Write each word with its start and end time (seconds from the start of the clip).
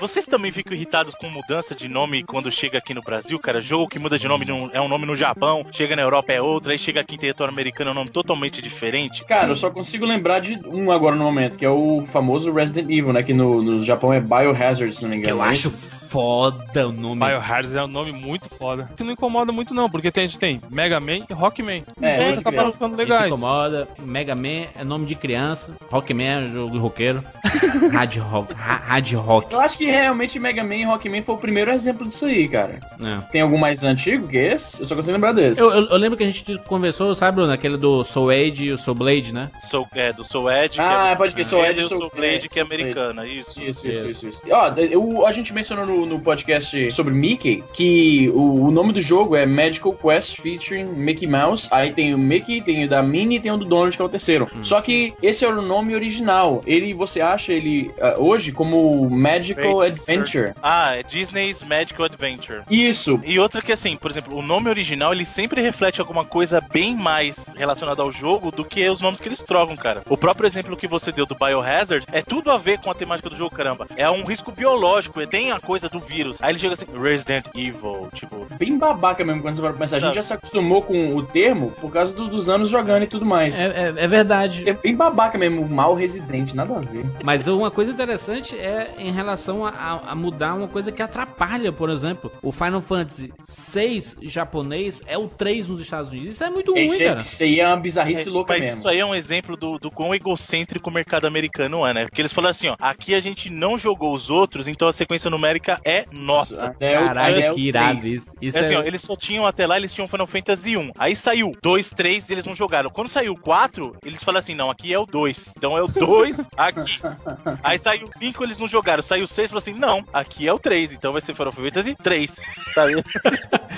Vocês 0.00 0.26
também 0.26 0.52
ficam 0.52 0.72
irritados 0.74 1.14
com 1.16 1.28
mudança 1.28 1.74
de 1.74 1.88
nome 1.88 2.22
quando 2.22 2.52
chega 2.52 2.78
aqui 2.78 2.94
no 2.94 3.02
Brasil, 3.02 3.36
cara? 3.40 3.60
Jogo 3.60 3.88
que 3.88 3.98
muda 3.98 4.16
de 4.16 4.28
nome 4.28 4.44
num- 4.44 4.70
é 4.72 4.80
um 4.80 4.86
nome 4.88 5.04
no 5.04 5.16
Japão, 5.16 5.66
chega 5.72 5.96
na 5.96 6.02
Europa 6.02 6.32
é 6.32 6.40
outro, 6.40 6.70
aí 6.70 6.78
chega 6.78 7.00
aqui 7.00 7.16
em 7.16 7.18
território 7.18 7.52
americano 7.52 7.90
é 7.90 7.92
um 7.92 7.96
nome 7.96 8.10
totalmente 8.10 8.62
diferente. 8.62 9.24
Cara, 9.24 9.48
eu 9.48 9.56
só 9.56 9.70
consigo 9.70 10.06
lembrar 10.06 10.38
de 10.38 10.56
um 10.68 10.92
agora 10.92 11.16
no 11.16 11.24
momento, 11.24 11.58
que 11.58 11.64
é 11.64 11.70
o 11.70 12.04
famoso 12.06 12.52
Resident 12.52 12.88
Evil, 12.90 13.12
né? 13.12 13.22
Que 13.24 13.34
no, 13.34 13.60
no 13.60 13.82
Japão 13.82 14.12
é 14.12 14.20
Biohazard, 14.20 14.94
se 14.94 15.02
não 15.02 15.10
me 15.10 15.16
Que 15.16 15.22
engano. 15.22 15.38
eu 15.38 15.42
acho 15.42 15.72
foda 16.08 16.88
o 16.88 16.92
nome. 16.92 17.20
Biohazard 17.20 17.76
é 17.78 17.82
um 17.84 17.86
nome 17.88 18.12
muito 18.12 18.48
foda. 18.48 18.88
Que 18.96 19.02
não 19.04 19.12
incomoda 19.12 19.52
muito, 19.52 19.74
não, 19.74 19.88
porque 19.90 20.08
a 20.14 20.20
gente 20.20 20.38
tem 20.38 20.60
Mega 20.70 20.98
Man 21.00 21.24
e 21.28 21.32
Rockman. 21.32 21.84
Os 21.96 22.02
É, 22.02 22.16
dois 22.16 22.28
pode 22.36 22.38
acabaram 22.40 22.72
ficando 22.72 22.92
Isso 22.92 23.02
legais. 23.02 23.26
incomoda. 23.26 23.88
Mega 23.98 24.34
Man 24.34 24.66
é 24.76 24.84
nome 24.84 25.06
de 25.06 25.14
criança. 25.14 25.70
Rockman 25.90 26.26
é 26.26 26.48
jogo 26.48 26.72
de 26.72 26.78
roqueiro. 26.78 27.22
Hard 27.92 28.16
Rock. 28.16 28.54
ha- 28.54 28.82
Hard 28.86 29.12
Rock. 29.14 29.52
Eu 29.52 29.60
acho 29.60 29.76
que 29.78 29.86
realmente 29.86 30.38
Mega 30.38 30.62
Man 30.64 30.76
e 30.76 30.84
Rockman 30.84 31.22
foi 31.22 31.34
o 31.34 31.38
primeiro 31.38 31.70
exemplo 31.70 32.06
disso 32.06 32.26
aí, 32.26 32.48
cara. 32.48 32.80
É. 33.00 33.20
Tem 33.30 33.40
algum 33.40 33.58
mais 33.58 33.84
antigo 33.84 34.28
que 34.28 34.36
esse? 34.36 34.80
Eu 34.80 34.86
só 34.86 34.94
consigo 34.94 35.12
lembrar 35.12 35.32
desse. 35.32 35.60
Eu, 35.60 35.70
eu- 35.72 35.86
eu 35.88 35.96
lembro 35.96 36.16
que 36.16 36.24
a 36.24 36.26
gente 36.26 36.58
conversou, 36.66 37.14
sabe, 37.14 37.36
Bruno? 37.36 37.52
Aquele 37.52 37.76
do 37.76 38.02
Soul 38.04 38.30
Age 38.30 38.64
e 38.66 38.72
o 38.72 38.78
Soul 38.78 38.94
Blade, 38.96 39.32
né? 39.32 39.50
Sou, 39.70 39.86
é, 39.94 40.12
do 40.12 40.24
Soul 40.24 40.50
Edge. 40.50 40.74
que 40.76 40.80
Ah, 40.80 41.10
é 41.10 41.16
pode 41.16 41.34
crer, 41.34 41.44
Soul 41.46 41.64
Edge 41.64 41.80
e 41.80 41.84
o 41.84 41.88
Soul 41.88 42.00
Soul 42.00 42.12
Blade, 42.14 42.48
que 42.48 42.58
é 42.60 42.64
Soul 42.64 42.74
americana, 42.74 43.26
isso. 43.26 43.60
Isso, 43.62 43.88
isso, 43.88 44.08
isso, 44.08 44.28
isso. 44.28 44.42
Ó, 44.50 44.68
eu- 44.76 45.26
a 45.26 45.32
gente 45.32 45.52
mencionou 45.52 45.86
no, 45.86 45.97
no 46.06 46.20
podcast 46.20 46.90
sobre 46.90 47.12
Mickey 47.12 47.62
que 47.72 48.30
o, 48.30 48.64
o 48.66 48.70
nome 48.70 48.92
do 48.92 49.00
jogo 49.00 49.36
é 49.36 49.46
Magical 49.46 49.92
Quest 49.92 50.40
featuring 50.40 50.84
Mickey 50.84 51.26
Mouse. 51.26 51.68
Aí 51.70 51.92
tem 51.92 52.14
o 52.14 52.18
Mickey, 52.18 52.60
tem 52.60 52.84
o 52.84 52.88
da 52.88 53.02
Minnie 53.02 53.38
e 53.38 53.40
tem 53.40 53.52
o 53.52 53.56
do 53.56 53.64
Donald, 53.64 53.96
que 53.96 54.02
é 54.02 54.04
o 54.04 54.08
terceiro. 54.08 54.48
Só 54.62 54.80
que 54.80 55.14
esse 55.22 55.44
era 55.44 55.58
o 55.58 55.62
nome 55.62 55.94
original. 55.94 56.62
Ele, 56.66 56.92
você 56.94 57.20
acha 57.20 57.52
ele 57.52 57.90
ah, 58.00 58.16
hoje 58.18 58.52
como 58.52 59.08
Magical 59.08 59.80
Adventure. 59.80 60.52
Ah, 60.62 60.96
é 60.96 61.02
Disney's 61.02 61.62
Magical 61.62 62.06
Adventure. 62.06 62.62
Isso. 62.70 63.20
E 63.24 63.38
outra 63.38 63.62
que 63.62 63.72
assim, 63.72 63.96
por 63.96 64.10
exemplo, 64.10 64.36
o 64.36 64.42
nome 64.42 64.68
original 64.68 65.12
ele 65.12 65.24
sempre 65.24 65.60
reflete 65.60 66.00
alguma 66.00 66.24
coisa 66.24 66.60
bem 66.60 66.94
mais 66.94 67.48
relacionada 67.56 68.02
ao 68.02 68.10
jogo 68.10 68.50
do 68.50 68.64
que 68.64 68.88
os 68.88 69.00
nomes 69.00 69.20
que 69.20 69.28
eles 69.28 69.42
trocam, 69.42 69.76
cara. 69.76 70.02
O 70.08 70.16
próprio 70.16 70.46
exemplo 70.46 70.76
que 70.76 70.86
você 70.86 71.12
deu 71.12 71.26
do 71.26 71.34
Biohazard 71.34 72.06
é 72.12 72.22
tudo 72.22 72.50
a 72.50 72.58
ver 72.58 72.78
com 72.80 72.90
a 72.90 72.94
temática 72.94 73.30
do 73.30 73.36
jogo, 73.36 73.54
caramba. 73.54 73.86
É 73.96 74.08
um 74.10 74.24
risco 74.24 74.52
biológico, 74.52 75.26
tem 75.26 75.52
a 75.52 75.60
coisa 75.60 75.87
do 75.90 76.00
vírus. 76.00 76.38
Aí 76.40 76.50
ele 76.52 76.58
chega 76.58 76.74
assim, 76.74 76.86
Resident 77.00 77.46
Evil, 77.54 78.08
tipo, 78.14 78.46
Bem 78.58 78.76
babaca 78.78 79.24
mesmo 79.24 79.42
quando 79.42 79.54
você 79.54 79.62
vai 79.62 79.72
pensar. 79.72 79.96
A 79.96 79.98
gente 80.00 80.08
Não. 80.08 80.14
já 80.14 80.22
se 80.22 80.32
acostumou 80.32 80.82
com 80.82 81.14
o 81.16 81.22
termo 81.22 81.70
por 81.80 81.90
causa 81.92 82.14
do- 82.16 82.28
dos 82.28 82.48
anos 82.48 82.68
jogando 82.68 83.02
e 83.04 83.06
tudo 83.06 83.24
mais. 83.24 83.58
É, 83.60 83.64
é- 83.66 83.94
é 84.04 84.08
verdade. 84.08 84.68
É 84.68 84.72
bem 84.72 84.94
babaca 84.96 85.36
mesmo, 85.38 85.66
mal 85.68 85.94
residente, 85.94 86.54
nada 86.56 86.76
a 86.76 86.80
ver. 86.80 87.04
Mas 87.22 87.46
uma 87.46 87.70
coisa 87.70 87.90
interessante 87.92 88.56
é 88.56 88.94
em 88.98 89.10
relação 89.12 89.64
a, 89.64 90.02
a- 90.06 90.14
mudar 90.14 90.54
uma 90.54 90.68
coisa 90.68 90.90
que 90.92 91.02
atrapalha, 91.02 91.72
por 91.72 91.90
exemplo, 91.90 92.30
o 92.42 92.50
Final 92.52 92.80
Fantasy 92.80 93.32
6 93.44 94.16
japonês 94.22 95.00
é 95.06 95.16
o 95.18 95.28
3 95.28 95.68
nos 95.68 95.80
Estados 95.80 96.10
Unidos. 96.10 96.34
Isso 96.34 96.44
é 96.44 96.50
muito 96.50 96.72
ruim, 96.72 96.88
cara. 96.88 97.16
é- 97.16 97.18
isso 97.20 97.42
aí 97.42 97.60
é 97.60 97.66
uma 97.66 97.76
bizarrice 97.76 98.28
É, 98.28 98.30
louca 98.32 98.52
mas 98.54 98.62
mesmo. 98.62 98.78
isso 98.78 98.88
aí 98.88 98.98
é 98.98 99.04
um 99.06 99.14
exemplo 99.14 99.56
do, 99.56 99.78
do 99.78 99.90
quão 99.90 100.14
egocêntrico 100.14 100.88
o 100.90 100.92
mercado 100.92 101.26
americano 101.26 101.86
é, 101.86 101.92
né? 101.94 102.04
Porque 102.06 102.20
eles 102.20 102.32
falaram 102.32 102.50
assim, 102.50 102.68
ó, 102.68 102.76
aqui 102.78 103.14
a 103.14 103.20
gente 103.20 103.50
não 103.50 103.76
jogou 103.78 104.14
os 104.14 104.30
outros, 104.30 104.68
então 104.68 104.88
a 104.88 104.92
sequência 104.92 105.30
numérica 105.30 105.77
é 105.84 106.04
nossa. 106.12 106.74
Caralho, 106.78 107.54
que 107.54 107.60
irado 107.68 108.00
três. 108.00 108.22
isso. 108.22 108.34
Isso 108.40 108.58
É 108.58 108.64
assim, 108.64 108.74
é... 108.74 108.78
ó, 108.78 108.82
eles 108.82 109.02
só 109.02 109.16
tinham 109.16 109.46
até 109.46 109.66
lá, 109.66 109.76
eles 109.76 109.92
tinham 109.92 110.08
Final 110.08 110.26
Fantasy 110.26 110.76
1. 110.76 110.92
Aí 110.98 111.16
saiu 111.16 111.52
2, 111.62 111.90
3 111.90 112.28
e 112.28 112.32
eles 112.32 112.44
não 112.44 112.54
jogaram. 112.54 112.90
Quando 112.90 113.08
saiu 113.08 113.32
o 113.32 113.38
4, 113.38 113.96
eles 114.04 114.22
falaram 114.22 114.40
assim: 114.40 114.54
não, 114.54 114.70
aqui 114.70 114.92
é 114.92 114.98
o 114.98 115.06
2. 115.06 115.54
Então 115.56 115.76
é 115.76 115.82
o 115.82 115.88
2 115.88 116.40
aqui. 116.56 117.00
Aí 117.62 117.78
saiu 117.78 118.06
o 118.06 118.18
5, 118.18 118.44
eles 118.44 118.58
não 118.58 118.68
jogaram. 118.68 119.02
Saiu 119.02 119.24
o 119.24 119.28
6 119.28 119.46
e 119.46 119.48
falou 119.48 119.58
assim: 119.58 119.74
não, 119.74 120.04
aqui 120.12 120.46
é 120.46 120.52
o 120.52 120.58
3. 120.58 120.92
Então 120.92 121.12
vai 121.12 121.20
ser 121.20 121.34
Final 121.34 121.52
Fantasy 121.52 121.94
3. 121.94 122.36
Sabe? 122.74 123.02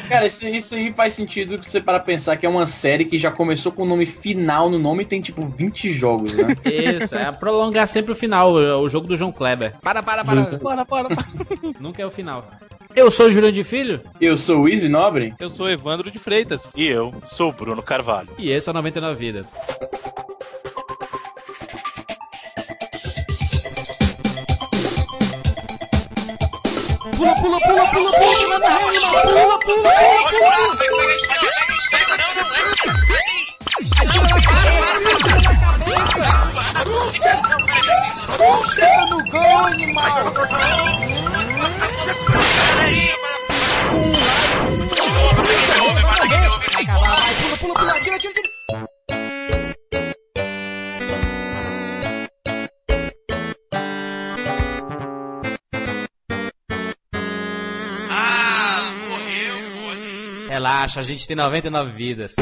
Cara, 0.08 0.26
isso, 0.26 0.46
isso 0.46 0.74
aí 0.74 0.92
faz 0.92 1.12
sentido 1.12 1.58
que 1.58 1.64
você 1.64 1.80
para 1.80 2.00
pensar 2.00 2.36
que 2.36 2.44
é 2.44 2.48
uma 2.48 2.66
série 2.66 3.04
que 3.04 3.16
já 3.16 3.30
começou 3.30 3.70
com 3.70 3.84
o 3.84 3.86
nome 3.86 4.04
final 4.04 4.68
no 4.68 4.78
nome 4.78 5.04
e 5.04 5.06
tem 5.06 5.20
tipo 5.20 5.46
20 5.46 5.92
jogos, 5.92 6.36
né? 6.36 6.56
Isso, 7.02 7.14
é 7.14 7.30
prolongar 7.32 7.86
sempre 7.86 8.12
o 8.12 8.16
final, 8.16 8.52
o 8.52 8.88
jogo 8.88 9.06
do 9.06 9.16
João 9.16 9.32
Kleber. 9.32 9.74
Para, 9.80 10.02
para, 10.02 10.24
para. 10.24 10.42
Justo. 10.42 10.58
Bora, 10.58 10.84
bora. 10.84 11.08
Nunca 11.90 12.02
é 12.02 12.06
o 12.06 12.10
final. 12.10 12.48
Eu 12.94 13.10
sou 13.10 13.26
o 13.26 13.30
Juliano 13.32 13.52
de 13.52 13.64
Filho 13.64 14.00
Eu 14.20 14.36
sou 14.36 14.60
o 14.60 14.68
Easy 14.68 14.88
Nobre. 14.88 15.34
Eu 15.40 15.48
sou 15.48 15.68
Evandro 15.68 16.08
de 16.08 16.20
Freitas. 16.20 16.70
E 16.76 16.86
eu 16.86 17.12
sou 17.32 17.50
o 17.50 17.52
Bruno 17.52 17.82
Carvalho. 17.82 18.28
e 18.38 18.52
esse 18.52 18.68
é 18.68 18.70
o 18.70 18.74
99 18.74 19.16
Vidas. 19.18 19.52
Pula, 27.16 27.34
pula, 27.40 27.60
pula, 27.60 27.86
pula, 27.90 28.12
pula, 28.12 28.36
que 28.36 28.46
nada 28.46 28.68
reanima. 28.68 29.22
Pula, 29.22 29.58
pula, 29.58 29.82
pula, 29.82 30.30
pula. 30.30 31.10
Relaxa, 60.48 61.00
a 61.00 61.02
gente 61.02 61.26
tem 61.26 61.36
99 61.36 61.92
vidas. 61.92 62.34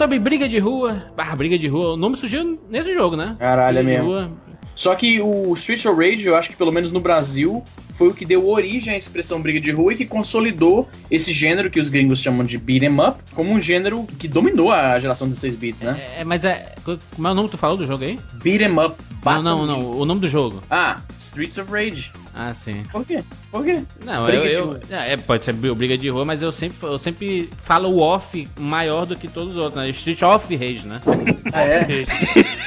Sobre 0.00 0.18
briga 0.18 0.48
de 0.48 0.58
rua. 0.58 1.02
Ah, 1.14 1.36
briga 1.36 1.58
de 1.58 1.68
rua. 1.68 1.92
O 1.92 1.96
nome 1.96 2.16
surgiu 2.16 2.58
nesse 2.70 2.94
jogo, 2.94 3.16
né? 3.16 3.36
Caralho, 3.38 3.80
é 3.80 3.82
Briga 3.82 3.98
mesmo. 3.98 4.14
rua. 4.14 4.30
Só 4.74 4.94
que 4.94 5.20
o 5.20 5.52
Street 5.52 5.84
of 5.84 5.94
Rage, 6.00 6.26
eu 6.26 6.34
acho 6.34 6.48
que 6.48 6.56
pelo 6.56 6.72
menos 6.72 6.90
no 6.90 7.00
Brasil, 7.00 7.62
foi 7.92 8.08
o 8.08 8.14
que 8.14 8.24
deu 8.24 8.48
origem 8.48 8.94
à 8.94 8.96
expressão 8.96 9.42
briga 9.42 9.60
de 9.60 9.70
rua 9.70 9.92
e 9.92 9.96
que 9.96 10.06
consolidou 10.06 10.88
esse 11.10 11.32
gênero 11.32 11.68
que 11.68 11.78
os 11.78 11.90
gringos 11.90 12.18
chamam 12.22 12.46
de 12.46 12.56
beat 12.56 12.82
'em 12.82 12.98
up 12.98 13.18
como 13.34 13.50
um 13.52 13.60
gênero 13.60 14.06
que 14.18 14.26
dominou 14.26 14.72
a 14.72 14.98
geração 14.98 15.28
de 15.28 15.34
16 15.34 15.56
bits, 15.56 15.82
né? 15.82 16.00
É, 16.18 16.24
mas 16.24 16.46
é. 16.46 16.74
Como 16.82 17.28
é 17.28 17.30
o 17.30 17.34
nome 17.34 17.48
que 17.50 17.56
tu 17.56 17.58
falou 17.58 17.76
do 17.76 17.86
jogo 17.86 18.02
aí? 18.02 18.18
Beat 18.42 18.62
'em 18.62 18.72
up, 18.82 18.94
Não, 19.22 19.42
não, 19.42 19.66
não. 19.66 19.80
O 19.98 20.06
nome 20.06 20.22
do 20.22 20.28
jogo. 20.28 20.62
Ah, 20.70 21.00
Streets 21.30 21.58
of 21.58 21.70
Rage. 21.70 22.10
Ah, 22.34 22.52
sim. 22.54 22.82
Por 22.90 23.04
quê? 23.06 23.22
Por 23.52 23.64
quê? 23.64 23.82
Não, 24.04 24.26
Briga 24.26 24.44
eu, 24.46 24.52
eu- 24.52 24.66
rua. 24.66 24.80
é, 24.90 25.16
pode 25.16 25.44
ser 25.44 25.52
briga 25.52 25.96
de 25.96 26.08
rua, 26.08 26.24
mas 26.24 26.42
eu 26.42 26.50
sempre, 26.50 26.76
eu 26.82 26.98
sempre 26.98 27.48
falo 27.64 27.88
o 27.88 28.00
off 28.00 28.48
maior 28.58 29.06
do 29.06 29.14
que 29.16 29.28
todos 29.28 29.50
os 29.54 29.56
outros, 29.56 29.76
né? 29.82 29.88
Street 29.90 30.20
of 30.22 30.54
Rage, 30.56 30.86
né? 30.86 31.00
Ah, 31.52 31.62
é? 31.62 31.86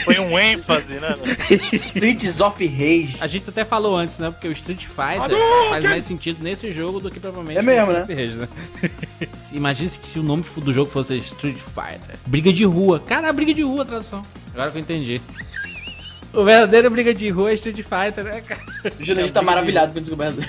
Foi 0.03 0.19
um 0.19 0.37
ênfase, 0.37 0.93
né? 0.95 1.15
Streets 1.71 2.41
of 2.41 2.65
Rage. 2.65 3.17
A 3.21 3.27
gente 3.27 3.49
até 3.49 3.63
falou 3.63 3.95
antes, 3.95 4.17
né? 4.17 4.29
Porque 4.29 4.47
o 4.47 4.51
Street 4.51 4.85
Fighter 4.85 5.37
faz 5.69 5.83
mais 5.85 6.03
sentido 6.05 6.43
nesse 6.43 6.71
jogo 6.73 6.99
do 6.99 7.09
que 7.09 7.19
provavelmente 7.19 7.57
É 7.59 7.61
mesmo, 7.61 7.91
Street 7.91 8.19
Rage, 8.19 8.35
né? 8.35 8.47
Imagina 9.53 9.89
se 9.89 10.19
o 10.19 10.23
nome 10.23 10.43
do 10.57 10.73
jogo 10.73 10.89
fosse 10.91 11.17
Street 11.17 11.55
Fighter. 11.57 12.17
Briga 12.25 12.51
de 12.51 12.65
rua. 12.65 12.99
Cara, 12.99 13.31
briga 13.31 13.53
de 13.53 13.61
rua, 13.61 13.83
a 13.83 13.85
tradução. 13.85 14.21
Agora 14.53 14.71
que 14.71 14.77
eu 14.77 14.81
entendi. 14.81 15.21
O 16.33 16.43
verdadeiro 16.43 16.89
briga 16.89 17.13
de 17.13 17.29
rua 17.29 17.51
é 17.51 17.53
Street 17.53 17.77
Fighter, 17.77 18.23
né, 18.23 18.41
cara? 18.41 18.61
O 18.99 19.03
Jurandir 19.03 19.31
tá 19.31 19.41
maravilhado 19.41 19.93
com 19.93 19.99
a 19.99 20.01
descoberta. 20.01 20.41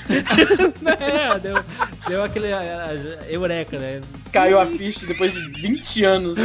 É, 0.98 1.38
deu, 1.38 1.54
deu 2.08 2.24
aquele 2.24 2.48
uh, 2.48 3.24
eureka, 3.28 3.78
né? 3.78 4.00
Caiu 4.34 4.58
a 4.60 4.66
ficha 4.66 5.06
depois 5.06 5.34
de 5.34 5.46
20 5.48 6.04
anos. 6.04 6.36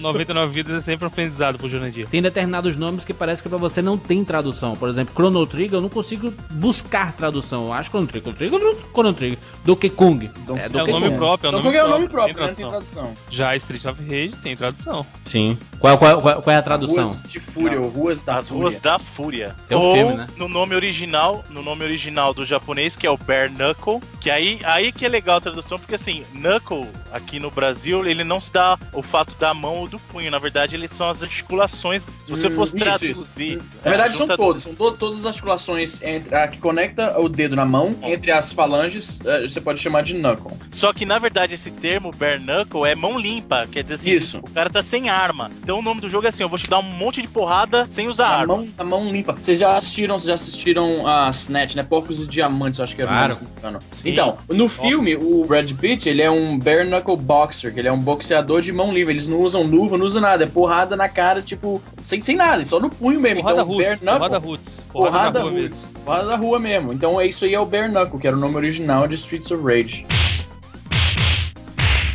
99 0.00 0.50
vidas 0.50 0.76
é 0.76 0.80
sempre 0.80 1.04
um 1.04 1.08
aprendizado 1.08 1.58
pro 1.58 1.68
Jurandir. 1.68 2.06
Tem 2.08 2.22
determinados 2.22 2.78
nomes 2.78 3.04
que 3.04 3.12
parece 3.12 3.42
que 3.42 3.50
pra 3.50 3.58
você 3.58 3.82
não 3.82 3.98
tem 3.98 4.24
tradução. 4.24 4.74
Por 4.74 4.88
exemplo, 4.88 5.12
Chrono 5.14 5.46
Trigger, 5.46 5.74
eu 5.74 5.82
não 5.82 5.90
consigo 5.90 6.32
buscar 6.50 7.12
tradução. 7.12 7.66
Eu 7.66 7.72
acho 7.74 7.90
Chrono 7.90 8.06
Trigger, 8.06 8.32
Chrono 8.34 8.58
Trigger, 8.58 8.84
Chrono 8.92 9.12
Trigger. 9.12 9.38
Donkey 9.62 9.90
Kong. 9.90 10.30
Donkey 10.46 10.62
é, 10.62 10.64
É 10.64 10.68
o 10.68 10.72
Donkey 10.72 10.92
nome 10.92 11.06
Kong. 11.08 11.18
próprio, 11.18 11.46
é 11.46 11.50
o 11.50 11.52
nome 11.52 11.62
qual 11.64 11.72
que 11.72 11.78
é 11.78 11.84
o 11.84 11.88
nome 11.88 12.08
próprio, 12.08 12.34
próprio, 12.34 12.56
tem 12.56 12.64
né? 12.64 12.70
Tem 12.70 12.80
tradução. 12.80 13.14
Já 13.28 13.56
Street 13.56 13.84
of 13.84 14.02
Rage 14.02 14.36
tem 14.42 14.56
tradução. 14.56 15.06
Sim. 15.26 15.58
Qual, 15.78 15.98
qual, 15.98 16.22
qual, 16.22 16.42
qual 16.42 16.54
é 16.54 16.58
a 16.58 16.62
tradução? 16.62 17.04
Ruas 17.04 17.22
de 17.24 17.40
Fúria, 17.40 17.78
ou 17.78 17.88
Ruas 17.88 18.22
da 18.22 18.36
As 18.36 18.48
Fúria. 18.48 18.62
Ruas 18.62 18.80
da 18.80 18.98
Fúria. 18.98 19.54
Tem 19.68 19.76
um 19.76 19.80
Ou 19.80 19.94
filme, 19.94 20.14
né? 20.14 20.26
no 20.38 20.48
nome 20.48 20.74
original, 20.74 21.44
no 21.50 21.62
nome 21.62 21.84
original 21.84 22.32
do 22.32 22.46
japonês, 22.46 22.96
que 22.96 23.06
é 23.06 23.10
o 23.10 23.18
Bare 23.18 23.50
Knuckle, 23.50 24.00
que 24.18 24.30
aí, 24.30 24.60
aí 24.64 24.90
que 24.92 25.04
é 25.04 25.08
legal 25.08 25.36
a 25.36 25.40
tradução, 25.40 25.78
porque 25.78 25.94
assim, 25.94 26.24
Knuckle, 26.32 26.86
aqui 27.12 27.38
no 27.38 27.50
Brasil, 27.50 28.06
ele 28.06 28.24
não 28.24 28.40
se 28.40 28.52
dá 28.52 28.78
o 28.92 29.02
fato 29.02 29.34
da 29.38 29.52
mão 29.54 29.76
ou 29.76 29.88
do 29.88 29.98
punho, 29.98 30.30
na 30.30 30.38
verdade, 30.38 30.74
eles 30.74 30.90
são 30.90 31.08
as 31.08 31.22
articulações. 31.22 32.02
Se 32.24 32.30
você 32.30 32.46
Hum, 32.48 32.54
fosse 32.54 32.76
isso, 32.76 32.84
traduzir... 32.84 33.56
isso. 33.58 33.66
Na 33.84 33.90
verdade, 33.90 34.16
são 34.16 34.26
todos. 34.28 34.62
São 34.62 34.74
to- 34.74 34.92
todas 34.92 35.18
as 35.20 35.26
articulações 35.26 36.00
entre 36.02 36.34
a 36.34 36.48
que 36.48 36.58
conecta 36.58 37.18
o 37.20 37.28
dedo 37.28 37.54
na 37.56 37.64
mão, 37.64 37.94
entre 38.02 38.30
as 38.30 38.52
falanges, 38.52 39.20
eh, 39.24 39.42
você 39.48 39.60
pode 39.60 39.80
chamar 39.80 40.02
de 40.02 40.14
knuckle. 40.14 40.52
Só 40.70 40.92
que, 40.92 41.04
na 41.04 41.18
verdade, 41.18 41.54
esse 41.54 41.70
termo 41.70 42.10
Bare 42.12 42.38
Knuckle 42.40 42.86
é 42.86 42.94
mão 42.94 43.18
limpa, 43.18 43.66
quer 43.70 43.82
dizer 43.82 43.94
assim, 43.94 44.10
Isso. 44.10 44.38
o 44.38 44.50
cara 44.50 44.70
tá 44.70 44.82
sem 44.82 45.08
arma. 45.08 45.50
Então 45.62 45.78
o 45.78 45.82
nome 45.82 46.00
do 46.00 46.08
jogo 46.08 46.26
é 46.26 46.28
assim, 46.30 46.42
eu 46.42 46.48
vou 46.48 46.58
te 46.58 46.68
dar 46.68 46.78
um 46.78 46.82
monte 46.82 47.20
de 47.20 47.28
porrada 47.28 47.86
sem 47.90 48.08
usar 48.08 48.26
A 48.26 48.36
arma. 48.40 48.56
mão, 48.56 48.68
a 48.78 48.84
mão 48.84 49.10
limpa. 49.10 49.32
Vocês 49.32 49.58
já 49.58 49.76
assistiram, 49.76 50.18
vocês 50.18 50.28
já 50.28 50.34
assistiram 50.34 51.06
a 51.06 51.28
Snatch, 51.30 51.74
né? 51.74 51.82
Porcos 51.82 52.22
e 52.22 52.26
Diamantes, 52.26 52.78
eu 52.78 52.84
acho 52.84 52.94
que 52.96 53.02
era 53.02 53.10
Claro. 53.10 53.36
o 53.62 53.66
nome. 53.70 53.78
Sim. 53.90 54.10
Então, 54.10 54.38
no 54.48 54.68
filme, 54.68 55.16
o 55.16 55.44
Brad 55.44 55.70
Pitt, 55.72 56.08
ele 56.08 56.22
é 56.22 56.30
um 56.30 56.58
bare 56.58 56.84
knuckle 56.88 57.01
boxer, 57.16 57.72
que 57.72 57.80
ele 57.80 57.88
é 57.88 57.92
um 57.92 57.98
boxeador 57.98 58.60
de 58.60 58.72
mão 58.72 58.92
livre. 58.92 59.12
Eles 59.12 59.26
não 59.26 59.40
usam 59.40 59.62
luva, 59.62 59.98
não 59.98 60.06
usam 60.06 60.22
nada. 60.22 60.44
É 60.44 60.46
porrada 60.46 60.96
na 60.96 61.08
cara, 61.08 61.42
tipo, 61.42 61.82
sem, 62.00 62.22
sem 62.22 62.36
nada, 62.36 62.64
só 62.64 62.78
no 62.78 62.88
punho 62.88 63.20
mesmo. 63.20 63.42
Porrada 63.42 63.62
então, 63.62 63.74
Roots, 63.74 64.00
knuckle, 64.00 64.18
porrada 64.18 64.38
Roots. 64.38 64.82
porrada, 64.92 65.38
na 65.38 65.40
rua 65.40 65.50
mesmo. 65.50 65.68
roots. 65.68 65.92
Porrada 66.04 66.26
da 66.26 66.36
rua 66.36 66.58
mesmo. 66.58 66.92
Então, 66.92 67.20
é 67.20 67.26
isso 67.26 67.44
aí 67.44 67.54
é 67.54 67.60
o 67.60 67.66
bare 67.66 67.88
knuckle, 67.88 68.18
que 68.18 68.26
era 68.26 68.36
o 68.36 68.38
nome 68.38 68.56
original 68.56 69.06
de 69.06 69.16
Streets 69.16 69.50
of 69.50 69.62
Rage. 69.62 70.06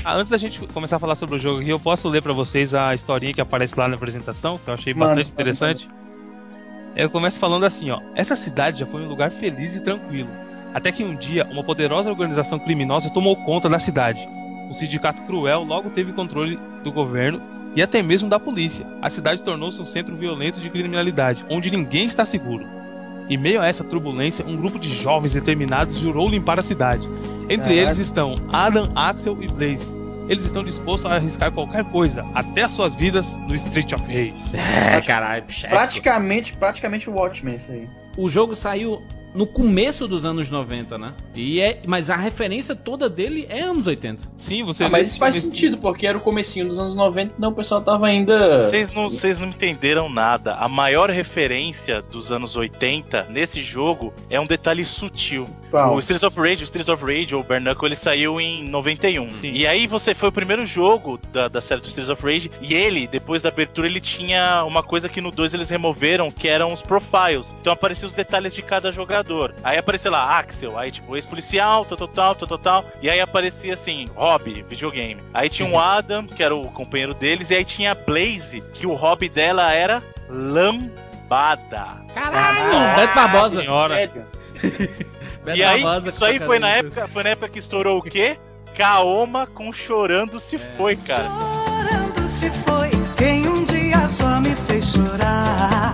Ah, 0.03 0.15
antes 0.15 0.29
da 0.29 0.37
gente 0.37 0.65
começar 0.67 0.95
a 0.95 0.99
falar 0.99 1.15
sobre 1.15 1.35
o 1.35 1.39
jogo 1.39 1.59
aqui, 1.59 1.69
eu 1.69 1.79
posso 1.79 2.07
ler 2.07 2.21
pra 2.23 2.31
vocês 2.31 2.73
a 2.73 2.95
historinha 2.95 3.33
que 3.33 3.41
aparece 3.41 3.77
lá 3.77 3.89
na 3.89 3.95
apresentação, 3.95 4.57
que 4.57 4.69
eu 4.69 4.73
achei 4.73 4.93
Manda, 4.93 5.07
bastante 5.07 5.33
interessante. 5.33 5.87
Eu 6.95 7.09
começo 7.09 7.37
falando 7.37 7.65
assim, 7.65 7.91
ó. 7.91 7.99
Essa 8.15 8.33
cidade 8.35 8.79
já 8.79 8.85
foi 8.85 9.01
um 9.01 9.09
lugar 9.09 9.31
feliz 9.31 9.75
e 9.75 9.81
tranquilo. 9.81 10.29
Até 10.73 10.91
que 10.91 11.03
um 11.03 11.15
dia, 11.15 11.45
uma 11.51 11.63
poderosa 11.63 12.09
organização 12.09 12.57
criminosa 12.57 13.09
tomou 13.09 13.35
conta 13.35 13.67
da 13.67 13.79
cidade. 13.79 14.25
O 14.69 14.73
sindicato 14.73 15.21
cruel 15.23 15.63
logo 15.63 15.89
teve 15.89 16.13
controle 16.13 16.59
do 16.83 16.91
governo 16.91 17.41
e 17.75 17.81
até 17.81 18.01
mesmo 18.01 18.29
da 18.29 18.39
polícia. 18.39 18.85
A 19.01 19.09
cidade 19.09 19.41
tornou-se 19.43 19.81
um 19.81 19.85
centro 19.85 20.15
violento 20.15 20.59
de 20.59 20.69
criminalidade, 20.69 21.45
onde 21.49 21.71
ninguém 21.71 22.05
está 22.05 22.25
seguro. 22.25 22.65
Em 23.29 23.37
meio 23.37 23.61
a 23.61 23.67
essa 23.67 23.83
turbulência, 23.83 24.45
um 24.45 24.55
grupo 24.55 24.79
de 24.79 24.89
jovens 24.89 25.33
determinados 25.33 25.97
jurou 25.97 26.29
limpar 26.29 26.59
a 26.59 26.63
cidade. 26.63 27.05
Entre 27.49 27.57
Caraca. 27.57 27.73
eles 27.73 27.97
estão 27.97 28.35
Adam, 28.51 28.91
Axel 28.95 29.41
e 29.41 29.47
Blaze. 29.47 29.89
Eles 30.29 30.43
estão 30.43 30.63
dispostos 30.63 31.09
a 31.09 31.15
arriscar 31.15 31.51
qualquer 31.51 31.85
coisa, 31.85 32.25
até 32.35 32.63
as 32.63 32.71
suas 32.73 32.93
vidas, 32.93 33.37
no 33.47 33.55
Street 33.55 33.93
of 33.93 34.03
Rage. 34.05 34.35
É, 34.53 35.01
caralho. 35.01 35.45
chefe. 35.47 35.73
Praticamente, 35.73 36.53
praticamente 36.53 37.09
o 37.09 37.13
Watchmen, 37.13 37.55
isso 37.55 37.71
aí. 37.71 37.89
O 38.17 38.27
jogo 38.27 38.55
saiu 38.55 39.01
no 39.37 39.45
começo 39.45 40.07
dos 40.07 40.25
anos 40.25 40.49
90, 40.49 40.97
né? 40.97 41.13
E 41.35 41.61
é, 41.61 41.79
mas 41.85 42.09
a 42.09 42.15
referência 42.15 42.75
toda 42.75 43.07
dele 43.07 43.45
é 43.49 43.61
anos 43.61 43.85
80. 43.87 44.27
Sim, 44.35 44.63
você 44.63 44.83
Ah, 44.83 44.89
mas 44.89 45.07
isso 45.07 45.19
faz 45.19 45.35
comecinho- 45.35 45.51
sentido, 45.55 45.77
porque 45.77 46.07
era 46.07 46.17
o 46.17 46.21
comecinho 46.21 46.67
dos 46.67 46.79
anos 46.79 46.95
90, 46.95 47.35
então 47.37 47.51
o 47.51 47.53
pessoal 47.53 47.79
tava 47.81 48.07
ainda... 48.07 48.67
Vocês 48.69 48.91
não, 48.91 49.09
vocês 49.09 49.39
não 49.39 49.47
entenderam 49.47 50.09
nada. 50.09 50.55
A 50.55 50.67
maior 50.67 51.09
referência 51.11 52.01
dos 52.01 52.31
anos 52.31 52.55
80 52.55 53.27
nesse 53.29 53.61
jogo 53.61 54.11
é 54.29 54.39
um 54.39 54.47
detalhe 54.47 54.83
sutil. 54.83 55.45
O 55.71 55.99
Streets 55.99 56.23
of 56.23 56.39
Rage, 56.39 56.63
o 56.63 56.65
Streets 56.65 56.89
of 56.89 57.03
Rage, 57.03 57.35
ou 57.35 57.43
Bare 57.43 57.61
Knuckle, 57.63 57.89
ele 57.89 57.95
saiu 57.95 58.39
em 58.41 58.63
91. 58.67 59.35
Sim. 59.35 59.51
E 59.51 59.67
aí 59.67 59.85
você 59.85 60.15
foi 60.15 60.29
o 60.29 60.31
primeiro 60.31 60.65
jogo 60.65 61.19
da, 61.31 61.47
da 61.47 61.61
série 61.61 61.81
do 61.81 61.87
Streets 61.87 62.09
of 62.09 62.23
Rage, 62.23 62.49
e 62.61 62.73
ele, 62.73 63.05
depois 63.05 63.41
da 63.43 63.49
abertura, 63.49 63.85
ele 63.85 63.99
tinha 64.01 64.63
uma 64.63 64.81
coisa 64.81 65.07
que 65.09 65.21
no 65.21 65.29
2 65.29 65.53
eles 65.53 65.69
removeram, 65.69 66.31
que 66.31 66.47
eram 66.47 66.73
os 66.73 66.81
profiles. 66.81 67.53
Então 67.61 67.71
apareciam 67.71 68.07
os 68.07 68.13
detalhes 68.13 68.53
de 68.53 68.61
cada 68.63 68.91
jogador. 68.91 69.26
Aí 69.63 69.77
aparecia 69.77 70.11
lá, 70.11 70.37
Axel, 70.37 70.77
aí 70.77 70.91
tipo, 70.91 71.15
ex-policial, 71.15 71.85
tal, 71.85 71.97
tal, 71.97 72.07
tal, 72.07 72.35
tal, 72.35 72.47
tal, 72.47 72.57
tal. 72.57 72.85
E 73.01 73.09
aí 73.09 73.19
aparecia 73.19 73.73
assim, 73.73 74.05
hobby, 74.15 74.65
videogame. 74.67 75.21
Aí 75.33 75.49
tinha 75.49 75.67
o 75.67 75.79
Adam, 75.79 76.25
que 76.25 76.41
era 76.43 76.55
o 76.55 76.71
companheiro 76.71 77.13
deles, 77.13 77.49
e 77.49 77.55
aí 77.55 77.65
tinha 77.65 77.91
a 77.91 77.95
Blaze, 77.95 78.63
que 78.73 78.87
o 78.87 78.93
hobby 78.93 79.29
dela 79.29 79.71
era 79.73 80.03
lambada. 80.29 81.97
Caralho! 82.13 82.95
Beto 82.95 83.15
Barbosa. 83.15 83.61
senhora. 83.61 84.11
E 85.55 85.63
aí, 85.63 85.81
isso 86.05 86.25
aí 86.25 86.39
foi 86.39 86.59
na 86.59 86.69
época, 86.69 87.07
foi 87.07 87.23
na 87.23 87.29
época 87.29 87.47
que 87.47 87.59
estourou 87.59 87.99
o 87.99 88.01
quê? 88.01 88.37
Kaoma 88.75 89.47
com 89.47 89.71
Chorando 89.71 90.39
se 90.39 90.57
foi, 90.57 90.95
cara. 90.97 91.23
Chorando 91.23 92.27
se 92.27 92.49
foi 92.49 92.89
quem 93.17 93.47
um 93.47 93.63
dia 93.63 94.07
só 94.07 94.39
me 94.39 94.55
fez 94.55 94.93
chorar. 94.93 95.93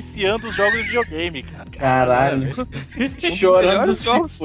Influenciando 0.00 0.48
os 0.48 0.54
jogos 0.54 0.72
de 0.78 0.82
videogame, 0.84 1.42
cara. 1.42 1.64
Caralho. 1.70 2.54
Chorando 3.36 3.94
se 3.94 4.04
jogos. 4.04 4.38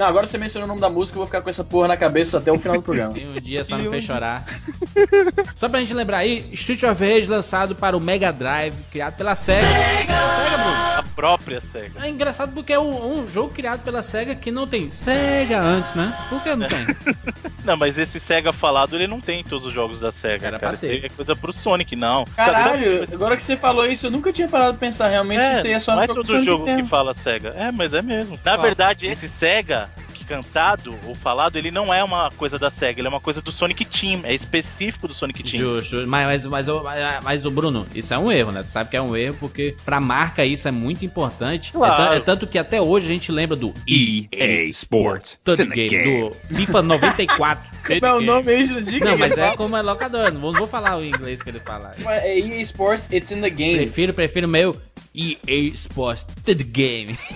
Não, 0.00 0.06
agora 0.06 0.26
você 0.26 0.38
mencionou 0.38 0.64
o 0.64 0.68
nome 0.68 0.80
da 0.80 0.88
música, 0.88 1.16
eu 1.16 1.18
vou 1.18 1.26
ficar 1.26 1.42
com 1.42 1.50
essa 1.50 1.62
porra 1.62 1.88
na 1.88 1.94
cabeça 1.94 2.38
até 2.38 2.50
o 2.50 2.58
final 2.58 2.76
do 2.76 2.82
programa. 2.82 3.12
Tem 3.12 3.28
um 3.28 3.32
dia 3.32 3.62
só 3.66 3.78
E 3.78 3.82
me 3.82 3.90
fez 3.90 4.04
chorar. 4.04 4.42
Só 5.56 5.68
pra 5.68 5.78
gente 5.80 5.92
lembrar 5.92 6.18
aí, 6.18 6.48
Street 6.52 6.82
of 6.84 7.04
Rage 7.04 7.26
lançado 7.26 7.74
para 7.74 7.94
o 7.94 8.00
Mega 8.00 8.32
Drive, 8.32 8.74
criado 8.90 9.16
pela 9.16 9.34
SEGA. 9.34 9.66
SEGA, 9.68 10.56
Bruno. 10.56 10.70
A 10.72 11.04
própria 11.14 11.60
SEGA. 11.60 12.02
É 12.02 12.08
engraçado 12.08 12.52
porque 12.52 12.72
é 12.72 12.78
um, 12.78 13.20
um 13.20 13.26
jogo 13.28 13.52
criado 13.52 13.82
pela 13.82 14.02
SEGA 14.02 14.34
que 14.34 14.50
não 14.50 14.66
tem 14.66 14.90
SEGA 14.90 15.60
antes, 15.60 15.92
né? 15.92 16.16
Por 16.30 16.42
que 16.42 16.54
não 16.56 16.66
tem? 16.66 16.78
Não, 17.62 17.76
mas 17.76 17.98
esse 17.98 18.18
SEGA 18.18 18.54
falado, 18.54 18.96
ele 18.96 19.06
não 19.06 19.20
tem 19.20 19.40
em 19.40 19.44
todos 19.44 19.66
os 19.66 19.72
jogos 19.74 20.00
da 20.00 20.10
SEGA, 20.10 20.46
Era 20.46 20.58
cara. 20.58 20.74
Isso 20.76 20.86
é 20.86 21.08
coisa 21.10 21.36
pro 21.36 21.52
Sonic, 21.52 21.94
não. 21.94 22.24
Caralho, 22.34 23.06
agora 23.12 23.36
que 23.36 23.42
você 23.42 23.54
falou 23.54 23.86
isso, 23.86 24.06
eu 24.06 24.10
nunca 24.10 24.32
tinha 24.32 24.48
parado 24.48 24.78
pra 24.78 24.86
pensar. 24.88 25.08
Realmente, 25.08 25.42
É, 25.42 25.52
isso 25.52 25.66
aí 25.66 25.72
é 25.74 25.78
só 25.78 25.94
não 25.94 26.02
é 26.02 26.06
jogo 26.06 26.24
todo 26.24 26.40
jogo 26.40 26.64
mesmo. 26.64 26.82
que 26.82 26.88
fala 26.88 27.12
SEGA. 27.12 27.50
É, 27.54 27.70
mas 27.70 27.92
é 27.92 28.00
mesmo. 28.00 28.40
Na 28.42 28.56
verdade, 28.56 29.06
esse 29.06 29.28
SEGA 29.28 29.89
que 29.89 29.89
cantado 30.30 30.94
ou 31.06 31.14
falado, 31.16 31.56
ele 31.56 31.72
não 31.72 31.92
é 31.92 32.04
uma 32.04 32.30
coisa 32.30 32.56
da 32.56 32.70
SEGA, 32.70 33.00
ele 33.00 33.08
é 33.08 33.10
uma 33.10 33.20
coisa 33.20 33.42
do 33.42 33.50
Sonic 33.50 33.84
Team. 33.84 34.20
É 34.22 34.32
específico 34.32 35.08
do 35.08 35.12
Sonic 35.12 35.42
Team. 35.42 35.80
Justo, 35.80 36.06
mas, 36.06 36.24
mas, 36.24 36.46
mas, 36.46 36.68
mas, 36.68 37.24
mas 37.24 37.44
o 37.44 37.50
Bruno, 37.50 37.84
isso 37.92 38.14
é 38.14 38.18
um 38.18 38.30
erro, 38.30 38.52
né? 38.52 38.62
Tu 38.62 38.70
sabe 38.70 38.88
que 38.88 38.96
é 38.96 39.02
um 39.02 39.16
erro 39.16 39.36
porque 39.40 39.74
pra 39.84 39.98
marca 39.98 40.44
isso 40.44 40.68
é 40.68 40.70
muito 40.70 41.04
importante. 41.04 41.72
Claro. 41.72 42.14
É, 42.14 42.18
é 42.18 42.20
tanto 42.20 42.46
que 42.46 42.58
até 42.58 42.80
hoje 42.80 43.06
a 43.06 43.10
gente 43.10 43.32
lembra 43.32 43.56
do 43.56 43.74
EA 43.88 44.66
Sports 44.66 45.40
Touch 45.42 45.66
Game, 45.66 46.30
do 46.30 46.54
FIFA 46.54 46.82
94. 46.82 47.70
Como 47.84 48.06
é 48.06 48.14
o 48.14 48.20
nome 48.20 48.52
aí, 48.52 48.64
Jurandir? 48.66 49.04
Não, 49.04 49.18
mas 49.18 49.36
é 49.36 49.56
como 49.56 49.74
é 49.74 49.80
locador, 49.82 50.30
não 50.30 50.40
vou, 50.40 50.52
não 50.52 50.58
vou 50.60 50.68
falar 50.68 50.98
o 50.98 51.04
inglês 51.04 51.42
que 51.42 51.48
ele 51.48 51.60
fala. 51.60 51.92
É 52.06 52.38
EA 52.38 52.60
Sports, 52.60 53.10
it's 53.10 53.32
in 53.32 53.40
the 53.40 53.48
game. 53.48 53.76
Prefiro, 53.78 54.12
prefiro 54.12 54.46
meu 54.46 54.76
EA 55.14 55.72
Sports 55.74 56.26
Touch 56.44 56.62
Game. 56.64 57.18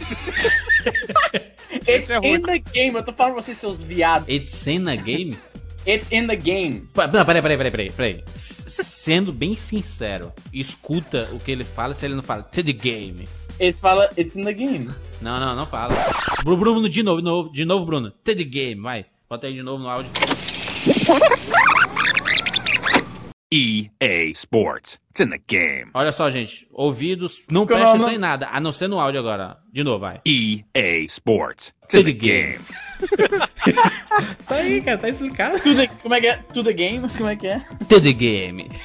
It's 1.88 2.08
é 2.10 2.18
in 2.22 2.40
the 2.42 2.58
game. 2.58 2.96
Eu 2.96 3.02
tô 3.02 3.12
falando 3.12 3.34
pra 3.34 3.42
vocês, 3.42 3.56
seus 3.56 3.82
viados. 3.82 4.28
It's 4.28 4.66
in 4.66 4.88
a 4.88 4.96
game? 4.96 5.36
It's 5.86 6.10
in 6.12 6.26
the 6.26 6.36
game. 6.36 6.88
Não, 7.12 7.24
peraí, 7.26 7.42
peraí, 7.42 7.56
peraí, 7.58 7.70
peraí, 7.70 7.90
peraí. 7.90 8.24
Sendo 8.36 9.32
bem 9.32 9.54
sincero, 9.54 10.32
escuta 10.52 11.28
o 11.32 11.38
que 11.38 11.50
ele 11.50 11.64
fala 11.64 11.94
se 11.94 12.06
ele 12.06 12.14
não 12.14 12.22
fala 12.22 12.42
to 12.42 12.62
the 12.62 12.72
game. 12.72 13.28
It 13.60 13.78
fala, 13.78 14.08
it's 14.16 14.34
in 14.34 14.44
the 14.44 14.52
game. 14.52 14.88
Não, 15.20 15.38
não, 15.38 15.54
não 15.54 15.66
fala. 15.66 15.94
Bru- 16.42 16.56
Bruno, 16.56 16.88
de 16.88 17.02
novo, 17.02 17.20
de 17.20 17.24
novo, 17.24 17.52
de 17.52 17.64
novo, 17.64 17.84
Bruno. 17.84 18.10
To 18.10 18.34
the 18.34 18.44
game, 18.44 18.80
vai. 18.80 19.04
Bota 19.28 19.46
aí 19.46 19.54
de 19.54 19.62
novo 19.62 19.82
no 19.82 19.90
áudio. 19.90 20.10
EA 23.52 24.30
Sports. 24.32 24.98
It's 25.16 25.20
in 25.20 25.30
the 25.30 25.38
game. 25.46 25.90
Olha 25.94 26.10
só, 26.10 26.28
gente. 26.28 26.66
Ouvidos, 26.72 27.40
não 27.48 27.64
presta 27.66 27.84
não- 27.84 27.90
atenção 27.92 28.12
em 28.12 28.18
nada, 28.18 28.48
a 28.50 28.58
não 28.60 28.72
ser 28.72 28.88
no 28.88 28.98
áudio 28.98 29.20
agora. 29.20 29.58
De 29.72 29.84
novo, 29.84 30.00
vai. 30.00 30.20
EA 30.26 31.04
Sports. 31.06 31.72
It's 31.84 31.90
To 31.90 31.98
in 32.00 32.04
the 32.04 32.12
the 32.12 32.18
game. 32.18 32.48
game. 32.48 32.58
Isso 34.40 34.50
aí, 34.54 34.82
cara, 34.82 34.98
tá 34.98 35.08
explicado. 35.08 35.60
To 35.60 35.72
the, 35.76 35.86
como 36.02 36.14
é 36.16 36.20
que 36.20 36.26
é? 36.26 36.36
To 36.52 36.64
the 36.64 36.72
game? 36.72 37.08
Como 37.16 37.28
é 37.28 37.36
que 37.36 37.46
é? 37.46 37.60
To 37.88 38.00
the 38.00 38.12
game. 38.12 38.68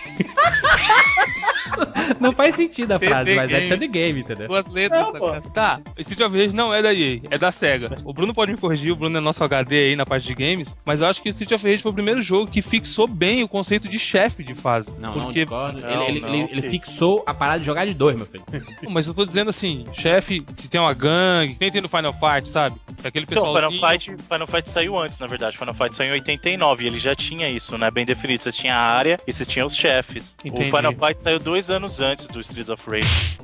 não 2.19 2.33
faz 2.33 2.55
sentido 2.55 2.91
a 2.91 2.99
frase, 2.99 3.31
the 3.31 3.35
mas 3.35 3.51
é 3.53 3.59
game. 3.61 3.71
to 3.73 3.79
the 3.79 3.87
game, 3.87 4.19
entendeu? 4.19 4.47
Duas 4.47 4.67
letras. 4.67 5.01
Não, 5.01 5.13
tá, 5.13 5.19
pô. 5.19 5.41
tá, 5.51 5.81
Street 5.99 6.19
of 6.21 6.37
Rage 6.37 6.55
não 6.55 6.73
é 6.73 6.81
da 6.81 6.93
EA, 6.93 7.21
é 7.29 7.37
da 7.37 7.51
SEGA. 7.51 7.95
O 8.03 8.13
Bruno 8.13 8.33
pode 8.33 8.51
me 8.51 8.57
corrigir, 8.57 8.91
o 8.91 8.95
Bruno 8.95 9.17
é 9.17 9.21
nosso 9.21 9.43
HD 9.43 9.75
aí 9.89 9.95
na 9.95 10.05
parte 10.05 10.27
de 10.27 10.33
games, 10.33 10.75
mas 10.85 11.01
eu 11.01 11.07
acho 11.07 11.21
que 11.21 11.29
o 11.29 11.31
Street 11.31 11.51
of 11.53 11.65
Rage 11.69 11.81
foi 11.81 11.91
o 11.91 11.93
primeiro 11.93 12.21
jogo 12.21 12.51
que 12.51 12.61
fixou 12.61 13.07
bem 13.07 13.43
o 13.43 13.47
conceito 13.47 13.87
de 13.87 13.97
chefe 13.97 14.43
de 14.43 14.53
fase. 14.55 14.89
Não, 14.99 15.15
não 15.15 15.23
porque, 15.25 15.41
discordo. 15.45 15.79
Não, 15.79 16.07
ele, 16.09 16.18
ele, 16.19 16.37
não, 16.37 16.47
ele- 16.49 16.59
ele 16.59 16.69
fixou 16.69 17.23
a 17.25 17.33
parada 17.33 17.59
de 17.59 17.65
jogar 17.65 17.85
de 17.85 17.93
dois, 17.93 18.15
meu 18.15 18.25
filho. 18.25 18.43
Mas 18.89 19.07
eu 19.07 19.13
tô 19.13 19.25
dizendo 19.25 19.49
assim, 19.49 19.85
chefe 19.93 20.41
que 20.41 20.67
tem 20.67 20.79
uma 20.79 20.93
gangue, 20.93 21.53
que 21.55 21.59
nem 21.61 21.71
tem 21.71 21.81
no 21.81 21.87
Final 21.89 22.13
Fight, 22.13 22.47
sabe? 22.47 22.75
Aquele 23.03 23.25
Então, 23.29 23.43
pessoal 23.43 23.55
Final 23.71 23.89
Fight, 23.91 24.11
Final 24.29 24.47
Fight 24.47 24.69
saiu 24.69 24.97
antes, 24.97 25.17
na 25.19 25.27
verdade. 25.27 25.57
Final 25.57 25.73
Fight 25.73 25.95
saiu 25.95 26.09
em 26.09 26.19
89 26.19 26.83
e 26.83 26.87
ele 26.87 26.99
já 26.99 27.15
tinha 27.15 27.47
isso, 27.49 27.77
né? 27.77 27.89
Bem 27.91 28.05
definido. 28.05 28.43
Vocês 28.43 28.55
tinham 28.55 28.75
a 28.75 28.79
área 28.79 29.17
e 29.27 29.31
vocês 29.33 29.47
tinham 29.47 29.67
os 29.67 29.75
chefes. 29.75 30.35
Entendi. 30.43 30.69
O 30.69 30.75
Final 30.75 30.93
Fight 30.93 31.21
saiu 31.21 31.39
dois 31.39 31.69
anos 31.69 31.99
antes 31.99 32.27
do 32.27 32.39
Streets 32.41 32.69
of 32.69 32.83
Rage. 32.89 33.37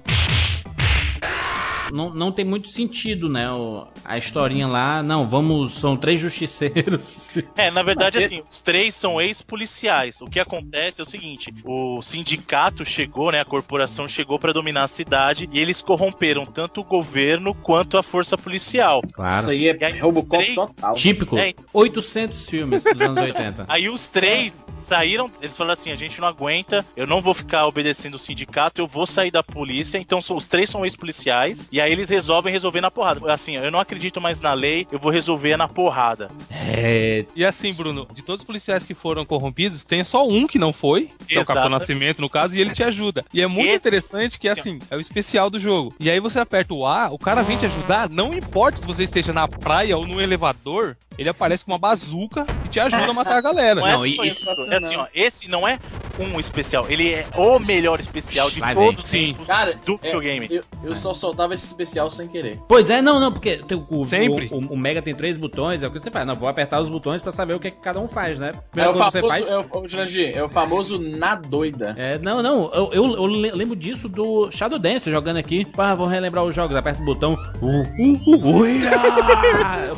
Não, 1.91 2.09
não 2.13 2.31
tem 2.31 2.43
muito 2.45 2.67
sentido, 2.67 3.29
né? 3.29 3.49
o- 3.51 3.87
a 4.03 4.17
historinha 4.17 4.67
lá. 4.67 5.01
Não, 5.03 5.27
vamos. 5.27 5.73
São 5.73 5.95
três 5.97 6.19
justiceiros. 6.19 7.25
É, 7.57 7.69
na 7.71 7.83
verdade, 7.83 8.17
assim, 8.17 8.41
os 8.49 8.61
três 8.61 8.93
são 8.95 9.19
ex-policiais. 9.19 10.19
O 10.21 10.25
que 10.25 10.39
acontece 10.39 10.99
é 10.99 11.03
o 11.03 11.07
seguinte: 11.07 11.53
o 11.63 12.01
sindicato 12.01 12.85
chegou, 12.85 13.31
né? 13.31 13.39
A 13.41 13.45
corporação 13.45 14.07
chegou 14.07 14.37
pra 14.39 14.51
dominar 14.53 14.83
a 14.83 14.87
cidade 14.87 15.49
e 15.51 15.59
eles 15.59 15.81
corromperam 15.81 16.45
tanto 16.45 16.81
o 16.81 16.83
governo 16.83 17.53
quanto 17.53 17.97
a 17.97 18.03
força 18.03 18.37
policial. 18.37 19.01
Claro. 19.13 19.41
Isso 19.41 19.51
aí 19.51 19.67
é 19.67 19.85
aí, 19.85 19.99
Robocop 19.99 20.37
três- 20.43 20.55
total. 20.55 20.95
Típico. 20.95 21.37
É. 21.37 21.53
800 21.73 22.49
filmes 22.49 22.83
dos 22.83 22.99
anos 23.01 23.17
80. 23.23 23.65
Aí 23.69 23.89
os 23.89 24.07
três 24.07 24.65
saíram, 24.73 25.29
eles 25.41 25.55
falaram 25.55 25.73
assim: 25.73 25.91
a 25.91 25.95
gente 25.95 26.19
não 26.19 26.27
aguenta, 26.27 26.85
eu 26.95 27.07
não 27.07 27.21
vou 27.21 27.33
ficar 27.33 27.65
obedecendo 27.67 28.15
o 28.15 28.19
sindicato, 28.19 28.81
eu 28.81 28.87
vou 28.87 29.05
sair 29.05 29.31
da 29.31 29.43
polícia. 29.43 29.97
Então 29.97 30.21
são- 30.21 30.35
os 30.37 30.47
três 30.47 30.69
são 30.69 30.83
ex-policiais. 30.85 31.67
E 31.75 31.81
aí 31.81 31.91
eles 31.91 32.07
resolvem 32.07 32.53
resolver 32.53 32.79
na 32.79 32.89
porrada. 32.89 33.33
Assim, 33.33 33.57
eu 33.57 33.69
não 33.69 33.81
acredito 33.81 34.21
mais 34.21 34.39
na 34.39 34.53
lei, 34.53 34.87
eu 34.89 34.97
vou 34.97 35.11
resolver 35.11 35.57
na 35.57 35.67
porrada. 35.67 36.31
É. 36.49 37.25
E 37.35 37.43
assim, 37.43 37.73
Bruno, 37.73 38.07
de 38.13 38.21
todos 38.23 38.43
os 38.43 38.45
policiais 38.47 38.85
que 38.85 38.93
foram 38.93 39.25
corrompidos, 39.25 39.83
tem 39.83 40.01
só 40.05 40.25
um 40.25 40.47
que 40.47 40.57
não 40.57 40.71
foi, 40.71 41.09
que 41.27 41.35
é 41.35 41.39
o 41.39 41.41
Exato. 41.41 41.47
Capitão 41.47 41.69
Nascimento, 41.69 42.21
no 42.21 42.29
caso, 42.29 42.55
e 42.55 42.61
ele 42.61 42.73
te 42.73 42.81
ajuda. 42.81 43.25
E 43.33 43.41
é 43.41 43.47
muito 43.47 43.67
Esse- 43.67 43.75
interessante 43.75 44.39
que, 44.39 44.47
assim, 44.47 44.79
é 44.89 44.95
o 44.95 45.01
especial 45.01 45.49
do 45.49 45.59
jogo. 45.59 45.93
E 45.99 46.09
aí 46.09 46.17
você 46.21 46.39
aperta 46.39 46.73
o 46.73 46.85
A, 46.85 47.09
o 47.11 47.19
cara 47.19 47.43
vem 47.43 47.57
te 47.57 47.65
ajudar, 47.65 48.09
não 48.09 48.33
importa 48.33 48.79
se 48.79 48.87
você 48.87 49.03
esteja 49.03 49.33
na 49.33 49.45
praia 49.45 49.97
ou 49.97 50.07
no 50.07 50.21
elevador, 50.21 50.95
ele 51.17 51.27
aparece 51.29 51.63
com 51.65 51.71
uma 51.73 51.77
bazuca 51.77 52.45
e 52.65 52.69
te 52.69 52.79
ajuda 52.79 53.09
a 53.09 53.13
matar 53.13 53.37
a 53.37 53.41
galera. 53.41 53.81
Não, 53.81 53.87
é, 53.87 53.91
Não, 53.93 54.05
e 54.05 54.15
só 54.15 54.23
isso- 54.23 54.49
É 54.71 54.77
assim, 54.77 54.95
ó, 54.95 55.07
esse 55.13 55.47
não 55.49 55.67
é 55.67 55.77
um 56.19 56.39
especial, 56.39 56.85
ele 56.89 57.13
é 57.13 57.25
o 57.35 57.59
melhor 57.59 57.99
especial 57.99 58.49
de 58.49 58.59
Vai 58.61 58.73
todos 58.73 59.03
os 59.03 59.09
Sim. 59.09 59.27
tempos 59.33 59.47
Cara, 59.47 59.75
do 59.85 59.93
é, 60.01 60.05
videogame. 60.05 60.47
eu, 60.49 60.63
eu 60.83 60.95
só 60.95 61.13
soltava 61.13 61.53
esse 61.53 61.64
especial 61.67 62.09
sem 62.09 62.27
querer. 62.27 62.59
Pois 62.67 62.89
é, 62.89 63.01
não, 63.01 63.19
não, 63.19 63.31
porque 63.31 63.57
tem 63.67 63.77
o, 63.77 63.85
o, 63.89 64.07
Sempre. 64.07 64.49
o, 64.51 64.57
o 64.73 64.77
Mega 64.77 65.01
tem 65.01 65.13
três 65.15 65.37
botões, 65.37 65.83
é 65.83 65.87
o 65.87 65.91
que 65.91 65.99
você 65.99 66.11
faz. 66.11 66.25
Não, 66.25 66.35
vou 66.35 66.47
apertar 66.49 66.79
os 66.81 66.89
botões 66.89 67.21
pra 67.21 67.31
saber 67.31 67.53
o 67.53 67.59
que, 67.59 67.67
é 67.67 67.71
que 67.71 67.77
cada 67.81 67.99
um 67.99 68.07
faz, 68.07 68.39
né? 68.39 68.51
É 68.75 68.87
o 68.89 68.93
famoso, 68.93 69.11
você 69.11 69.21
faz. 69.27 69.49
é 69.49 69.57
o, 69.57 69.87
Jurandir, 69.87 70.37
é 70.37 70.43
o 70.43 70.49
famoso 70.49 70.99
na 70.99 71.35
doida. 71.35 71.93
É, 71.97 72.17
não, 72.17 72.41
não, 72.41 72.71
eu, 72.73 72.89
eu, 72.93 73.13
eu 73.15 73.25
le- 73.27 73.51
lembro 73.51 73.75
disso 73.75 74.07
do 74.09 74.49
Shadow 74.51 74.79
Dance 74.79 75.09
jogando 75.09 75.37
aqui. 75.37 75.65
Pá, 75.65 75.93
vou 75.93 76.07
relembrar 76.07 76.43
os 76.43 76.53
jogos, 76.55 76.75
aperta 76.75 77.01
o 77.01 77.05
botão. 77.05 77.33
Uh, 77.61 77.81
uh, 77.81 78.35
uh, 78.35 78.57
uia! 78.61 78.89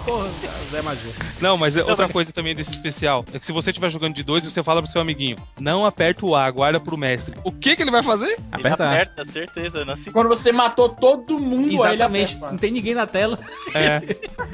Porra, 0.06 0.28
Zé 0.72 0.82
Magia. 0.82 1.12
Não, 1.42 1.58
mas 1.58 1.76
é 1.78 1.84
outra 1.84 2.08
coisa 2.10 2.32
também 2.34 2.56
desse 2.56 2.72
especial 2.72 3.24
é 3.34 3.40
que 3.40 3.46
se 3.46 3.52
você 3.52 3.70
estiver 3.70 3.90
jogando 3.90 4.14
de 4.16 4.24
dois, 4.24 4.46
você 4.46 4.62
fala 4.64 4.82
pro 4.82 4.90
seu 4.92 5.02
amiguinho: 5.02 5.38
não 5.60 5.86
aperta 5.86 6.26
o 6.26 6.36
A, 6.36 6.46
aguarda 6.46 6.80
pro 6.80 6.98
mestre. 6.98 7.36
O 7.44 7.52
que 7.52 7.76
que 7.76 7.82
ele 7.82 7.92
vai 7.92 8.04
fazer? 8.04 8.28
Ele 8.32 8.38
Aperta. 8.52 8.86
aperta, 8.90 9.26
certeza. 9.26 9.86
Não 9.86 9.94
assim. 9.94 10.12
Quando 10.12 10.28
você 10.28 10.52
matou 10.52 10.90
todo 10.90 11.40
mundo, 11.40 11.57
ele 11.66 11.76
Exatamente, 11.76 12.36
aperta. 12.38 12.52
não 12.52 12.58
tem 12.58 12.72
ninguém 12.72 12.94
na 12.96 13.08
tela. 13.08 13.40
É. 13.74 14.02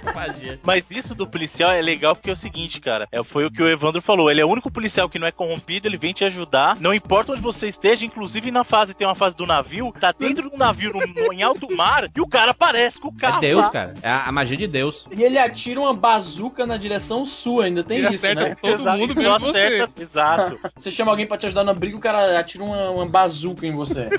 Mas 0.63 0.91
isso 0.91 1.13
do 1.15 1.27
policial 1.27 1.72
é 1.72 1.81
legal 1.81 2.15
porque 2.15 2.29
é 2.29 2.33
o 2.33 2.38
seguinte, 2.38 2.79
cara. 2.79 3.07
É, 3.12 3.24
foi 3.24 3.45
o 3.45 3.51
que 3.51 3.62
o 3.62 3.67
Evandro 3.67 4.01
falou. 4.01 4.29
Ele 4.29 4.41
é 4.41 4.45
o 4.45 4.50
único 4.50 4.72
policial 4.72 5.10
que 5.10 5.19
não 5.19 5.27
é 5.27 5.31
corrompido, 5.31 5.88
ele 5.88 5.98
vem 5.98 6.13
te 6.13 6.24
ajudar. 6.25 6.77
Não 6.79 6.93
importa 6.93 7.31
onde 7.31 7.41
você 7.41 7.67
esteja, 7.67 8.05
inclusive 8.05 8.51
na 8.51 8.63
fase, 8.63 8.93
tem 8.93 9.07
uma 9.07 9.15
fase 9.15 9.36
do 9.36 9.45
navio, 9.45 9.93
tá 10.00 10.12
dentro 10.12 10.50
do 10.50 10.57
navio 10.57 10.91
no- 10.93 11.07
no- 11.07 11.33
em 11.33 11.41
alto 11.43 11.74
mar 11.75 12.10
e 12.15 12.22
o 12.22 12.27
cara 12.27 12.51
aparece 12.51 13.00
com 13.00 13.10
o 13.10 13.13
carro. 13.15 13.38
É 13.38 13.41
Deus, 13.41 13.62
lá. 13.63 13.69
cara. 13.69 13.93
É 14.01 14.10
a, 14.10 14.24
a 14.25 14.31
magia 14.31 14.57
de 14.57 14.67
Deus. 14.67 15.05
E 15.12 15.22
ele 15.24 15.38
atira 15.38 15.79
uma 15.79 15.93
bazuca 15.93 16.65
na 16.65 16.77
direção 16.77 17.25
sua, 17.25 17.65
ainda 17.65 17.83
tem 17.83 17.98
Ele 18.00 18.07
isso, 18.07 18.25
acerta 18.25 18.50
né? 18.50 18.55
todo 18.62 18.81
Exato, 18.81 18.98
mundo 18.98 19.13
só 19.13 19.22
menos 19.22 19.41
você. 19.41 19.57
acerta- 19.57 20.01
Exato. 20.01 20.60
Você 20.75 20.91
chama 20.91 21.12
alguém 21.12 21.25
pra 21.25 21.38
te 21.38 21.45
ajudar 21.45 21.63
na 21.63 21.74
briga, 21.74 21.95
o 21.95 22.00
cara 22.00 22.39
atira 22.39 22.63
uma, 22.63 22.89
uma 22.89 23.05
bazuca 23.05 23.65
em 23.65 23.72
você. 23.72 24.10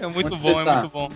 É 0.00 0.06
muito 0.06 0.32
Onde 0.34 0.42
bom, 0.42 0.60
é 0.60 0.64
tá? 0.64 0.74
muito 0.80 0.92
bom. 0.92 1.08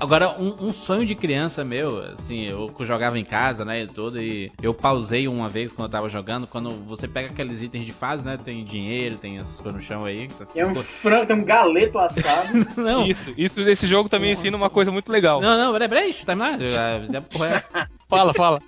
Agora, 0.00 0.36
um, 0.44 0.66
um 0.66 0.72
sonho 0.72 1.04
de 1.06 1.14
criança 1.14 1.64
meu, 1.64 2.02
assim, 2.18 2.46
eu 2.46 2.68
que 2.68 2.84
jogava 2.84 3.18
em 3.18 3.24
casa, 3.24 3.64
né, 3.64 3.82
e 3.82 3.86
tudo, 3.86 4.20
e 4.20 4.50
eu 4.62 4.74
pausei 4.74 5.26
uma 5.28 5.48
vez 5.48 5.72
quando 5.72 5.86
eu 5.88 5.92
tava 5.92 6.08
jogando, 6.08 6.46
quando 6.46 6.70
você 6.86 7.06
pega 7.08 7.28
aqueles 7.28 7.62
itens 7.62 7.84
de 7.84 7.92
fase, 7.92 8.24
né, 8.24 8.38
tem 8.42 8.64
dinheiro, 8.64 9.16
tem 9.16 9.36
essas 9.36 9.60
coisas 9.60 9.74
no 9.74 9.82
chão 9.86 10.04
aí. 10.04 10.28
que 10.28 10.34
você 10.34 10.46
É 10.60 10.66
um 10.66 10.74
frango, 10.74 11.26
tem 11.26 11.36
um 11.36 11.44
galeto 11.44 11.98
assado. 11.98 12.48
Não, 12.76 13.06
Isso, 13.06 13.32
isso 13.36 13.60
esse 13.62 13.86
jogo 13.86 14.08
também 14.08 14.32
ensina 14.32 14.56
uma 14.56 14.70
coisa 14.70 14.90
muito 14.92 15.10
legal. 15.10 15.40
não, 15.40 15.56
não, 15.56 15.72
peraí, 15.72 15.88
peraí, 15.88 16.04
deixa 16.04 16.22
eu 16.22 16.26
terminar. 16.26 16.60
Já- 16.60 17.20
porra, 17.22 17.48
é- 17.48 17.86
Fala, 18.08 18.34
fala. 18.34 18.60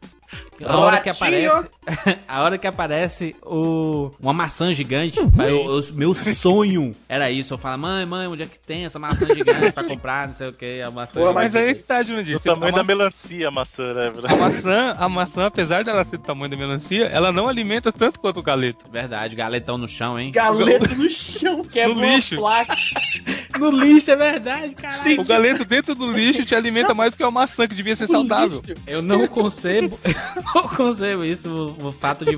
A 0.64 0.76
hora 0.78 1.00
que 1.00 1.08
aparece. 1.10 1.66
A 2.28 2.42
hora 2.42 2.58
que 2.58 2.66
aparece 2.66 3.36
o. 3.42 4.10
Uma 4.20 4.32
maçã 4.32 4.72
gigante. 4.72 5.18
Eu- 5.18 5.76
eu- 5.80 5.84
meu 5.94 6.14
sonho 6.14 6.94
era 7.08 7.30
isso. 7.30 7.54
Eu 7.54 7.58
falo, 7.58 7.78
mãe, 7.78 8.04
mãe, 8.06 8.26
onde 8.26 8.42
é 8.42 8.46
que 8.46 8.58
tem 8.58 8.84
essa 8.84 8.98
maçã 8.98 9.26
gigante 9.26 9.72
pra 9.72 9.84
comprar? 9.84 10.26
Não 10.28 10.34
sei 10.34 10.48
o 10.48 10.52
que. 10.52 10.80
A 10.80 10.90
maçã 10.90 11.20
Pô. 11.20 11.32
Mas 11.32 11.54
aí 11.54 11.74
que 11.74 11.82
tá, 11.82 12.02
Jurandir. 12.02 12.36
O 12.36 12.38
Você- 12.38 12.48
tamanho 12.48 12.72
a 12.72 12.76
da 12.76 12.82
maçã- 12.82 12.86
melancia, 12.96 13.48
a 13.48 13.50
maçã, 13.50 13.94
né? 13.94 14.12
A 14.28 14.36
maçã, 14.36 14.96
a 14.98 15.08
maçã, 15.08 15.46
apesar 15.46 15.84
dela 15.84 16.04
ser 16.04 16.16
do 16.18 16.22
tamanho 16.24 16.50
da 16.50 16.56
melancia, 16.56 17.06
ela 17.06 17.30
não 17.32 17.48
alimenta 17.48 17.92
tanto 17.92 18.18
quanto 18.20 18.40
o 18.40 18.42
galeto. 18.42 18.86
Verdade, 18.90 19.36
galetão 19.36 19.78
no 19.78 19.88
chão, 19.88 20.18
hein? 20.18 20.30
Galeto 20.32 20.94
no 20.96 21.08
chão, 21.10 21.64
quebra 21.64 21.94
No 21.94 22.00
uma 22.00 22.14
lixo. 22.16 22.36
placa. 22.36 22.76
No 23.58 23.70
lixo, 23.70 24.10
é 24.10 24.16
verdade, 24.16 24.74
caralho. 24.74 25.20
O 25.20 25.26
galeto 25.26 25.64
dentro 25.64 25.94
do 25.94 26.12
lixo 26.12 26.44
te 26.44 26.54
alimenta 26.54 26.92
mais 26.94 27.12
do 27.12 27.16
que 27.16 27.22
a 27.22 27.30
maçã, 27.30 27.66
que 27.66 27.74
devia 27.74 27.94
ser 27.96 28.06
saudável. 28.06 28.62
Eu 28.86 29.00
não 29.02 29.26
concebo, 29.26 29.98
eu 30.04 30.42
não 30.54 30.68
concebo 30.68 31.24
isso, 31.24 31.52
o, 31.52 31.88
o 31.88 31.92
fato 31.92 32.24
de. 32.24 32.34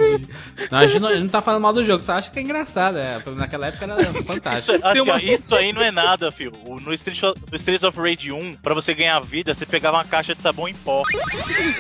Não, 0.71 0.79
a, 0.79 0.87
gente 0.87 1.01
não, 1.01 1.09
a 1.09 1.13
gente 1.13 1.23
não 1.23 1.29
tá 1.31 1.41
falando 1.43 1.63
mal 1.63 1.73
do 1.73 1.85
jogo, 1.85 2.03
só 2.03 2.13
acha 2.13 2.31
que 2.31 2.39
é 2.39 2.43
engraçado. 2.43 2.99
É, 2.99 3.21
naquela 3.37 3.67
época 3.69 3.85
era 3.85 4.01
Isso, 4.03 4.25
fantástico. 4.25 4.77
assim, 4.85 4.93
Tem 4.93 5.03
uma- 5.03 5.15
ó, 5.15 5.19
isso 5.19 5.55
aí 5.55 5.73
não 5.73 5.83
é 5.83 5.91
nada, 5.91 6.31
filho. 6.31 6.53
O- 6.65 6.79
No 6.81 6.93
Street, 6.95 7.21
no 7.23 7.57
Streets 7.57 7.83
of 7.83 7.99
Rage 7.99 8.31
1, 8.33 8.55
pra 8.63 8.75
você 8.75 8.95
ganhar 8.95 9.19
vida, 9.21 9.55
você 9.55 9.67
pegava 9.67 9.97
uma 9.99 10.05
caixa 10.05 10.35
de 10.35 10.43
sabão 10.43 10.69
em 10.69 10.75
pó. 10.75 11.03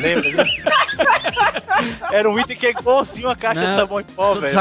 Lembra? 0.01 0.45
Era 2.11 2.29
um 2.29 2.39
item 2.39 2.57
que 2.57 2.67
é 2.67 2.71
igualzinho 2.71 3.29
a 3.29 3.37
caixa 3.37 3.61
Não. 3.63 3.71
de 3.71 3.77
sabão 3.77 4.01
em 4.01 4.05
pó, 4.05 4.35
velho. 4.35 4.59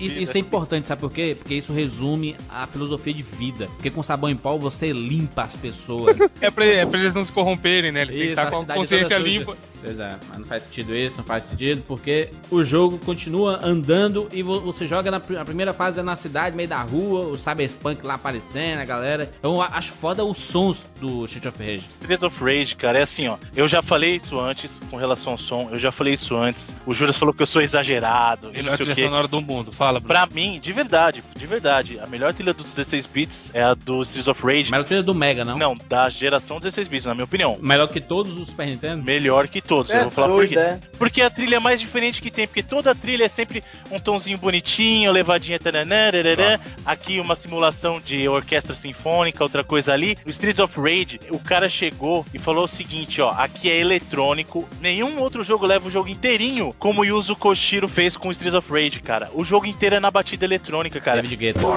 Isso, 0.00 0.18
isso 0.18 0.36
é 0.36 0.40
importante, 0.40 0.86
sabe 0.88 1.00
por 1.00 1.10
quê? 1.12 1.34
Porque 1.38 1.54
isso 1.54 1.72
resume 1.72 2.36
a 2.48 2.66
filosofia 2.66 3.12
de 3.12 3.22
vida. 3.22 3.66
Porque 3.76 3.90
com 3.90 4.02
sabão 4.02 4.19
em 4.28 4.36
pó 4.36 4.56
você 4.56 4.92
limpa 4.92 5.42
as 5.42 5.56
pessoas. 5.56 6.16
É 6.40 6.50
pra, 6.50 6.64
é 6.64 6.86
pra 6.86 6.98
eles 6.98 7.12
não 7.12 7.22
se 7.22 7.30
corromperem, 7.30 7.92
né? 7.92 8.02
Eles 8.02 8.14
têm 8.14 8.22
que 8.22 8.32
Isso, 8.32 8.40
estar 8.40 8.48
a 8.48 8.50
com 8.50 8.72
a 8.72 8.74
consciência 8.74 9.18
limpa. 9.18 9.56
Pois 9.82 9.98
é, 9.98 10.16
mas 10.28 10.38
não 10.38 10.44
faz 10.46 10.62
sentido 10.64 10.94
isso, 10.94 11.14
não 11.16 11.24
faz 11.24 11.44
sentido, 11.44 11.82
porque 11.86 12.28
o 12.50 12.62
jogo 12.62 12.98
continua 12.98 13.58
andando 13.62 14.28
e 14.32 14.42
vo- 14.42 14.60
você 14.60 14.86
joga 14.86 15.10
na 15.10 15.16
a 15.16 15.44
primeira 15.44 15.72
fase 15.72 16.00
é 16.00 16.02
na 16.02 16.14
cidade, 16.16 16.54
meio 16.56 16.68
da 16.68 16.82
rua, 16.82 17.20
o 17.26 17.36
Cyberpunk 17.38 18.04
lá 18.06 18.14
aparecendo, 18.14 18.78
a 18.80 18.84
galera. 18.84 19.30
Eu 19.42 19.60
a- 19.62 19.66
acho 19.72 19.92
foda 19.92 20.24
os 20.24 20.36
sons 20.38 20.84
do 21.00 21.24
Street 21.24 21.46
of 21.46 21.58
Rage. 21.58 21.86
Streets 21.88 22.22
of 22.22 22.44
Rage, 22.44 22.76
cara, 22.76 22.98
é 22.98 23.02
assim, 23.02 23.28
ó. 23.28 23.36
Eu 23.56 23.66
já 23.68 23.80
falei 23.82 24.16
isso 24.16 24.38
antes 24.38 24.78
com 24.90 24.96
relação 24.96 25.32
ao 25.32 25.38
som, 25.38 25.68
eu 25.72 25.78
já 25.80 25.90
falei 25.90 26.14
isso 26.14 26.36
antes. 26.36 26.74
O 26.84 26.92
Juras 26.92 27.16
falou 27.16 27.32
que 27.32 27.42
eu 27.42 27.46
sou 27.46 27.62
exagerado. 27.62 28.48
não 28.48 28.52
Melhor 28.52 28.70
sei 28.76 28.84
o 28.84 28.86
trilha 28.86 28.94
quê. 28.94 29.02
sonora 29.04 29.28
do 29.28 29.40
mundo. 29.40 29.72
Fala, 29.72 29.98
Bruno. 30.00 30.08
Pra 30.08 30.26
mim, 30.26 30.60
de 30.60 30.72
verdade, 30.72 31.22
de 31.36 31.46
verdade, 31.46 31.98
a 31.98 32.06
melhor 32.06 32.32
trilha 32.34 32.52
dos 32.52 32.66
16 32.74 33.06
bits 33.06 33.50
é 33.54 33.62
a 33.62 33.74
do 33.74 34.02
Streets 34.02 34.28
of 34.28 34.42
Rage. 34.42 34.70
Melhor 34.70 34.84
que 34.84 35.00
do 35.02 35.14
Mega, 35.14 35.44
não? 35.44 35.56
Não, 35.56 35.76
da 35.88 36.08
geração 36.10 36.58
16 36.60 36.86
bits, 36.88 37.06
na 37.06 37.14
minha 37.14 37.24
opinião. 37.24 37.56
Melhor 37.60 37.88
que 37.88 38.00
todos 38.00 38.36
os 38.36 38.48
Super 38.48 38.66
Nintendo? 38.66 39.02
Melhor 39.02 39.48
que 39.48 39.60
todos. 39.70 39.92
É 39.92 39.98
eu 39.98 40.02
vou 40.02 40.10
falar 40.10 40.28
por 40.28 40.48
quê. 40.48 40.58
é. 40.58 40.80
Porque 40.98 41.22
a 41.22 41.30
trilha 41.30 41.56
é 41.56 41.58
mais 41.60 41.80
diferente 41.80 42.20
que 42.20 42.28
tem, 42.28 42.44
porque 42.44 42.62
toda 42.62 42.92
trilha 42.92 43.24
é 43.24 43.28
sempre 43.28 43.62
um 43.88 44.00
tonzinho 44.00 44.36
bonitinho, 44.36 45.12
levadinha 45.12 45.60
taranã, 45.60 46.10
rararã. 46.10 46.58
aqui 46.84 47.20
uma 47.20 47.36
simulação 47.36 48.00
de 48.00 48.28
orquestra 48.28 48.74
sinfônica, 48.74 49.44
outra 49.44 49.62
coisa 49.62 49.92
ali. 49.92 50.18
No 50.24 50.30
Streets 50.32 50.58
of 50.58 50.78
Rage, 50.80 51.20
o 51.30 51.38
cara 51.38 51.68
chegou 51.68 52.26
e 52.34 52.38
falou 52.38 52.64
o 52.64 52.68
seguinte, 52.68 53.22
ó, 53.22 53.30
aqui 53.30 53.70
é 53.70 53.78
eletrônico, 53.78 54.68
nenhum 54.80 55.20
outro 55.20 55.44
jogo 55.44 55.64
leva 55.64 55.86
o 55.86 55.90
jogo 55.90 56.08
inteirinho 56.08 56.74
como 56.76 57.02
o 57.02 57.04
Yuzo 57.04 57.36
Koshiro 57.36 57.86
fez 57.86 58.16
com 58.16 58.28
o 58.28 58.32
Streets 58.32 58.54
of 58.54 58.72
Rage, 58.72 59.00
cara. 59.00 59.30
O 59.34 59.44
jogo 59.44 59.66
inteiro 59.66 59.94
é 59.94 60.00
na 60.00 60.10
batida 60.10 60.44
eletrônica, 60.44 61.00
cara. 61.00 61.22
David 61.22 61.36
Guetta. 61.36 61.60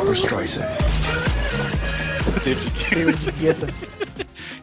David 2.44 3.32
Guetta. 3.40 3.68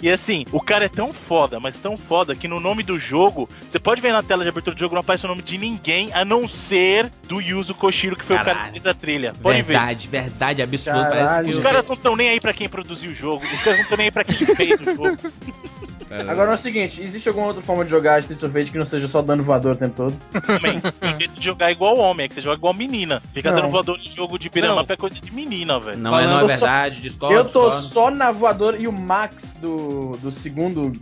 E 0.03 0.09
assim, 0.11 0.47
o 0.51 0.61
cara 0.61 0.87
é 0.87 0.89
tão 0.89 1.13
foda, 1.13 1.61
mas 1.61 1.77
tão 1.77 1.99
foda, 1.99 2.35
que 2.35 2.49
no 2.49 2.59
nome 2.59 2.83
do 2.83 2.99
jogo, 2.99 3.49
você 3.69 3.79
pode 3.79 4.01
ver 4.01 4.13
na 4.13 4.23
tela 4.23 4.43
de 4.43 4.49
abertura 4.49 4.75
do 4.75 4.79
jogo, 4.79 4.95
não 4.95 5.01
aparece 5.03 5.25
o 5.27 5.29
nome 5.29 5.43
de 5.43 5.59
ninguém, 5.59 6.11
a 6.15 6.25
não 6.25 6.49
ser 6.49 7.11
do 7.29 7.41
Yuzo 7.41 7.75
Koshiro, 7.75 8.17
que 8.17 8.25
foi 8.25 8.37
o 8.37 8.39
cara 8.39 8.51
Caralho. 8.55 8.73
que 8.73 8.81
fez 8.81 8.87
a 8.87 8.95
trilha. 8.95 9.33
Pode 9.43 9.61
ver. 9.63 9.73
Verdade, 9.75 10.09
verdade. 10.09 10.67
Caralho. 10.85 11.11
Parece 11.11 11.43
que 11.45 11.51
Os 11.51 11.59
o- 11.59 11.63
caras 11.63 11.87
não 11.89 11.95
estão 11.97 12.17
nem 12.17 12.29
aí 12.31 12.41
pra 12.41 12.53
quem 12.55 12.69
produziu 12.69 13.11
o 13.11 13.15
jogo, 13.15 13.45
os 13.45 13.61
caras 13.63 13.79
não 13.79 13.83
estão 13.85 13.97
nem 13.99 14.07
aí 14.07 14.11
pra 14.11 14.25
quem 14.25 14.37
fez 14.37 14.81
o 14.81 14.85
jogo. 14.85 15.17
Agora 16.29 16.51
é 16.51 16.55
o 16.55 16.59
seguinte, 16.59 17.03
existe 17.03 17.29
alguma 17.29 17.47
outra 17.47 17.63
forma 17.63 17.85
de 17.85 17.91
jogar 17.91 18.19
Streets 18.19 18.43
of 18.43 18.53
Rage 18.57 18.73
que 18.73 18.79
não 18.79 18.85
seja 18.87 19.07
só 19.07 19.23
dando 19.23 19.43
voador 19.45 19.75
o 19.75 19.79
tempo 19.79 19.95
todo? 19.97 20.17
Também, 20.45 20.81
tem 20.81 21.19
jeito 21.19 21.35
de 21.39 21.45
jogar 21.45 21.71
igual 21.71 21.97
homem, 21.99 22.25
é 22.27 22.29
que 22.29 22.35
você 22.35 22.41
joga 22.41 22.57
igual 22.57 22.75
menina. 22.75 23.23
Fica 23.33 23.51
Não. 23.51 23.61
dando 23.61 23.71
voador 23.71 23.99
em 23.99 24.11
jogo 24.11 24.39
de 24.39 24.49
up 24.49 24.93
é 24.93 24.97
coisa 24.97 25.15
de 25.21 25.33
menina, 25.33 25.79
velho. 25.79 25.99
Não 25.99 26.19
é, 26.19 26.27
não 26.27 26.39
é 26.39 26.41
só- 26.43 26.67
verdade, 26.67 27.01
discordo. 27.01 27.35
eu 27.35 27.45
tô 27.45 27.71
discordo. 27.71 27.81
só 27.81 28.11
na 28.11 28.33
voadora 28.33 28.77
e 28.77 28.89
o 28.89 28.93
Max 28.93 29.55
do, 29.61 30.17
do 30.23 30.33
segundo. 30.33 30.93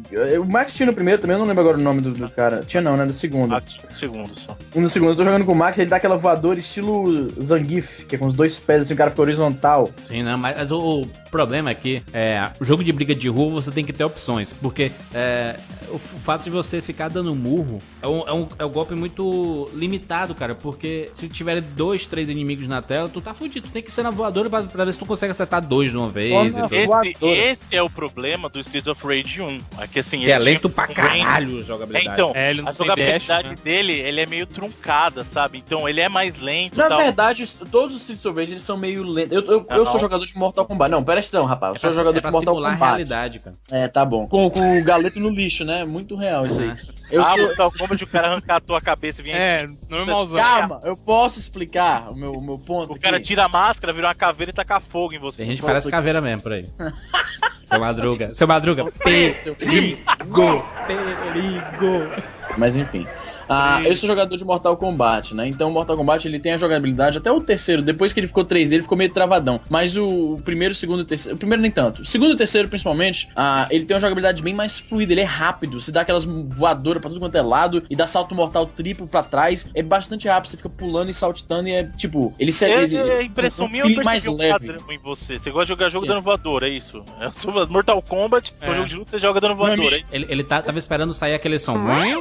O 0.41 0.45
Max 0.45 0.75
tinha 0.75 0.87
no 0.87 0.93
primeiro 0.95 1.21
também, 1.21 1.35
eu 1.35 1.41
não 1.41 1.47
lembro 1.47 1.63
agora 1.63 1.79
o 1.79 1.81
nome 1.83 2.01
do, 2.01 2.13
do 2.13 2.29
cara. 2.29 2.63
Tinha 2.67 2.83
não, 2.83 2.97
né? 2.97 3.07
Do 3.07 3.13
segundo. 3.13 3.55
Ah, 3.55 3.63
um 3.91 3.95
segundo 3.95 4.39
só. 4.39 4.57
No 4.75 4.89
segundo 4.89 5.13
eu 5.13 5.17
tô 5.17 5.25
jogando 5.25 5.45
com 5.45 5.53
o 5.53 5.57
Max, 5.57 5.79
ele 5.79 5.89
dá 5.91 5.97
aquela 5.97 6.17
voadora 6.17 6.59
estilo 6.59 7.31
Zangief, 7.43 8.05
que 8.05 8.17
é 8.17 8.19
com 8.19 8.27
os 8.27 8.35
dois 8.35 8.61
pés 8.61 8.83
assim, 8.83 8.95
o 8.95 8.97
cara 8.97 9.11
fica 9.11 9.23
horizontal. 9.23 9.91
Sim, 10.09 10.23
não, 10.23 10.37
mas, 10.37 10.57
mas 10.57 10.71
o, 10.71 11.07
o 11.29 11.31
problema 11.31 11.71
é 11.71 11.75
que 11.75 12.03
é, 12.13 12.51
o 12.59 12.65
jogo 12.65 12.83
de 12.83 12.91
briga 12.91 13.15
de 13.15 13.29
rua 13.29 13.53
você 13.61 13.71
tem 13.71 13.85
que 13.85 13.93
ter 13.93 14.03
opções, 14.05 14.53
porque 14.53 14.91
é, 15.15 15.57
o, 15.89 15.97
o 15.97 16.21
fato 16.25 16.45
de 16.45 16.51
você 16.51 16.81
ficar 16.81 17.09
dando 17.09 17.35
murro 17.35 17.79
é 18.03 18.07
um, 18.09 18.21
é, 18.27 18.33
um, 18.33 18.49
é 18.59 18.65
um 18.65 18.69
golpe 18.71 18.95
muito 18.95 19.69
limitado, 19.75 20.35
cara, 20.35 20.55
porque 20.55 21.11
se 21.13 21.29
tiver 21.29 21.61
dois, 21.61 22.07
três 22.07 22.29
inimigos 22.29 22.67
na 22.67 22.81
tela, 22.83 23.09
tu 23.09 23.21
tá 23.21 23.35
fudido, 23.35 23.69
tu 23.69 23.73
tem 23.73 23.83
que 23.83 23.91
ser 23.93 24.03
na 24.03 24.11
voadora 24.11 24.49
pra, 24.49 24.63
pra 24.63 24.85
ver 24.85 24.93
se 24.93 24.99
tu 24.99 25.07
consegue 25.07 25.31
acertar 25.33 25.65
dois 25.67 25.91
de 25.91 25.97
uma 25.97 26.09
vez. 26.09 26.55
e. 26.57 26.59
Esse, 26.75 27.25
esse 27.27 27.77
é 27.77 27.83
o 27.83 27.91
problema 27.91 28.49
do 28.49 28.59
Streets 28.61 28.87
of 28.89 29.07
Rage 29.07 29.41
1. 29.43 29.61
É 29.81 29.87
que 29.87 29.99
assim, 30.01 30.21
Que 30.21 30.31
é 30.31 30.39
lento 30.39 30.69
pra 30.71 30.85
um 30.85 30.87
range- 30.95 31.23
caralho 31.23 31.59
a 31.59 31.61
É, 31.61 31.65
jogabilidade. 31.65 32.09
então, 32.21 32.33
É, 32.35 32.51
ele 32.51 32.63
não 32.63 32.69
a 32.71 32.73
tem 32.75 32.87
jogabilidade 32.87 33.49
dash, 33.49 33.51
né? 33.51 33.57
dele, 33.63 33.93
ele 33.93 34.21
é 34.21 34.27
meio 34.27 34.47
truncada, 34.47 35.25
sabe? 35.25 35.59
Então 35.65 35.89
ele 35.89 36.01
é 36.01 36.09
mais 36.09 36.41
lento 36.41 36.77
Na 36.79 36.89
tal. 36.89 36.99
verdade, 36.99 37.47
todos 37.71 37.95
os 37.97 38.01
Streets 38.03 38.25
of 38.27 38.39
Rage 38.39 38.53
eles 38.53 38.63
são 38.63 38.77
meio 38.77 39.03
lentos. 39.03 39.33
Eu, 39.33 39.43
eu, 39.45 39.67
eu 39.71 39.77
Não. 39.79 39.85
sou 39.85 40.01
jogador 40.01 40.25
de 40.25 40.37
Mortal 40.37 40.65
Kombat. 40.67 40.91
Não, 40.91 41.03
pera 41.05 41.18
aí, 41.19 41.45
rapaz. 41.45 41.73
Eu 41.73 41.77
É 41.77 41.79
sou 41.79 41.91
pra, 41.91 41.99
jogador 41.99 42.19
é 42.19 42.21
de 42.21 42.31
Mortal 42.31 42.55
simular 42.55 42.71
a 42.71 42.75
Kombat. 42.75 42.91
realidade, 42.91 43.39
cara. 43.41 43.57
É, 43.71 43.89
tá 43.89 44.05
bom. 44.05 44.27
Com, 44.27 44.51
com 44.51 44.79
o 44.81 44.85
galeto 44.85 45.19
no 45.21 45.31
lixo, 45.31 45.65
né? 45.65 45.85
Muito 45.85 46.17
real 46.17 46.47
isso 46.47 46.61
aí. 46.61 46.75
Eu 47.11 47.23
ah, 47.23 47.35
sou. 47.35 47.39
Mortal 47.47 47.73
Kombat, 47.73 48.05
o 48.05 48.07
cara 48.07 48.29
arrancar 48.29 48.57
a 48.57 48.61
tua 48.61 48.81
cabeça 48.81 49.21
e 49.21 49.25
vinha 49.25 49.37
É, 49.37 49.67
normalzão. 49.89 50.43
Calma, 50.43 50.81
eu 50.85 50.97
posso 50.97 51.39
explicar 51.39 52.11
o 52.11 52.15
meu, 52.15 52.33
o 52.33 52.43
meu 52.43 52.59
ponto. 52.59 52.93
O 52.93 53.01
cara 53.01 53.17
aqui? 53.17 53.27
tira 53.27 53.45
a 53.45 53.49
máscara, 53.49 53.93
vira 53.93 54.09
uma 54.09 54.15
caveira 54.15 54.51
e 54.51 54.55
taca 54.55 54.81
fogo 54.81 55.15
em 55.15 55.19
você. 55.19 55.39
Tem 55.39 55.47
gente 55.47 55.57
que 55.57 55.63
parece 55.63 55.79
explicar? 55.81 55.99
caveira 55.99 56.21
mesmo 56.21 56.43
por 56.43 56.53
aí. 56.53 56.67
Seu 57.65 57.81
Madruga. 57.81 58.35
Seu 58.35 58.49
Madruga. 58.49 58.85
Perigo. 59.05 60.65
Perigo. 60.87 62.11
Mas 62.57 62.77
enfim. 62.77 63.07
Ah, 63.49 63.83
eu 63.85 63.97
sou 63.97 64.07
jogador 64.07 64.37
de 64.37 64.45
Mortal 64.45 64.77
Kombat, 64.77 65.35
né? 65.35 65.47
Então 65.49 65.69
o 65.69 65.73
Mortal 65.73 65.97
Kombat 65.97 66.27
ele 66.27 66.39
tem 66.39 66.53
a 66.53 66.59
jogabilidade 66.59 67.19
até 67.19 67.31
o 67.31 67.41
terceiro, 67.41 67.83
depois 67.83 68.13
que 68.13 68.21
ele 68.21 68.27
ficou 68.27 68.45
3D, 68.45 68.73
ele 68.73 68.83
ficou 68.83 68.97
meio 68.99 69.13
travadão. 69.13 69.61
Mas 69.71 69.97
o, 69.97 70.07
o 70.35 70.43
primeiro, 70.43 70.73
o 70.73 70.75
segundo 70.75 71.01
e 71.01 71.03
o 71.03 71.07
terceiro. 71.07 71.37
O 71.37 71.39
primeiro 71.39 71.63
nem 71.63 71.71
tanto. 71.71 72.03
O 72.03 72.07
segundo 72.07 72.31
e 72.31 72.35
o 72.35 72.37
terceiro, 72.37 72.69
principalmente, 72.69 73.29
ah, 73.35 73.67
ele 73.71 73.85
tem 73.85 73.95
uma 73.95 74.01
jogabilidade 74.01 74.43
bem 74.43 74.55
mais 74.55 74.79
fluida, 74.79 75.13
ele 75.13 75.21
é 75.21 75.25
rápido. 75.25 75.81
Você 75.81 75.91
dá 75.91 76.03
aquelas 76.03 76.25
voadoras 76.25 77.01
pra 77.01 77.09
tudo 77.11 77.21
quanto 77.21 77.37
é 77.37 77.43
lado 77.43 77.83
e 77.89 77.97
dá 77.97 78.07
salto 78.07 78.35
mortal 78.35 78.67
triplo 78.67 79.07
pra 79.07 79.23
trás. 79.23 79.69
É 79.75 79.83
bastante 79.83 80.29
rápido, 80.29 80.51
você 80.51 80.57
fica 80.57 80.69
pulando 80.69 81.11
e 81.11 81.15
saltitando 81.15 81.69
e 81.69 81.73
é 81.73 81.85
tipo. 81.85 82.35
Ele 82.39 82.53
se 82.53 82.65
É, 82.65 82.83
ele, 82.83 82.97
é, 82.97 83.19
a 83.19 83.23
impressão 83.23 83.67
um 83.67 83.71
minha 83.71 83.85
eu 83.85 84.05
mais 84.05 84.27
um 84.27 84.37
leve. 84.37 84.77
em 84.91 84.99
você. 84.99 85.39
Você 85.39 85.51
gosta 85.51 85.67
de 85.67 85.69
jogar 85.71 85.89
jogo 85.89 86.07
Que? 86.07 86.13
dando 86.13 86.23
voador, 86.23 86.63
é 86.63 86.69
isso? 86.69 87.05
É 87.21 87.67
Mortal 87.67 88.01
Kombat, 88.03 88.53
é. 88.61 88.71
É. 88.71 88.75
jogo 88.75 88.87
de 88.89 88.97
luta, 88.97 89.11
você 89.11 89.19
joga 89.19 89.41
dando 89.41 89.55
voador, 89.55 89.93
é 89.93 89.97
isso? 89.99 90.05
Ele, 90.13 90.27
ele 90.29 90.45
tá, 90.45 90.61
tava 90.63 90.79
esperando 90.79 91.13
sair 91.13 91.35
aquele 91.35 91.59
som 91.59 91.77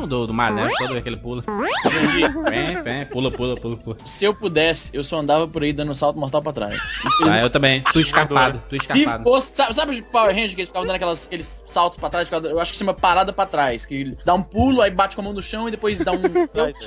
do, 0.08 0.28
do 0.28 0.34
mar, 0.34 0.52
né? 0.52 0.70
Toda 0.78 0.92
vez 0.92 1.04
que 1.04 1.10
ele 1.10 1.17
pula. 1.18 1.42
Vem, 2.50 2.82
vem, 2.84 3.06
pula, 3.06 3.32
pula, 3.32 3.56
pula, 3.56 3.78
pula. 3.78 3.98
Se 4.06 4.26
eu 4.26 4.34
pudesse, 4.34 4.90
eu 4.94 5.04
só 5.04 5.20
andava 5.20 5.48
por 5.48 5.64
aí 5.64 5.74
dando 5.74 5.94
salto 5.96 6.18
mortal 6.20 6.42
pra 6.42 6.52
trás. 6.54 6.80
Ah, 7.30 7.40
eu 7.40 7.50
também. 7.50 7.82
Tu 7.94 8.00
escapado, 8.02 8.62
tu 8.70 8.72
Se 8.72 8.78
escapado. 8.78 9.24
fosse, 9.24 9.54
sabe, 9.56 9.74
sabe 9.74 9.92
os 10.00 10.02
Power 10.08 10.34
Rangers 10.34 10.54
que 10.56 10.62
eles 10.62 10.70
ficavam 10.70 10.86
dando 10.88 10.96
aquelas, 10.96 11.28
aqueles 11.28 11.64
saltos 11.68 11.98
pra 12.00 12.10
trás? 12.10 12.30
Eu 12.32 12.60
acho 12.60 12.72
que 12.72 12.78
chama 12.78 12.94
parada 12.94 13.32
pra 13.34 13.46
trás. 13.46 13.86
Que 13.86 13.96
ele 13.96 14.18
dá 14.26 14.34
um 14.34 14.42
pulo, 14.42 14.82
aí 14.82 14.92
bate 14.92 15.16
com 15.16 15.22
a 15.22 15.26
mão 15.26 15.34
no 15.34 15.42
chão 15.42 15.68
e 15.68 15.72
depois 15.72 16.00
dá 16.00 16.12
um. 16.12 16.18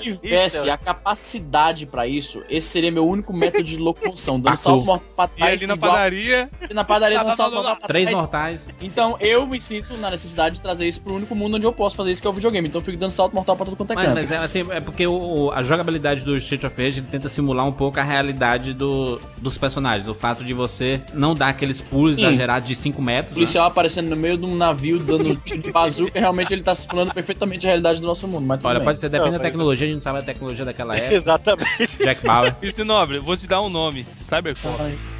Se 0.01 0.09
eu 0.09 0.17
tivesse 0.17 0.71
a 0.71 0.77
capacidade 0.77 1.87
pra 1.87 2.07
isso, 2.07 2.43
esse 2.49 2.69
seria 2.69 2.91
meu 2.91 3.07
único 3.07 3.33
método 3.33 3.65
de 3.65 3.77
locomoção. 3.77 4.39
Dando 4.41 4.57
salto 4.57 4.85
mortal 4.85 5.09
pra 5.17 5.25
E 5.27 5.39
trás. 5.39 5.61
ali 5.61 5.67
na 5.67 5.75
igual- 5.75 5.93
padaria, 5.93 6.51
na 6.73 6.85
padaria 6.85 7.19
dando 7.23 7.37
salto 7.37 7.55
mortal 7.55 7.77
pra 7.77 7.89
Três 7.89 8.07
trás. 8.07 8.19
mortais. 8.21 8.69
Então 8.81 9.17
eu 9.21 9.47
me 9.47 9.61
sinto 9.61 9.97
na 9.97 10.11
necessidade 10.11 10.57
de 10.57 10.63
trazer 10.63 10.87
isso 10.87 11.01
pro 11.01 11.15
único 11.15 11.35
mundo 11.35 11.57
onde 11.57 11.67
eu 11.67 11.73
posso 11.73 11.97
fazer 11.97 12.11
isso, 12.11 12.21
que 12.21 12.27
é 12.27 12.31
o 12.31 12.33
videogame. 12.33 12.69
Então 12.69 12.81
eu 12.81 12.85
fico 12.85 12.97
dando 12.99 13.11
salto 13.11 13.35
mortal 13.35 13.57
pra 13.57 13.65
todo 13.67 13.77
quanto 13.77 13.93
é 13.93 13.97
canto. 13.97 14.20
Mas 14.21 14.31
é, 14.31 14.37
assim, 14.39 14.67
é 14.71 14.81
porque 14.81 15.07
o, 15.07 15.13
o- 15.47 15.51
a 15.53 15.63
jogabilidade 15.63 16.23
do 16.23 16.37
Street 16.37 16.65
of 16.65 16.75
Rage 16.83 17.01
ele 17.01 17.07
tenta 17.11 17.29
simular 17.29 17.67
um 17.67 17.73
pouco 17.73 17.99
a 17.99 18.03
realidade 18.03 18.73
do, 18.73 19.21
dos 19.41 19.57
personagens. 19.59 20.07
O 20.09 20.15
fato 20.15 20.45
de 20.45 20.53
você 20.53 21.01
não 21.15 21.35
dar 21.35 21.49
aqueles 21.49 21.81
pulos 21.81 22.17
Sim. 22.17 22.27
exagerados 22.27 22.69
de 22.69 22.75
5 22.75 22.99
O 22.99 23.03
metros. 23.03 23.31
né? 23.31 23.35
policial 23.35 23.67
aparecendo 23.67 24.09
no 24.11 24.17
meio 24.17 24.37
de 24.37 24.45
um 24.45 24.55
navio 24.55 24.99
dando 24.99 25.35
tiro 25.37 25.63
de 25.63 25.73
bazuca, 25.73 26.13
realmente 26.21 26.53
ele 26.53 26.63
tá 26.63 26.75
simulando 26.75 27.13
perfeitamente 27.15 27.67
a 27.67 27.69
realidade 27.71 28.01
do 28.01 28.07
nosso 28.07 28.27
mundo. 28.29 28.47
Mas 28.47 28.65
Olha, 28.65 28.79
bem. 28.79 28.85
pode 28.85 28.99
ser, 28.99 29.09
depende 29.09 29.33
Não, 29.33 29.39
da 29.39 29.45
tecnologia, 29.45 29.85
a 29.85 29.89
gente 29.89 29.97
não 29.97 30.03
sabe 30.03 30.19
a 30.19 30.23
tecnologia 30.23 30.65
daquela 30.65 30.95
época. 30.97 31.15
Exatamente. 31.15 31.97
Jack 31.99 32.27
Bauer. 32.27 32.55
Esse 32.63 32.85
nobre, 32.85 33.19
vou 33.19 33.37
te 33.37 33.47
dar 33.47 33.61
um 33.63 33.69
nome. 33.69 34.07
Cybercops. 34.17 35.20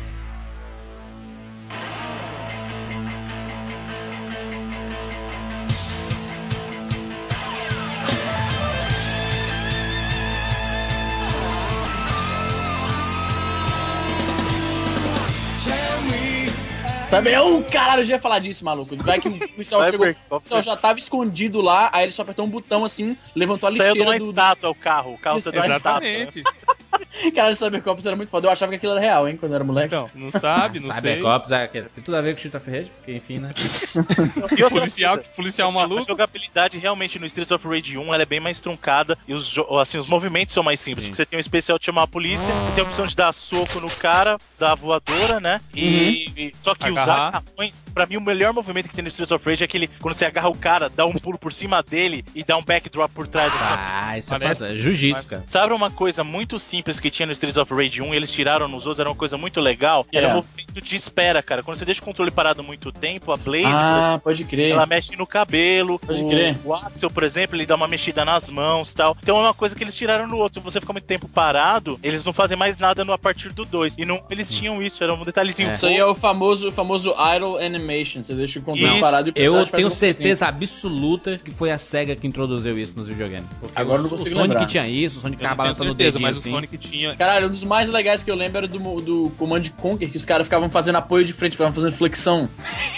Sabe? 17.11 17.37
Ô, 17.37 17.61
caralho, 17.65 18.03
eu 18.03 18.05
já 18.05 18.15
ia 18.15 18.21
falar 18.21 18.39
disso, 18.39 18.65
maluco. 18.65 18.95
Vai 18.99 19.19
que 19.21 19.29
o 19.29 19.37
policial 19.37 19.83
chegou. 19.91 20.09
O 20.09 20.15
policial 20.37 20.63
já 20.63 20.77
tava 20.77 20.97
escondido 21.01 21.61
lá, 21.61 21.91
aí 21.93 22.05
ele 22.05 22.13
só 22.13 22.23
apertou 22.23 22.45
um 22.45 22.49
botão 22.49 22.85
assim, 22.85 23.17
levantou 23.35 23.69
a 23.69 23.75
Saiu 23.75 23.95
de 23.95 24.01
uma 24.01 24.13
lixeira 24.13 24.19
do. 24.25 24.31
estátua 24.31 24.71
o 24.71 24.75
carro. 24.77 25.15
O 25.15 25.19
carro 25.19 25.41
saiu 25.41 25.53
de 25.53 25.59
uma 25.59 25.77
estátua. 25.77 26.07
Exatamente. 26.09 26.43
Caralho, 27.35 27.57
Cybercops 27.57 28.07
era 28.07 28.17
muito 28.17 28.31
foda. 28.31 28.47
Eu 28.47 28.51
achava 28.53 28.71
que 28.71 28.77
aquilo 28.77 28.93
era 28.93 29.01
real, 29.01 29.29
hein, 29.29 29.37
quando 29.37 29.53
eu 29.53 29.57
era 29.57 29.65
moleque. 29.65 29.89
Então, 29.95 30.11
não 30.15 30.31
sabe, 30.31 30.79
não 30.81 30.91
sei. 30.93 30.95
Cybercops, 31.01 31.51
é, 31.51 31.67
tem 31.67 31.83
tudo 32.05 32.17
a 32.17 32.21
ver 32.21 32.35
com 32.35 32.41
Street 32.47 32.55
of 32.55 32.71
Rage, 32.71 32.91
porque 32.97 33.13
enfim, 33.13 33.39
né? 33.39 33.53
E 34.57 34.69
Policial, 34.71 35.19
policial 35.37 35.69
A 35.71 35.73
maluco. 35.73 36.05
jogabilidade 36.07 36.79
realmente 36.79 37.19
no 37.19 37.27
Streets 37.27 37.51
of 37.51 37.67
Rage 37.67 37.97
1 37.99 38.15
ela 38.15 38.23
é 38.23 38.27
bem 38.27 38.41
mais 38.41 38.61
truncada 38.61 39.17
e 39.27 39.35
os, 39.35 39.55
assim, 39.81 39.99
os 39.99 40.07
movimentos 40.09 40.55
são 40.55 40.63
mais 40.63 40.81
simples. 40.81 41.05
Sim. 41.05 41.11
Porque 41.11 41.17
você 41.23 41.27
tem 41.27 41.37
um 41.37 41.41
especial 41.41 41.79
de 41.79 41.85
chamar 41.87 42.03
a 42.03 42.07
polícia, 42.07 42.47
você 42.47 42.73
tem 42.75 42.85
a 42.85 42.87
opção 42.87 43.07
de 43.07 43.15
dar 43.17 43.33
soco 43.33 43.81
no 43.81 43.91
cara, 43.91 44.39
dar 44.59 44.75
voadora, 44.75 45.41
né? 45.41 45.61
E, 45.75 46.31
e- 46.37 46.53
só 46.63 46.75
que 46.75 46.91
usar 46.91 47.03
Agarrar. 47.03 47.29
agarrões, 47.37 47.87
pra 47.93 48.07
mim 48.07 48.17
o 48.17 48.21
melhor 48.21 48.53
movimento 48.53 48.89
que 48.89 48.95
tem 48.95 49.03
no 49.03 49.09
Streets 49.09 49.31
of 49.33 49.45
Rage 49.49 49.63
é 49.63 49.67
aquele 49.67 49.89
quando 50.01 50.15
você 50.15 50.25
agarra 50.25 50.49
o 50.49 50.57
cara, 50.57 50.89
dá 50.89 51.05
um 51.07 51.13
pulo 51.15 51.39
por 51.39 51.53
cima 51.53 51.83
dele 51.83 52.25
e 52.35 52.43
dá 52.45 52.57
um 52.57 52.63
backdrop 52.65 53.11
por 53.13 53.27
trás. 53.27 53.53
assim. 53.53 53.89
Ah, 53.91 54.19
isso 54.19 54.35
é 54.35 54.39
fácil. 54.41 54.77
Jiu-jitsu, 54.79 55.27
cara. 55.27 55.45
Sabe 55.47 55.73
uma 55.73 55.91
coisa 55.91 56.23
muito 56.25 56.59
simples 56.59 56.99
que 57.01 57.10
tinha 57.11 57.27
no 57.27 57.33
Streets 57.33 57.57
of 57.57 57.73
Rage 57.75 58.01
1 58.03 58.13
e 58.15 58.17
eles 58.17 58.31
tiraram 58.31 58.69
nos 58.69 58.87
outros, 58.87 58.99
era 59.01 59.09
uma 59.09 59.15
coisa 59.17 59.37
muito 59.37 59.61
legal? 59.61 60.07
Era 60.13 60.29
É. 60.29 60.33
o 60.33 60.35
movimento 60.37 60.81
de 60.81 60.97
espera, 60.97 61.43
cara. 61.43 61.63
Quando 61.63 61.77
você 61.77 61.85
deixa 61.85 62.01
o 62.01 62.05
controle 62.05 62.31
parado 62.31 62.63
muito 62.63 62.91
tempo, 62.93 63.33
a 63.33 63.37
Blaze, 63.37 63.65
Ah, 63.67 64.21
pode 64.23 64.45
crer. 64.45 64.71
ela 64.73 64.87
mexe 64.87 65.17
no 65.17 65.27
cabelo. 65.27 65.99
Pode 65.99 66.23
o, 66.25 66.29
crer. 66.29 66.57
o 66.65 66.73
Axel, 66.73 67.11
por 67.11 67.23
exemplo, 67.23 67.57
ele 67.57 67.67
dá 67.67 67.75
uma 67.75 67.89
mexida 67.89 68.25
nas 68.25 68.49
mãos 68.49 68.91
e 68.91 68.95
tal. 68.95 69.17
Então 69.23 69.37
é 69.39 69.41
uma 69.43 69.55
coisa 69.55 69.75
que 69.75 69.83
eles 69.85 69.95
tiraram 69.97 70.27
no 70.27 70.37
outro. 70.39 70.61
Se 70.61 70.65
você 70.65 70.81
ficar 70.81 70.93
muito 70.93 71.05
tempo 71.05 71.29
parado, 71.29 71.99
eles 72.03 72.25
não 72.25 72.33
fazem 72.33 72.57
mais 72.57 72.79
nada 72.79 73.05
no 73.05 73.13
a 73.13 73.19
partir 73.19 73.51
do 73.53 73.65
2. 73.65 73.95
E 73.99 74.05
não, 74.05 74.23
eles 74.31 74.51
tinham 74.53 74.83
isso, 74.83 75.03
era 75.03 75.13
um 75.15 75.23
detalhezinho. 75.25 75.69
É. 75.69 75.73
Isso 75.73 75.87
aí 75.87 75.97
é 75.97 76.05
o 76.05 76.15
famoso, 76.15 76.69
o 76.69 76.73
famoso 76.73 77.15
idle 77.35 77.59
animation. 77.65 78.23
Você 78.23 78.35
deixa 78.35 78.59
o 78.59 78.63
controle 78.63 78.91
Isso. 78.93 79.01
parado 79.01 79.29
e 79.29 79.33
o 79.33 79.35
Eu 79.37 79.67
tenho 79.67 79.91
certeza 79.91 80.47
absoluta 80.47 81.39
que 81.39 81.51
foi 81.51 81.71
a 81.71 81.79
SEGA 81.79 82.15
que 82.17 82.27
introduziu 82.27 82.79
isso 82.79 82.95
nos 82.97 83.07
videogames. 83.09 83.45
Porque 83.61 83.79
Agora 83.81 84.01
o, 84.01 84.03
não 84.03 84.11
consigo 84.11 84.35
o 84.35 84.39
Sonic 84.39 84.55
lembrar. 84.55 84.67
tinha 84.67 84.89
isso, 84.89 85.19
o 85.19 85.21
Sonic 85.23 85.43
tenho 85.43 85.55
balançando 85.55 85.91
o 85.91 85.93
certeza, 85.95 86.13
dedinho 86.19 86.23
mas 86.29 86.37
o 86.37 86.39
assim. 86.41 86.51
Sonic 86.53 86.79
tinha. 86.79 87.00
Tinha. 87.01 87.17
Caralho, 87.17 87.47
um 87.47 87.51
dos 87.51 87.65
mais 87.65 87.89
legais 87.89 88.23
que 88.23 88.31
eu 88.31 88.35
lembro 88.35 88.59
era 88.59 88.69
do, 88.69 88.79
do 89.01 89.31
Command 89.39 89.63
Conquer, 89.79 90.11
que 90.11 90.17
os 90.17 90.25
caras 90.25 90.47
ficavam 90.47 90.69
fazendo 90.69 90.97
apoio 90.97 91.25
de 91.25 91.33
frente, 91.33 91.53
ficavam 91.53 91.73
fazendo 91.73 91.93
flexão. 91.93 92.49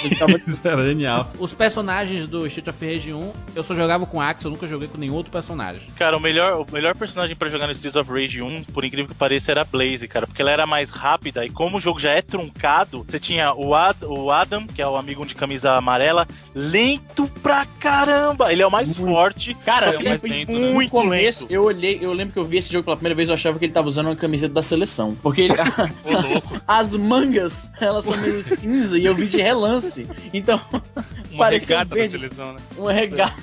Isso 0.46 0.60
era 0.66 0.82
genial. 0.84 1.30
Os 1.38 1.52
personagens 1.52 2.26
do 2.26 2.46
Street 2.46 2.68
of 2.68 2.84
Rage 2.86 3.12
1, 3.12 3.32
eu 3.54 3.62
só 3.62 3.74
jogava 3.74 4.04
com 4.06 4.20
Axel, 4.20 4.48
eu 4.48 4.54
nunca 4.54 4.66
joguei 4.66 4.88
com 4.88 4.98
nenhum 4.98 5.14
outro 5.14 5.30
personagem. 5.30 5.82
Cara, 5.96 6.16
o 6.16 6.20
melhor, 6.20 6.66
o 6.68 6.72
melhor 6.72 6.94
personagem 6.96 7.36
pra 7.36 7.48
jogar 7.48 7.66
no 7.66 7.72
Streets 7.72 7.96
of 7.96 8.10
Rage 8.10 8.42
1, 8.42 8.64
por 8.64 8.84
incrível 8.84 9.08
que 9.08 9.14
pareça, 9.14 9.50
era 9.50 9.62
a 9.62 9.64
Blaze, 9.64 10.06
cara. 10.08 10.26
Porque 10.26 10.42
ela 10.42 10.50
era 10.50 10.66
mais 10.66 10.90
rápida 10.90 11.44
e 11.44 11.50
como 11.50 11.76
o 11.76 11.80
jogo 11.80 12.00
já 12.00 12.10
é 12.10 12.22
truncado, 12.22 13.04
você 13.04 13.18
tinha 13.20 13.52
o, 13.54 13.74
Ad- 13.74 14.04
o 14.04 14.30
Adam, 14.30 14.66
que 14.66 14.82
é 14.82 14.86
o 14.86 14.96
amigo 14.96 15.24
de 15.24 15.34
camisa 15.34 15.72
amarela, 15.72 16.26
lento 16.54 17.28
pra 17.42 17.66
caramba. 17.78 18.52
Ele 18.52 18.62
é 18.62 18.66
o 18.66 18.70
mais 18.70 18.96
forte. 18.96 19.54
Cara, 19.64 19.92
só 19.92 19.98
que 19.98 20.04
eu- 20.04 20.08
mais 20.08 20.22
eu- 20.24 20.30
lento, 20.30 20.52
no 20.52 20.58
né? 20.58 20.72
muito 20.72 20.90
começo, 20.90 21.42
lento. 21.44 21.52
eu 21.52 21.64
olhei, 21.64 21.98
eu 22.00 22.12
lembro 22.12 22.32
que 22.32 22.38
eu 22.38 22.44
vi 22.44 22.56
esse 22.58 22.72
jogo 22.72 22.84
pela 22.84 22.96
primeira 22.96 23.14
vez, 23.14 23.28
eu 23.28 23.34
achava 23.34 23.58
que 23.58 23.64
ele 23.64 23.72
tava 23.72 23.88
usando 23.92 24.06
uma 24.06 24.16
camiseta 24.16 24.52
da 24.54 24.62
seleção. 24.62 25.16
Porque 25.22 25.42
ele- 25.42 25.54
as 26.66 26.96
mangas, 26.96 27.70
elas 27.80 28.04
são 28.06 28.16
meio 28.16 28.42
cinza 28.42 28.98
e 28.98 29.04
eu 29.04 29.14
vi 29.14 29.26
de 29.28 29.40
relance. 29.40 30.06
Então, 30.32 30.60
Uma 31.32 31.44
Parecia 31.44 31.78
regata 31.78 31.90
da 31.90 31.96
verde. 31.96 32.12
seleção, 32.18 32.52
né? 32.52 32.60
um 32.78 32.84
regalo. 32.86 33.32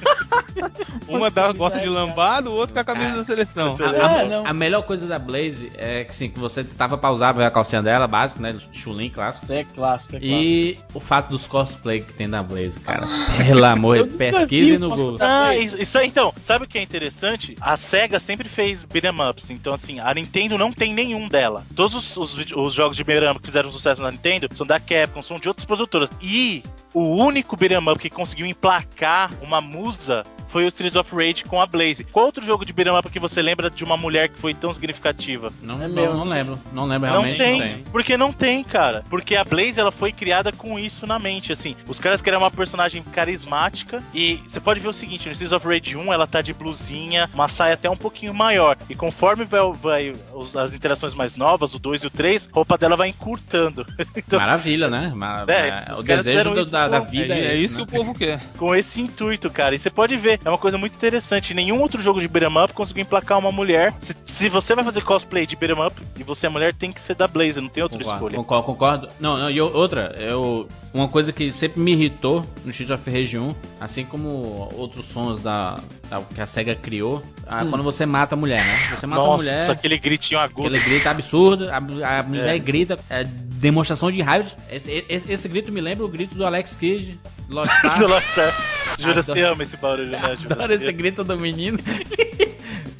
Uma 1.07 1.31
dá, 1.31 1.51
gosta 1.51 1.79
de 1.79 1.89
lambado, 1.89 2.51
o 2.51 2.53
outro 2.53 2.73
com 2.73 2.79
a 2.79 2.83
camisa 2.83 3.15
da 3.15 3.23
seleção. 3.23 3.75
A, 3.79 4.05
a- 4.07 4.21
É, 4.21 4.27
não. 4.27 4.45
a 4.45 4.53
melhor 4.53 4.83
coisa 4.83 5.07
da 5.07 5.17
Blaze 5.17 5.71
é 5.77 6.03
que, 6.03 6.13
sim, 6.13 6.29
que 6.29 6.37
você 6.39 6.63
tava 6.63 6.97
pra 6.97 7.11
usar 7.11 7.29
a 7.39 7.49
calcinha 7.51 7.81
dela, 7.81 8.07
básico, 8.07 8.41
né? 8.41 8.55
Chulin 8.71 9.09
clássico. 9.09 9.45
Isso 9.45 9.53
é 9.53 9.63
clássico, 9.63 10.17
isso 10.17 10.17
é 10.17 10.19
clássico. 10.19 10.43
E 10.43 10.79
o 10.93 10.99
fato 10.99 11.29
dos 11.29 11.47
cosplay 11.47 12.01
que 12.01 12.13
tem 12.13 12.27
na 12.27 12.43
Blaze, 12.43 12.79
cara. 12.81 13.07
Pelo 13.37 13.65
amor, 13.65 14.05
pesquise 14.07 14.77
no 14.77 14.87
um 14.87 14.95
Google. 14.95 15.17
Ah, 15.21 15.55
isso, 15.55 15.81
isso 15.81 15.97
aí, 15.97 16.07
então, 16.07 16.33
sabe 16.41 16.65
o 16.65 16.67
que 16.67 16.77
é 16.77 16.81
interessante? 16.81 17.55
A 17.59 17.75
SEGA 17.75 18.19
sempre 18.19 18.47
fez 18.47 18.83
beat'em 18.83 19.11
ups, 19.29 19.49
então 19.49 19.73
assim, 19.73 19.99
a 19.99 20.13
Nintendo 20.13 20.57
não 20.57 20.71
tem 20.71 20.93
nenhum 20.93 21.27
dela. 21.27 21.63
Todos 21.75 21.95
os, 21.95 22.17
os, 22.17 22.51
os 22.55 22.73
jogos 22.73 22.95
de 22.95 23.03
beat'em 23.03 23.29
up 23.31 23.39
que 23.39 23.45
fizeram 23.47 23.71
sucesso 23.71 24.01
na 24.01 24.11
Nintendo 24.11 24.47
são 24.53 24.65
da 24.65 24.79
Capcom, 24.79 25.23
são 25.23 25.39
de 25.39 25.47
outras 25.47 25.65
produtoras. 25.65 26.09
E 26.21 26.61
o 26.93 27.01
único 27.01 27.55
beat'em 27.55 27.77
up 27.89 27.99
que 27.99 28.09
conseguiu 28.09 28.45
emplacar 28.45 29.31
uma 29.41 29.61
musa 29.61 30.25
foi 30.49 30.65
o 30.65 30.67
Streets 30.67 30.95
of 30.95 31.15
Rage 31.15 31.43
com 31.45 31.61
a 31.61 31.65
Blaze. 31.65 32.03
Qual 32.03 32.25
outro 32.25 32.43
jogo 32.45 32.65
de 32.65 32.73
beat'em 32.73 32.97
up 32.97 33.09
que 33.09 33.19
você 33.19 33.41
lembra 33.41 33.69
de 33.69 33.83
uma 33.83 33.95
mulher 33.95 34.29
que 34.29 34.39
foi 34.39 34.53
tão 34.53 34.73
significativa? 34.73 35.51
Não, 35.61 35.75
É 35.81 35.87
não, 35.87 35.95
mesmo. 35.95 36.13
não 36.17 36.23
lembro. 36.25 36.59
Não 36.73 36.85
lembro 36.85 37.07
Não 37.09 37.21
realmente. 37.21 37.37
tem, 37.37 37.59
Não 37.59 37.67
tem. 37.67 37.83
porque 37.91 38.17
não 38.17 38.33
tem, 38.33 38.63
cara. 38.63 39.03
Porque 39.09 39.35
a 39.35 39.43
Blaze 39.43 39.79
ela 39.79 39.91
foi 39.91 40.11
criada 40.11 40.51
com 40.51 40.77
isso 40.77 41.05
na 41.07 41.17
mente, 41.19 41.51
assim. 41.53 41.75
Os 41.87 41.99
caras 41.99 42.21
querem 42.21 42.37
uma 42.39 42.51
personagem 42.51 43.01
carismática 43.03 44.01
e 44.13 44.39
você 44.47 44.59
pode 44.59 44.79
ver 44.79 44.87
o 44.87 44.93
seguinte, 44.93 45.25
no 45.27 45.31
Streets 45.31 45.51
of 45.53 45.65
Rage 45.67 45.95
1 45.95 46.11
ela 46.11 46.27
tá 46.27 46.41
de 46.41 46.53
blusinha, 46.53 47.29
uma 47.33 47.47
saia 47.47 47.73
até 47.75 47.89
um 47.89 47.95
pouquinho 47.97 48.33
maior. 48.33 48.77
E 48.89 48.95
conforme 48.95 49.45
vai, 49.45 49.61
vai 49.73 50.13
os- 50.33 50.55
as 50.57 50.73
interações 50.73 51.13
mais 51.13 51.35
novas, 51.35 51.73
o 51.73 51.79
2 51.79 52.03
e 52.03 52.07
o 52.07 52.09
3, 52.09 52.49
a 52.51 52.55
roupa 52.55 52.77
dela 52.77 52.95
vai 52.95 53.09
encurtando. 53.09 53.85
então, 54.15 54.39
Maravilha, 54.39 54.89
né? 54.89 55.13
É, 55.47 55.89
é, 55.89 55.93
os 55.93 55.99
o 55.99 56.03
desejo 56.03 56.53
do- 56.53 56.59
isso 56.61 56.71
da, 56.71 56.87
da 56.87 56.99
vida 56.99 57.33
É, 57.33 57.39
é, 57.39 57.45
é 57.51 57.53
esse, 57.55 57.65
isso 57.65 57.79
né? 57.79 57.85
que 57.85 57.91
o 57.93 57.95
povo 57.97 58.13
quer. 58.13 58.39
com 58.57 58.75
esse 58.75 58.99
intuito, 59.01 59.49
cara. 59.49 59.75
E 59.75 59.79
você 59.79 59.89
pode 59.89 60.15
ver, 60.17 60.38
é 60.43 60.49
uma 60.49 60.57
coisa 60.57 60.77
muito 60.77 60.93
interessante. 60.95 61.53
Nenhum 61.53 61.81
outro 61.81 62.01
jogo 62.01 62.19
de 62.21 62.27
beat'em 62.27 62.63
up 62.63 62.73
conseguiu 62.73 63.01
emplacar 63.03 63.37
uma 63.37 63.51
mulher. 63.51 63.93
Se, 63.99 64.15
se 64.25 64.49
você 64.49 64.73
vai 64.75 64.83
fazer 64.83 65.01
cosplay 65.01 65.45
de 65.45 65.55
beat'em 65.55 65.85
up 65.85 65.95
e 66.17 66.23
você 66.23 66.45
é 66.45 66.49
mulher, 66.49 66.73
tem 66.73 66.91
que 66.91 67.01
ser 67.01 67.15
da 67.15 67.27
Blaze, 67.27 67.59
não 67.59 67.69
tem 67.69 67.83
outra 67.83 67.97
Concordo, 67.97 68.15
escolha. 68.17 68.35
concordo, 68.37 68.63
concordo. 68.65 69.07
Não, 69.19 69.37
não, 69.37 69.49
e 69.49 69.59
outra, 69.61 70.15
eu, 70.17 70.67
uma 70.93 71.07
coisa 71.07 71.31
que 71.33 71.51
sempre 71.51 71.81
me 71.81 71.91
irritou 71.93 72.45
no 72.63 72.71
Street 72.71 72.89
of 72.91 73.09
Rage 73.09 73.37
1, 73.37 73.55
assim 73.79 74.03
como 74.05 74.69
outros 74.75 75.05
sons 75.07 75.41
da, 75.41 75.79
da- 76.09 76.21
que 76.33 76.39
a 76.41 76.47
SEGA 76.47 76.75
criou, 76.75 77.21
ah, 77.47 77.65
quando 77.65 77.83
você 77.83 78.05
mata 78.05 78.35
a 78.35 78.37
mulher, 78.37 78.59
né? 78.59 78.73
Você 78.97 79.05
mata 79.07 79.21
a 79.21 79.25
Nossa, 79.25 79.43
mulher, 79.51 79.69
aquele 79.71 79.97
gritinho 79.97 80.39
agudo. 80.39 80.67
aquele 80.67 80.79
grito 80.83 81.07
absurdo, 81.09 81.69
a, 81.69 81.77
a 81.77 82.23
mulher 82.23 82.55
É. 82.55 82.59
grita, 82.59 82.97
é, 83.09 83.25
demonstração 83.59 84.11
de 84.11 84.21
raiva. 84.21 84.49
Esse, 84.71 85.05
esse, 85.07 85.31
esse 85.31 85.47
grito 85.47 85.71
me 85.71 85.81
lembra 85.81 86.05
o 86.05 86.09
grito 86.09 86.33
do 86.33 86.45
Alex 86.45 86.75
Kidd, 86.75 87.19
Lost 87.49 87.71
Do. 87.97 88.07
Lost. 88.07 88.27
Jura, 88.99 89.23
você 89.23 89.41
ama 89.41 89.63
esse 89.63 89.77
barulho, 89.77 90.09
né? 90.09 90.37
Jura, 90.41 90.55
Adoro 90.55 90.73
esse 90.73 90.91
grito 90.91 91.23
do 91.23 91.37
menino. 91.39 91.77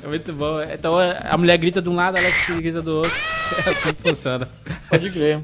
É 0.02 0.08
muito 0.08 0.32
bom. 0.32 0.62
Então 0.62 0.95
a 0.98 1.38
mulher 1.38 1.58
grita 1.58 1.82
de 1.82 1.89
um 1.89 1.95
lado, 1.95 2.15
a 2.15 2.19
Alex 2.22 2.45
Kidd 2.45 2.62
grita 2.62 2.82
do 2.82 2.98
outro. 2.98 3.12
É 3.65 3.69
assim 3.69 3.93
que 3.93 4.02
funciona. 4.02 4.48
Pode 4.89 5.10
crer. 5.12 5.41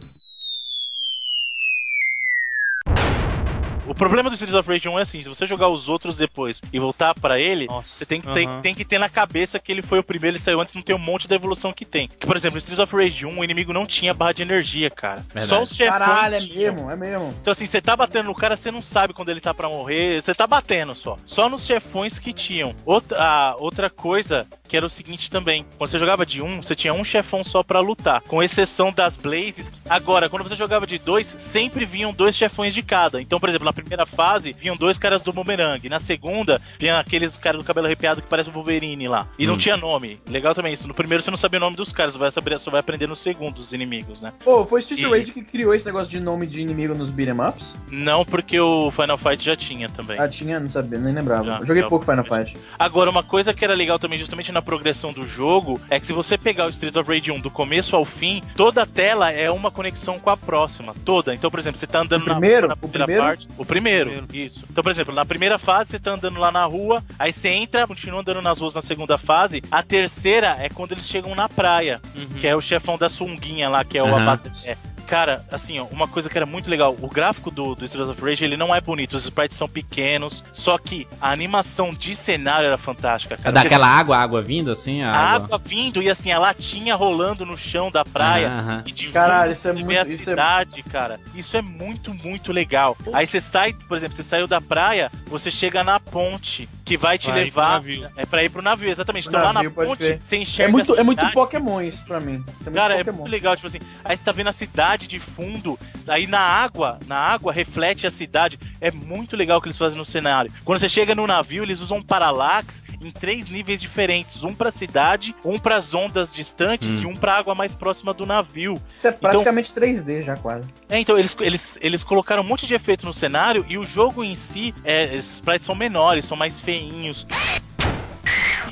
O 3.87 3.93
problema 3.93 4.29
do 4.29 4.33
Streets 4.33 4.55
of 4.55 4.67
Rage 4.67 4.89
1 4.89 4.97
é 4.99 5.01
assim, 5.03 5.21
se 5.21 5.29
você 5.29 5.45
jogar 5.45 5.67
os 5.67 5.87
outros 5.87 6.17
depois 6.17 6.59
e 6.73 6.79
voltar 6.79 7.13
pra 7.13 7.39
ele, 7.39 7.67
Nossa. 7.67 7.97
você 7.99 8.05
tem 8.05 8.19
que, 8.19 8.33
tem, 8.33 8.47
Aham. 8.47 8.61
tem 8.61 8.73
que 8.73 8.83
ter 8.83 8.97
na 8.97 9.07
cabeça 9.07 9.59
que 9.59 9.71
ele 9.71 9.81
foi 9.83 9.99
o 9.99 10.03
primeiro, 10.03 10.35
ele 10.37 10.43
saiu 10.43 10.59
antes, 10.59 10.73
não 10.73 10.81
tem 10.81 10.95
um 10.95 10.99
monte 10.99 11.27
da 11.27 11.35
evolução 11.35 11.71
que 11.71 11.85
tem. 11.85 12.07
Que, 12.07 12.25
por 12.25 12.35
exemplo, 12.35 12.55
no 12.55 12.57
Streets 12.59 12.79
of 12.79 12.95
Rage 12.95 13.25
1, 13.25 13.39
o 13.39 13.43
inimigo 13.43 13.71
não 13.71 13.85
tinha 13.85 14.13
barra 14.13 14.33
de 14.33 14.41
energia, 14.41 14.89
cara. 14.89 15.17
Verdade. 15.33 15.47
Só 15.47 15.61
os 15.61 15.69
chefões 15.69 15.99
Caralho, 15.99 16.35
é 16.35 16.39
mesmo, 16.41 16.89
é 16.91 16.95
mesmo. 16.95 17.33
Então 17.41 17.51
assim, 17.51 17.67
você 17.67 17.79
tá 17.79 17.95
batendo 17.95 18.25
no 18.25 18.35
cara, 18.35 18.57
você 18.57 18.71
não 18.71 18.81
sabe 18.81 19.13
quando 19.13 19.29
ele 19.29 19.39
tá 19.41 19.53
pra 19.53 19.69
morrer, 19.69 20.21
você 20.21 20.33
tá 20.33 20.47
batendo 20.47 20.95
só. 20.95 21.15
Só 21.25 21.47
nos 21.47 21.65
chefões 21.65 22.17
que 22.17 22.33
tinham. 22.33 22.73
Outra, 22.85 23.21
a- 23.21 23.55
outra 23.59 23.89
coisa 23.89 24.47
que 24.67 24.75
era 24.75 24.85
o 24.85 24.89
seguinte 24.89 25.29
também, 25.29 25.63
quando 25.77 25.91
você 25.91 25.99
jogava 25.99 26.25
de 26.25 26.41
um, 26.41 26.61
você 26.61 26.75
tinha 26.75 26.91
um 26.91 27.03
chefão 27.03 27.43
só 27.43 27.61
pra 27.61 27.79
lutar, 27.79 28.21
com 28.21 28.41
exceção 28.41 28.91
das 28.91 29.15
Blazes. 29.15 29.71
Agora, 29.87 30.27
quando 30.27 30.41
você 30.41 30.55
jogava 30.55 30.87
de 30.87 30.97
dois, 30.97 31.27
sempre 31.27 31.85
vinham 31.85 32.11
dois 32.11 32.35
chefões 32.35 32.73
de 32.73 32.81
cada. 32.81 33.21
Então, 33.21 33.39
por 33.39 33.47
exemplo, 33.47 33.65
na 33.65 33.74
primeira 33.75 34.05
fase, 34.05 34.53
vinham 34.53 34.75
dois 34.77 34.97
caras 34.97 35.21
do 35.21 35.31
bumerangue. 35.33 35.89
Na 35.89 35.99
segunda, 35.99 36.61
vinha 36.79 36.99
aqueles 36.99 37.37
caras 37.37 37.61
do 37.61 37.65
cabelo 37.65 37.85
arrepiado 37.87 38.21
que 38.21 38.27
parece 38.29 38.49
o 38.49 38.53
Wolverine 38.53 39.07
lá. 39.07 39.27
E 39.37 39.45
não 39.45 39.57
tinha 39.57 39.77
nome. 39.77 40.19
Legal 40.27 40.55
também 40.55 40.73
isso. 40.73 40.87
No 40.87 40.93
primeiro 40.93 41.21
você 41.23 41.29
não 41.29 41.37
sabia 41.37 41.57
o 41.57 41.61
nome 41.61 41.75
dos 41.75 41.91
caras, 41.91 42.13
você 42.13 42.19
vai, 42.19 42.31
saber, 42.31 42.59
só 42.59 42.71
vai 42.71 42.79
aprender 42.79 43.07
no 43.07 43.15
segundo 43.15 43.57
os 43.59 43.73
inimigos, 43.73 44.21
né? 44.21 44.33
Pô, 44.43 44.63
foi 44.65 44.79
Street 44.79 45.01
E- 45.03 45.07
Rage 45.09 45.31
que 45.31 45.41
criou 45.43 45.73
esse 45.73 45.85
negócio 45.85 46.09
de 46.09 46.19
nome 46.19 46.47
de 46.47 46.61
inimigo 46.61 46.95
nos 46.95 47.09
beat'em 47.11 47.39
ups? 47.39 47.75
Não 47.91 48.23
porque 48.25 48.59
o 48.59 48.89
Final 48.91 49.17
Fight 49.17 49.43
já 49.43 49.55
tinha 49.55 49.89
também. 49.89 50.17
Ah, 50.19 50.27
tinha? 50.27 50.59
Não 50.59 50.69
sabia, 50.69 50.97
nem 50.99 51.13
lembrava. 51.13 51.45
Já, 51.45 51.57
Eu 51.59 51.65
joguei 51.65 51.83
já. 51.83 51.89
pouco 51.89 52.05
Final 52.05 52.23
Fight. 52.25 52.57
Agora, 52.79 53.09
uma 53.09 53.23
coisa 53.23 53.53
que 53.53 53.63
era 53.65 53.73
legal 53.73 53.99
também, 53.99 54.17
justamente 54.19 54.51
na 54.51 54.61
progressão 54.61 55.11
do 55.11 55.25
jogo, 55.27 55.79
é 55.89 55.99
que 55.99 56.05
se 56.07 56.13
você 56.13 56.37
pegar 56.37 56.65
o 56.67 56.69
Streets 56.69 56.95
of 56.95 57.09
Rage 57.09 57.31
1 57.31 57.39
do 57.39 57.49
começo 57.51 57.95
ao 57.95 58.05
fim, 58.05 58.41
toda 58.55 58.83
a 58.83 58.85
tela 58.85 59.31
é 59.31 59.49
uma 59.51 59.69
conexão 59.71 60.19
com 60.19 60.29
a 60.29 60.37
próxima. 60.37 60.93
Toda. 61.03 61.33
Então, 61.33 61.49
por 61.51 61.59
exemplo, 61.59 61.79
você 61.79 61.87
tá 61.87 61.99
andando 61.99 62.23
O 62.23 62.27
na, 62.27 62.31
primeiro? 62.35 62.67
na 62.67 62.73
O 62.73 62.77
primeira 62.77 63.05
primeiro? 63.05 63.23
parte. 63.23 63.47
O 63.57 63.64
primeiro, 63.65 64.25
isso. 64.31 64.65
Então, 64.69 64.83
por 64.83 64.91
exemplo, 64.91 65.13
na 65.13 65.25
primeira 65.25 65.57
fase, 65.59 65.91
você 65.91 65.99
tá 65.99 66.11
andando 66.11 66.39
lá 66.39 66.51
na 66.51 66.65
rua, 66.65 67.03
aí 67.17 67.33
você 67.33 67.49
entra, 67.49 67.87
continua 67.87 68.21
andando 68.21 68.41
nas 68.41 68.59
ruas 68.59 68.73
na 68.73 68.81
segunda 68.81 69.17
fase. 69.17 69.61
A 69.71 69.83
terceira 69.83 70.55
é 70.59 70.69
quando 70.69 70.91
eles 70.93 71.05
chegam 71.05 71.35
na 71.35 71.49
praia, 71.49 72.01
que 72.39 72.47
é 72.47 72.55
o 72.55 72.61
chefão 72.61 72.97
da 72.97 73.09
sunguinha 73.09 73.69
lá, 73.69 73.83
que 73.83 73.97
é 73.97 74.03
o 74.03 74.07
Aham. 74.07 74.21
Abaté. 74.21 74.77
Cara, 75.07 75.45
assim, 75.51 75.79
ó, 75.79 75.83
uma 75.85 76.07
coisa 76.07 76.29
que 76.29 76.37
era 76.37 76.45
muito 76.45 76.69
legal, 76.69 76.95
o 76.99 77.07
gráfico 77.07 77.51
do, 77.51 77.75
do 77.75 77.85
Streets 77.85 78.09
of 78.09 78.21
Rage, 78.21 78.43
ele 78.43 78.57
não 78.57 78.73
é 78.73 78.81
bonito, 78.81 79.15
os 79.15 79.23
sprites 79.25 79.57
são 79.57 79.67
pequenos, 79.69 80.43
só 80.51 80.77
que 80.77 81.07
a 81.21 81.29
animação 81.31 81.93
de 81.93 82.15
cenário 82.15 82.65
era 82.67 82.77
fantástica, 82.77 83.37
cara. 83.37 83.51
Daquela 83.51 83.87
água, 83.87 84.17
água 84.17 84.41
vindo 84.41 84.71
assim, 84.71 85.01
a 85.03 85.11
a 85.11 85.17
água. 85.17 85.45
água 85.45 85.57
vindo 85.59 86.01
e 86.01 86.09
assim, 86.09 86.31
a 86.31 86.39
latinha 86.39 86.95
rolando 86.95 87.45
no 87.45 87.57
chão 87.57 87.91
da 87.91 88.03
praia. 88.03 88.47
Aham. 88.49 88.83
E 88.85 88.91
de 88.91 89.09
Caralho, 89.09 89.51
isso 89.51 89.67
é 89.67 89.71
você 89.71 89.77
vê 89.77 89.83
muito- 89.83 89.99
a 89.99 90.03
isso 90.03 90.21
é- 90.23 90.25
cidade, 90.25 90.83
cara. 90.83 91.19
Isso 91.35 91.55
é 91.55 91.61
muito, 91.61 92.13
muito 92.13 92.51
legal. 92.51 92.97
Aí 93.13 93.27
você 93.27 93.39
sai, 93.39 93.73
por 93.73 93.97
exemplo, 93.97 94.15
você 94.15 94.23
saiu 94.23 94.47
da 94.47 94.59
praia, 94.59 95.11
você 95.27 95.51
chega 95.51 95.83
na 95.83 95.99
ponte 95.99 96.67
que 96.85 96.95
vai 96.97 97.17
te 97.17 97.27
Vai 97.31 97.43
levar. 97.45 97.71
navio. 97.71 98.07
É 98.15 98.25
pra 98.27 98.43
ir 98.43 98.49
pro 98.49 98.61
navio, 98.61 98.89
exatamente. 98.89 99.27
Então 99.27 99.39
lá 99.41 99.47
na 99.47 99.53
navio, 99.63 99.71
ponte, 99.71 99.97
crer. 99.97 100.19
você 100.23 100.35
É 100.35 100.39
enxerga 100.39 100.71
muito, 100.71 100.93
a 100.93 100.99
é 100.99 101.03
muito. 101.03 101.31
Pokémon 101.31 101.81
isso 101.81 102.05
pra 102.05 102.19
mim. 102.19 102.43
Isso 102.59 102.69
é 102.69 102.71
muito 102.71 102.75
Cara, 102.75 102.93
é 102.93 102.97
Pokémon. 102.99 103.17
muito 103.17 103.31
legal, 103.31 103.55
tipo 103.55 103.67
assim, 103.67 103.79
aí 104.03 104.15
você 104.15 104.23
tá 104.23 104.31
vendo 104.31 104.47
a 104.49 104.53
cidade 104.53 105.07
de 105.07 105.19
fundo, 105.19 105.79
aí 106.07 106.27
na 106.27 106.39
água, 106.39 106.99
na 107.07 107.17
água 107.17 107.51
reflete 107.51 108.05
a 108.05 108.11
cidade. 108.11 108.59
É 108.79 108.91
muito 108.91 109.35
legal 109.35 109.57
o 109.57 109.61
que 109.61 109.67
eles 109.67 109.77
fazem 109.77 109.97
no 109.97 110.05
cenário. 110.05 110.51
Quando 110.63 110.79
você 110.79 110.87
chega 110.87 111.15
no 111.15 111.25
navio, 111.25 111.63
eles 111.63 111.81
usam 111.81 112.01
parallax 112.03 112.84
em 113.01 113.11
três 113.11 113.49
níveis 113.49 113.81
diferentes, 113.81 114.43
um 114.43 114.53
pra 114.53 114.71
cidade, 114.71 115.35
um 115.43 115.57
pras 115.59 115.93
ondas 115.93 116.31
distantes 116.33 116.99
Hum. 116.99 117.03
e 117.03 117.05
um 117.05 117.15
pra 117.15 117.37
água 117.37 117.55
mais 117.55 117.73
próxima 117.75 118.13
do 118.13 118.25
navio. 118.25 118.75
Isso 118.93 119.07
é 119.07 119.11
praticamente 119.11 119.71
3D 119.73 120.21
já 120.21 120.35
quase. 120.37 120.73
É, 120.89 120.99
então, 120.99 121.17
eles, 121.17 121.35
eles, 121.39 121.77
eles 121.81 122.03
colocaram 122.03 122.41
um 122.43 122.45
monte 122.45 122.65
de 122.67 122.73
efeito 122.73 123.05
no 123.05 123.13
cenário 123.13 123.65
e 123.67 123.77
o 123.77 123.83
jogo 123.83 124.23
em 124.23 124.35
si, 124.35 124.73
é, 124.83 125.15
esses 125.15 125.33
sprites 125.35 125.65
são 125.65 125.75
menores, 125.75 126.25
são 126.25 126.37
mais 126.37 126.59
feinhos. 126.59 127.25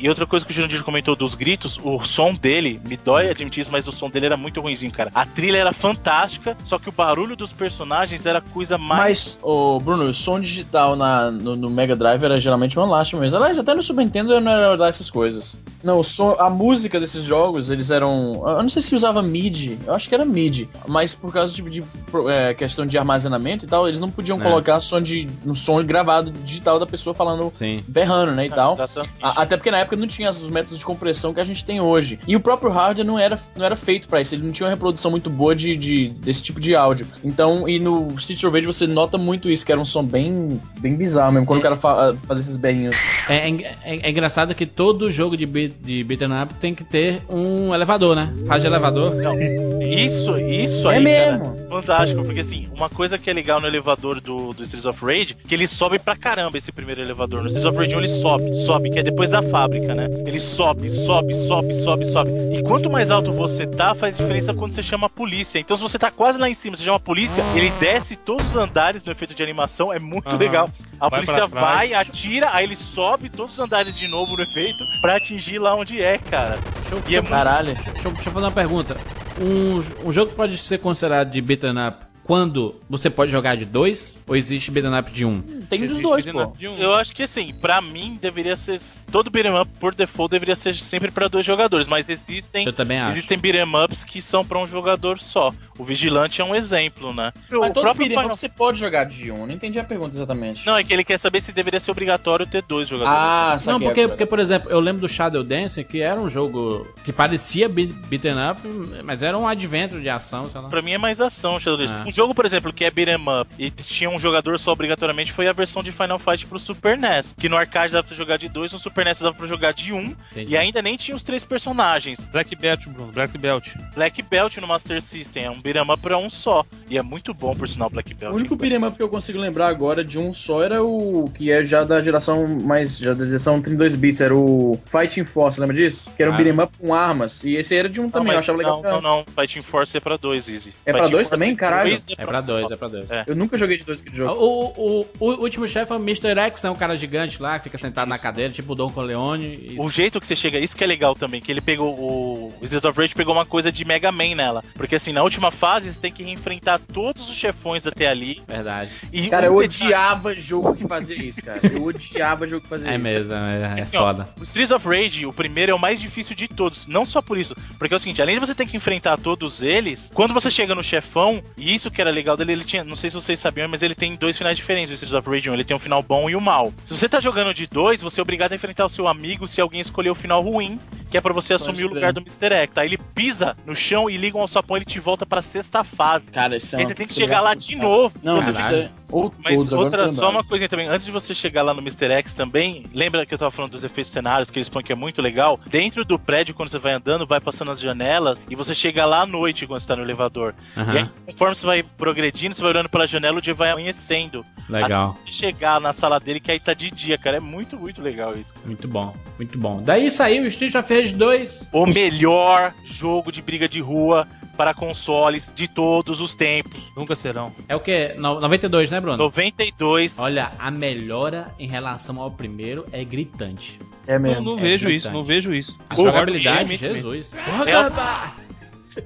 E 0.03 0.09
outra 0.09 0.25
coisa 0.25 0.45
que 0.45 0.51
o 0.51 0.53
Jurandir 0.53 0.83
comentou 0.83 1.15
dos 1.15 1.33
gritos, 1.33 1.79
o 1.81 2.03
som 2.03 2.35
dele, 2.35 2.77
me 2.85 2.97
dói 2.97 3.29
admitir 3.29 3.61
isso, 3.61 3.71
mas 3.71 3.87
o 3.87 3.91
som 3.93 4.09
dele 4.09 4.25
era 4.25 4.35
muito 4.35 4.59
ruimzinho, 4.59 4.91
cara. 4.91 5.09
A 5.15 5.25
trilha 5.25 5.55
era 5.57 5.71
fantástica, 5.71 6.57
só 6.65 6.77
que 6.77 6.89
o 6.89 6.91
barulho 6.91 7.37
dos 7.37 7.53
personagens 7.53 8.25
era 8.25 8.39
a 8.39 8.41
coisa 8.41 8.77
mais. 8.77 9.37
Mas, 9.37 9.39
ô 9.41 9.79
Bruno, 9.79 10.03
o 10.03 10.13
som 10.13 10.41
digital 10.41 10.97
na, 10.97 11.31
no, 11.31 11.55
no 11.55 11.69
Mega 11.69 11.95
Drive 11.95 12.21
era 12.21 12.37
geralmente 12.37 12.77
uma 12.77 12.85
lástima 12.85 13.21
mesmo. 13.21 13.37
Aliás, 13.37 13.57
até 13.57 13.73
no 13.73 13.81
Super 13.81 14.03
Nintendo 14.03 14.33
eu 14.33 14.41
não 14.41 14.51
era 14.51 14.75
lá 14.75 14.89
essas 14.89 15.09
coisas. 15.09 15.57
Não, 15.81 15.99
o 15.99 16.03
som, 16.03 16.35
a 16.39 16.49
música 16.49 16.99
desses 16.99 17.23
jogos, 17.23 17.69
eles 17.71 17.89
eram. 17.89 18.43
Eu 18.45 18.61
não 18.61 18.69
sei 18.69 18.81
se 18.81 18.93
usava 18.95 19.21
MIDI, 19.21 19.79
eu 19.87 19.93
acho 19.93 20.09
que 20.09 20.15
era 20.15 20.25
MIDI, 20.25 20.69
mas 20.87 21.13
por 21.15 21.31
causa 21.31 21.53
de, 21.53 21.61
de, 21.61 21.83
é, 22.29 22.53
questão 22.53 22.85
de 22.85 22.97
armazenamento 22.97 23.65
e 23.65 23.67
tal, 23.67 23.87
eles 23.87 23.99
não 24.01 24.09
podiam 24.09 24.39
É. 24.39 24.43
colocar 24.43 24.79
som 24.81 24.99
de, 25.01 25.29
no 25.45 25.53
som 25.55 25.81
gravado 25.83 26.31
digital 26.31 26.77
da 26.79 26.85
pessoa 26.85 27.13
falando 27.13 27.51
Sim. 27.55 27.83
berrando, 27.87 28.31
né, 28.33 28.45
e 28.45 28.49
tal. 28.49 28.73
Exatamente. 28.73 29.13
A- 29.21 29.41
Até 29.41 29.57
porque 29.57 29.71
na 29.71 29.79
época 29.79 29.92
não 29.95 30.08
tinha 30.08 30.29
os 30.29 30.49
métodos 30.49 30.79
de 30.79 30.86
compressão 30.86 31.34
que 31.34 31.39
a 31.39 31.43
gente 31.43 31.63
tem 31.65 31.79
hoje. 31.82 32.19
E 32.27 32.36
o 32.36 32.39
próprio 32.39 32.69
hardware 32.71 33.06
não 33.06 33.17
era, 33.19 33.39
não 33.56 33.65
era 33.65 33.75
feito 33.75 34.08
pra 34.08 34.21
isso. 34.21 34.36
Ele 34.36 34.43
não 34.43 34.51
tinha 34.51 34.65
uma 34.67 34.71
reprodução 34.73 35.12
muito 35.12 35.29
boa 35.29 35.56
de, 35.56 35.75
de- 35.75 36.10
desse 36.10 36.41
tipo 36.43 36.60
de 36.60 36.75
áudio. 36.75 37.08
Então, 37.23 37.67
e 37.67 37.79
no 37.79 38.08
Streets 38.17 38.43
of 38.43 38.56
Rage 38.56 38.65
você 38.67 38.88
nota 38.88 39.17
muito 39.17 39.49
isso, 39.49 39.65
que 39.65 39.71
era 39.71 39.79
um 39.82 39.86
som 39.86 40.03
bem, 40.03 40.60
bem 40.79 40.95
bizarro 40.95 41.32
mesmo, 41.34 41.45
quando 41.47 41.60
o 41.60 41.63
cara 41.63 41.75
fa 41.75 42.15
fazia 42.27 42.41
esses 42.43 42.58
berrinhos. 42.58 42.95
É, 43.29 43.49
é- 43.49 43.75
é 43.84 44.10
engraçado 44.10 44.53
que 44.56 44.65
todo 44.65 45.10
jogo 45.10 45.36
de, 45.38 45.45
beat, 45.45 45.73
de 45.82 46.03
beat'em 46.03 46.29
up 46.41 46.53
tem 46.56 46.73
que 46.75 46.84
ter 46.84 47.21
um 47.29 47.73
elevador, 47.73 48.15
né? 48.15 48.34
Faz 48.47 48.62
de 48.62 48.67
elevador. 48.67 49.15
Não, 49.15 49.34
isso, 49.82 50.38
isso 50.39 50.89
É 50.89 50.97
aí, 50.97 51.03
mesmo. 51.03 51.39
cara, 51.56 51.67
fantástico, 51.69 52.23
porque 52.23 52.39
assim, 52.41 52.67
uma 52.75 52.89
coisa 52.89 53.17
que 53.17 53.29
é 53.29 53.34
legal 53.34 53.60
no 53.60 53.67
elevador 53.67 54.19
do, 54.21 54.53
do 54.53 54.63
Streets 54.63 54.86
of 54.86 55.03
Rage, 55.03 55.36
que 55.47 55.53
ele 55.53 55.67
sobe 55.67 55.99
pra 55.99 56.15
caramba 56.15 56.58
esse 56.58 56.71
primeiro 56.71 57.01
elevador. 57.01 57.41
No 57.41 57.47
Streets 57.47 57.65
of 57.69 57.77
Rage 57.77 57.95
1 57.95 57.99
ele 57.99 58.08
sobe, 58.08 58.56
sobe, 58.65 58.89
que 58.89 58.99
é 58.99 59.03
depois 59.03 59.29
da 59.29 59.41
fábrica, 59.41 59.72
né? 59.79 60.07
Ele 60.25 60.39
sobe, 60.39 60.89
sobe, 60.89 61.33
sobe, 61.47 61.73
sobe, 61.75 62.05
sobe. 62.05 62.29
E 62.57 62.63
quanto 62.63 62.89
mais 62.89 63.09
alto 63.12 63.31
você 63.31 63.65
tá, 63.65 63.93
faz 63.95 64.17
diferença 64.17 64.53
quando 64.53 64.71
você 64.71 64.83
chama 64.83 65.07
a 65.07 65.09
polícia. 65.09 65.59
Então 65.59 65.75
se 65.77 65.83
você 65.83 65.97
tá 65.99 66.09
quase 66.12 66.38
lá 66.38 66.49
em 66.49 66.53
cima, 66.53 66.75
você 66.75 66.83
chama 66.83 66.97
a 66.97 66.99
polícia, 66.99 67.43
ele 67.55 67.69
desce 67.79 68.15
todos 68.15 68.47
os 68.49 68.55
andares 68.55 69.03
no 69.03 69.12
efeito 69.12 69.33
de 69.33 69.43
animação, 69.43 69.91
é 69.93 69.99
muito 69.99 70.27
Aham. 70.29 70.38
legal. 70.38 70.69
A 70.99 71.09
Vai 71.09 71.19
polícia 71.21 71.47
vai, 71.47 71.93
atira, 71.93 72.49
aí 72.53 72.65
ele 72.65 72.75
sobe 72.75 73.29
todos 73.29 73.53
os 73.53 73.59
andares 73.59 73.97
de 73.97 74.07
novo 74.07 74.36
no 74.36 74.43
efeito 74.43 74.83
pra 75.01 75.17
atingir 75.17 75.59
lá 75.59 75.75
onde 75.75 76.01
é, 76.01 76.17
cara. 76.17 76.59
Deixa 76.81 76.95
eu, 76.95 77.03
E 77.07 77.15
é 77.15 77.21
muito 77.21 77.31
Caralho. 77.31 77.73
deixa 77.73 77.89
eu- 78.07 78.12
deixa 78.13 78.29
eu 78.29 78.33
fazer 78.33 78.45
uma 78.45 78.51
pergunta. 78.51 78.97
Um, 79.41 79.81
um 80.07 80.12
jogo 80.12 80.31
pode 80.33 80.57
ser 80.57 80.77
considerado 80.79 81.29
de 81.31 81.41
beat'em 81.41 81.71
up 81.88 82.05
quando 82.23 82.75
você 82.89 83.09
pode 83.09 83.31
jogar 83.31 83.55
de 83.57 83.65
dois? 83.65 84.13
Ou 84.27 84.36
existe 84.36 84.71
beat'em 84.71 84.97
up 84.97 85.12
de 85.12 85.25
um? 85.25 85.41
Tem 85.69 85.86
dos 85.86 85.99
dois, 86.01 86.25
pô. 86.25 86.43
um. 86.45 86.77
Eu 86.77 86.93
acho 86.93 87.13
que 87.13 87.23
assim, 87.23 87.53
pra 87.53 87.81
mim 87.81 88.17
deveria 88.21 88.55
ser. 88.55 88.79
Todo 89.12 89.29
beat'em 89.29 89.53
up 89.59 89.69
por 89.79 89.93
default 89.93 90.31
deveria 90.31 90.55
ser 90.55 90.73
sempre 90.75 91.12
pra 91.12 91.27
dois 91.27 91.45
jogadores, 91.45 91.88
mas 91.88 92.07
existem. 92.09 92.65
Eu 92.65 92.73
também 92.73 92.99
acho. 92.99 93.13
Existem 93.17 93.38
beat'em 93.38 93.63
ups 93.83 94.03
que 94.03 94.21
são 94.21 94.45
pra 94.45 94.57
um 94.59 94.67
jogador 94.67 95.19
só. 95.19 95.53
O 95.77 95.83
Vigilante 95.83 96.39
é 96.41 96.45
um 96.45 96.55
exemplo, 96.55 97.13
né? 97.13 97.31
Mas 97.49 97.69
o 97.71 97.73
todo 97.73 97.81
próprio 97.83 98.07
beat'em 98.07 98.15
up 98.17 98.21
Final... 98.23 98.36
você 98.36 98.49
pode 98.49 98.79
jogar 98.79 99.03
de 99.05 99.31
um. 99.31 99.45
Não 99.45 99.53
entendi 99.53 99.79
a 99.79 99.83
pergunta 99.83 100.15
exatamente. 100.15 100.65
Não, 100.65 100.77
é 100.77 100.83
que 100.83 100.93
ele 100.93 101.03
quer 101.03 101.17
saber 101.19 101.41
se 101.41 101.51
deveria 101.51 101.79
ser 101.79 101.91
obrigatório 101.91 102.45
ter 102.45 102.62
dois 102.63 102.88
jogadores. 102.88 103.19
Ah, 103.19 103.49
Não, 103.51 103.59
saquei 103.59 103.88
porque, 103.88 103.99
agora. 104.01 104.07
porque, 104.09 104.25
por 104.25 104.39
exemplo, 104.39 104.69
eu 104.71 104.79
lembro 104.79 105.01
do 105.01 105.09
Shadow 105.09 105.43
Dance, 105.43 105.83
que 105.83 106.01
era 106.01 106.19
um 106.19 106.29
jogo 106.29 106.88
que 107.03 107.12
parecia 107.12 107.67
be- 107.67 107.88
beat'em 108.07 108.33
up, 108.51 108.62
mas 109.03 109.21
era 109.23 109.38
um 109.38 109.47
adventure 109.47 110.01
de 110.01 110.09
ação, 110.09 110.49
sei 110.49 110.62
lá. 110.62 110.69
Pra 110.69 110.81
mim 110.81 110.91
é 110.91 110.97
mais 110.97 111.19
ação, 111.19 111.59
Shadow 111.59 111.77
Dance. 111.77 111.93
Ah. 111.93 112.03
Um 112.07 112.12
jogo, 112.12 112.33
por 112.36 112.45
exemplo, 112.45 112.71
que 112.71 112.86
é 112.86 112.91
beat'em 112.91 113.15
up 113.41 113.49
e 113.57 113.69
tinha 113.71 114.09
um 114.13 114.19
jogador 114.19 114.58
só 114.60 114.71
obrigatoriamente 114.71 115.32
foi 115.32 115.47
a 115.47 115.54
versão 115.54 115.84
de 115.84 115.91
Final 115.91 116.19
Fight 116.19 116.45
pro 116.45 116.60
Super 116.60 116.97
NES. 116.97 117.34
Que 117.38 117.49
no 117.49 117.58
arcade 117.58 117.93
dava 117.93 118.06
pra 118.08 118.15
jogar 118.15 118.38
de 118.38 118.47
dois, 118.49 118.71
no 118.71 118.80
Super 118.80 119.06
NES 119.06 119.19
dava 119.19 119.36
pra 119.36 119.47
jogar 119.47 119.73
de 119.73 119.91
um. 119.93 120.15
Entendi. 120.32 120.52
E 120.54 120.58
ainda 120.58 120.82
nem 120.82 120.95
tinha 120.97 121.15
os 121.15 121.23
três 121.23 121.43
personagens. 121.43 122.19
Black 122.32 122.56
Belt, 122.56 122.86
Bruno. 122.88 123.12
Black 123.12 123.38
Belt. 123.38 123.69
Black 123.95 124.21
Belt 124.21 124.58
no 124.58 124.67
Master 124.67 125.02
System 125.02 125.45
é 125.45 125.49
um 125.49 125.60
beat'em 125.62 125.82
up 125.84 126.02
pra 126.02 126.17
um 126.17 126.30
só. 126.30 126.65
E 126.89 126.97
é 126.97 127.02
muito 127.02 127.34
bom, 127.34 127.56
por 127.56 127.67
sinal, 127.67 127.89
Black 127.89 128.13
Belt. 128.13 128.34
O 128.34 128.36
único 128.38 128.56
beat'em 128.56 128.84
up 128.86 128.95
que 128.97 129.04
eu 129.04 129.10
consigo 129.10 129.39
lembrar 129.39 129.67
agora 129.67 130.04
de 130.04 130.19
um 130.19 130.32
só 130.34 130.62
era 130.63 130.84
o 130.84 131.30
que 131.34 131.52
é 131.52 131.63
já 131.63 131.84
da 131.84 132.02
geração 132.02 132.47
mais 132.47 132.97
já 132.97 133.13
da 133.13 133.26
geração 133.26 133.62
32 133.62 133.95
bits, 133.95 134.21
era 134.21 134.36
o 134.36 134.80
Fighting 134.86 135.26
Force, 135.26 135.60
lembra 135.60 135.76
disso? 135.76 136.12
Que 136.15 136.21
era 136.23 136.32
um 136.32 136.36
Ah. 136.36 136.38
beat'em 136.38 136.60
up 136.63 136.78
com 136.78 136.93
armas. 136.93 137.43
E 137.43 137.56
esse 137.56 137.76
era 137.76 137.89
de 137.89 137.99
um 137.99 138.04
Não, 138.04 138.10
também, 138.12 138.34
eu 138.34 138.39
achava 138.39 138.58
legal. 138.58 138.76
não, 138.76 138.82
pra 138.82 138.91
não, 138.91 139.02
não. 139.02 139.26
Fighting 139.36 139.62
Force 139.62 139.95
é 139.95 139.99
pra 139.99 140.17
dois, 140.17 140.47
Easy. 140.49 140.73
É 140.86 140.91
pra 140.91 141.02
Fighting 141.02 141.12
dois 141.15 141.30
Force 141.30 141.41
também? 141.43 141.56
Caralho. 141.56 141.89
dois 141.89 142.06
É 142.17 142.26
pra 142.26 142.41
dois, 142.41 142.71
é 142.71 142.76
pra 142.76 142.88
dois. 142.88 143.10
É. 143.12 143.23
Eu 143.28 143.36
nunca 143.36 143.58
joguei 143.58 143.78
de 143.78 143.84
dois 143.84 144.02
jogo. 144.11 144.39
O, 144.39 145.01
o, 145.19 145.25
o 145.25 145.41
último 145.43 145.67
chefe 145.67 145.91
é 145.91 145.95
o 145.95 145.99
Mr. 145.99 146.37
X, 146.37 146.61
né? 146.63 146.69
Um 146.69 146.75
cara 146.75 146.95
gigante 146.97 147.41
lá, 147.41 147.57
que 147.59 147.65
fica 147.65 147.77
sentado 147.77 148.07
na 148.09 148.17
cadeira, 148.17 148.51
tipo 148.51 148.73
o 148.73 148.75
Don 148.75 148.89
Corleone. 148.89 149.45
e- 149.71 149.75
O 149.79 149.89
jeito 149.89 150.19
que 150.19 150.27
você 150.27 150.35
chega, 150.35 150.59
isso 150.59 150.75
que 150.75 150.83
é 150.83 150.87
legal 150.87 151.15
também, 151.15 151.41
que 151.41 151.51
ele 151.51 151.61
pegou 151.61 151.97
o. 151.97 152.53
O 152.61 152.65
Streets 152.65 152.85
of 152.85 152.99
Rage 152.99 153.13
pegou 153.15 153.33
uma 153.33 153.45
coisa 153.45 153.71
de 153.71 153.83
Mega 153.85 154.11
Man 154.11 154.35
nela. 154.35 154.63
Porque 154.75 154.95
assim, 154.95 155.11
na 155.11 155.23
última 155.23 155.51
fase 155.51 155.91
você 155.93 155.99
tem 155.99 156.11
que 156.11 156.23
enfrentar 156.23 156.79
todos 156.79 157.29
os 157.29 157.35
chefões 157.35 157.85
até 157.85 158.07
ali. 158.07 158.41
Verdade. 158.47 158.91
E 159.11 159.27
Cara, 159.29 159.51
um 159.51 159.55
eu 159.61 159.67
detalhe- 159.67 159.85
odiava 159.93 160.35
jogo 160.35 160.75
que 160.75 160.87
fazia 160.87 161.15
isso, 161.17 161.43
cara. 161.43 161.59
Eu 161.63 161.83
odiava 161.85 162.47
jogo 162.47 162.61
que 162.63 162.69
fazia 162.69 162.89
É 162.89 162.93
isso. 162.95 163.03
mesmo, 163.03 163.33
é, 163.33 163.75
é 163.77 163.81
Assim, 163.81 163.97
ó, 163.97 164.01
foda. 164.07 164.29
O 164.39 164.43
Streets 164.43 164.71
of 164.71 164.87
Rage, 164.87 165.25
o 165.25 165.33
primeiro 165.33 165.71
é 165.71 165.75
o 165.75 165.79
mais 165.79 165.99
difícil 165.99 166.35
de 166.35 166.47
todos. 166.47 166.87
Não 166.87 167.05
só 167.05 167.21
por 167.21 167.37
isso. 167.37 167.55
Porque 167.77 167.93
é 167.93 167.97
o 167.97 167.99
seguinte, 167.99 168.21
além 168.21 168.35
de 168.35 168.41
você 168.45 168.55
ter 168.55 168.65
que 168.65 168.77
enfrentar 168.77 169.17
todos 169.17 169.61
eles, 169.61 170.09
quando 170.13 170.33
você 170.33 170.49
chega 170.49 170.73
no 170.75 170.83
chefão, 170.83 171.41
e 171.57 171.73
isso 171.73 171.91
que 171.91 172.01
era 172.01 172.09
legal 172.11 172.37
dele, 172.37 172.53
ele 172.53 172.63
tinha. 172.63 172.83
Não 172.83 172.95
sei 172.95 173.09
se 173.09 173.15
vocês 173.15 173.39
sabiam, 173.39 173.67
mas 173.67 173.81
ele 173.81 173.92
tem 173.95 174.15
dois 174.15 174.38
finais 174.38 174.58
diferentes 174.58 174.89
do 174.89 174.93
Streets 174.95 175.13
of 175.13 175.29
Rage 175.29 175.49
1. 175.49 175.53
Ele 175.53 175.63
tem 175.63 175.75
um 175.75 175.79
final 175.79 176.01
bom 176.01 176.29
e 176.29 176.36
o 176.36 176.41
mal. 176.41 176.73
Se 176.86 176.97
você 176.97 177.08
tá 177.08 177.19
jogando 177.19 177.53
de 177.53 177.67
dois, 177.67 178.01
você 178.01 178.19
é 178.19 178.23
obrigado 178.23 178.53
a 178.53 178.56
enfrentar 178.56 178.86
o 178.86 178.89
seu 178.89 179.08
amigo 179.08 179.47
se 179.47 179.62
alguém 179.62 179.82
escolher 179.82 180.10
o 180.10 180.15
final 180.15 180.41
ruim, 180.41 180.79
que 181.13 181.17
é 181.17 181.21
pra 181.21 181.32
você 181.32 181.54
assumir 181.54 181.86
o 181.86 181.89
lugar 181.93 182.12
do 182.12 182.21
Mr. 182.21 182.52
X. 182.56 182.73
Tá? 182.73 182.84
Ele 182.84 182.97
pisa 182.97 183.56
no 183.67 183.76
chão 183.76 184.10
e 184.10 184.17
liga 184.17 184.36
um 184.36 184.41
alçapão 184.41 184.76
e 184.76 184.80
ele 184.80 184.86
te 184.86 184.99
volta 184.99 185.28
pra 185.28 185.43
sexta 185.43 185.84
fase. 185.84 186.32
Cara, 186.32 186.56
isso 186.58 186.76
é 186.76 186.80
Aí 186.80 186.86
você 186.88 186.95
tem 186.95 187.06
que 187.06 187.13
chegar 187.13 187.39
lá 187.39 187.54
de 187.54 187.76
novo. 187.76 188.17
Não, 188.23 188.41
você- 188.41 188.76
é... 188.76 188.89
Ou 189.13 189.32
mas 189.43 189.54
todos, 189.56 189.73
outra, 189.73 190.10
só 190.10 190.28
uma 190.32 190.43
coisinha 190.43 190.67
também, 190.67 190.88
antes 190.88 191.06
de 191.06 191.12
você 191.12 191.36
chegar 191.36 191.62
lá 191.62 191.71
no 191.71 191.82
Mr. 191.82 192.08
X 192.13 192.34
também, 192.34 192.88
lembra 192.95 193.28
que 193.28 193.34
eu 193.36 193.38
tava 193.38 193.52
falando 193.52 193.69
dos 193.69 193.84
efeitos 193.84 194.12
cenários 194.12 194.49
que 194.49 194.58
eles 194.58 194.67
põem 194.69 194.84
que 194.84 194.91
é 194.91 194.95
muito 194.95 195.21
legal? 195.21 195.60
Dentro 195.67 196.04
do 196.04 196.17
prédio, 196.17 196.56
quando 196.56 196.69
você 196.69 196.80
vai 196.80 196.93
andando, 196.93 197.23
vai 197.28 197.39
passando 197.39 197.69
as 197.69 197.80
janelas 197.80 198.43
e 198.49 198.56
você 198.56 198.73
chega 198.73 199.06
lá 199.06 199.21
à 199.21 199.26
noite 199.28 199.67
quando 199.67 199.80
você 199.82 199.88
tá 199.88 199.95
no 199.95 200.02
elevador. 200.02 200.56
Aham, 200.76 200.93
E 200.95 200.97
aí, 200.97 201.10
conforme 201.28 201.56
você 201.56 201.63
vai 201.63 201.84
progredindo, 201.84 202.56
você 202.56 202.62
vai 202.63 202.71
olhando 202.71 202.89
pela 202.89 203.06
janela, 203.06 203.38
o 203.38 203.41
dia 203.41 203.54
vai 203.54 203.69
amanhecendo. 203.69 204.43
Legal. 204.67 205.15
Até 205.21 205.30
chegar 205.32 205.80
na 205.80 205.93
sala 205.93 206.19
dele, 206.19 206.39
que 206.39 206.49
aí 206.52 206.60
tá 206.60 206.73
de 206.73 206.89
dia, 206.89 207.15
cara. 207.15 207.38
É 207.38 207.39
muito, 207.39 207.78
muito 207.78 208.02
legal 208.02 208.36
isso. 208.36 208.52
Muito 208.65 208.88
bom, 208.88 209.13
muito 209.38 209.60
bom. 209.60 209.80
Daí 209.84 210.10
saiu 210.10 210.43
o 210.43 210.47
Street 210.47 210.73
of 210.73 210.91
Rage 211.03 211.15
2. 211.15 211.67
O 211.73 211.85
melhor 211.85 212.73
jogo 212.85 213.31
de 213.31 213.41
briga 213.41 213.67
de 213.67 213.81
rua 213.81 214.25
para 214.55 214.73
consoles 214.73 215.51
de 215.53 215.67
todos 215.67 216.21
os 216.21 216.33
tempos. 216.33 216.79
Nunca 216.95 217.15
serão. 217.15 217.51
É 217.67 217.75
o? 217.75 217.81
No- 218.17 218.39
92, 218.39 218.89
né, 218.91 219.01
Bruno? 219.01 219.17
92. 219.17 220.17
Olha, 220.19 220.51
a 220.57 220.71
melhora 220.71 221.53
em 221.59 221.67
relação 221.67 222.21
ao 222.21 222.31
primeiro 222.31 222.85
é 222.91 223.03
gritante. 223.03 223.79
É 224.07 224.13
Não, 224.13 224.21
mesmo. 224.21 224.41
não 224.43 224.59
É 224.59 224.61
vejo 224.61 224.85
gritante. 224.85 224.95
isso, 225.07 225.11
não 225.11 225.23
vejo 225.23 225.53
isso. 225.53 225.77
A 225.89 225.95
jogabilidade. 225.95 226.77
Jesus. 226.77 227.31
É 227.67 228.52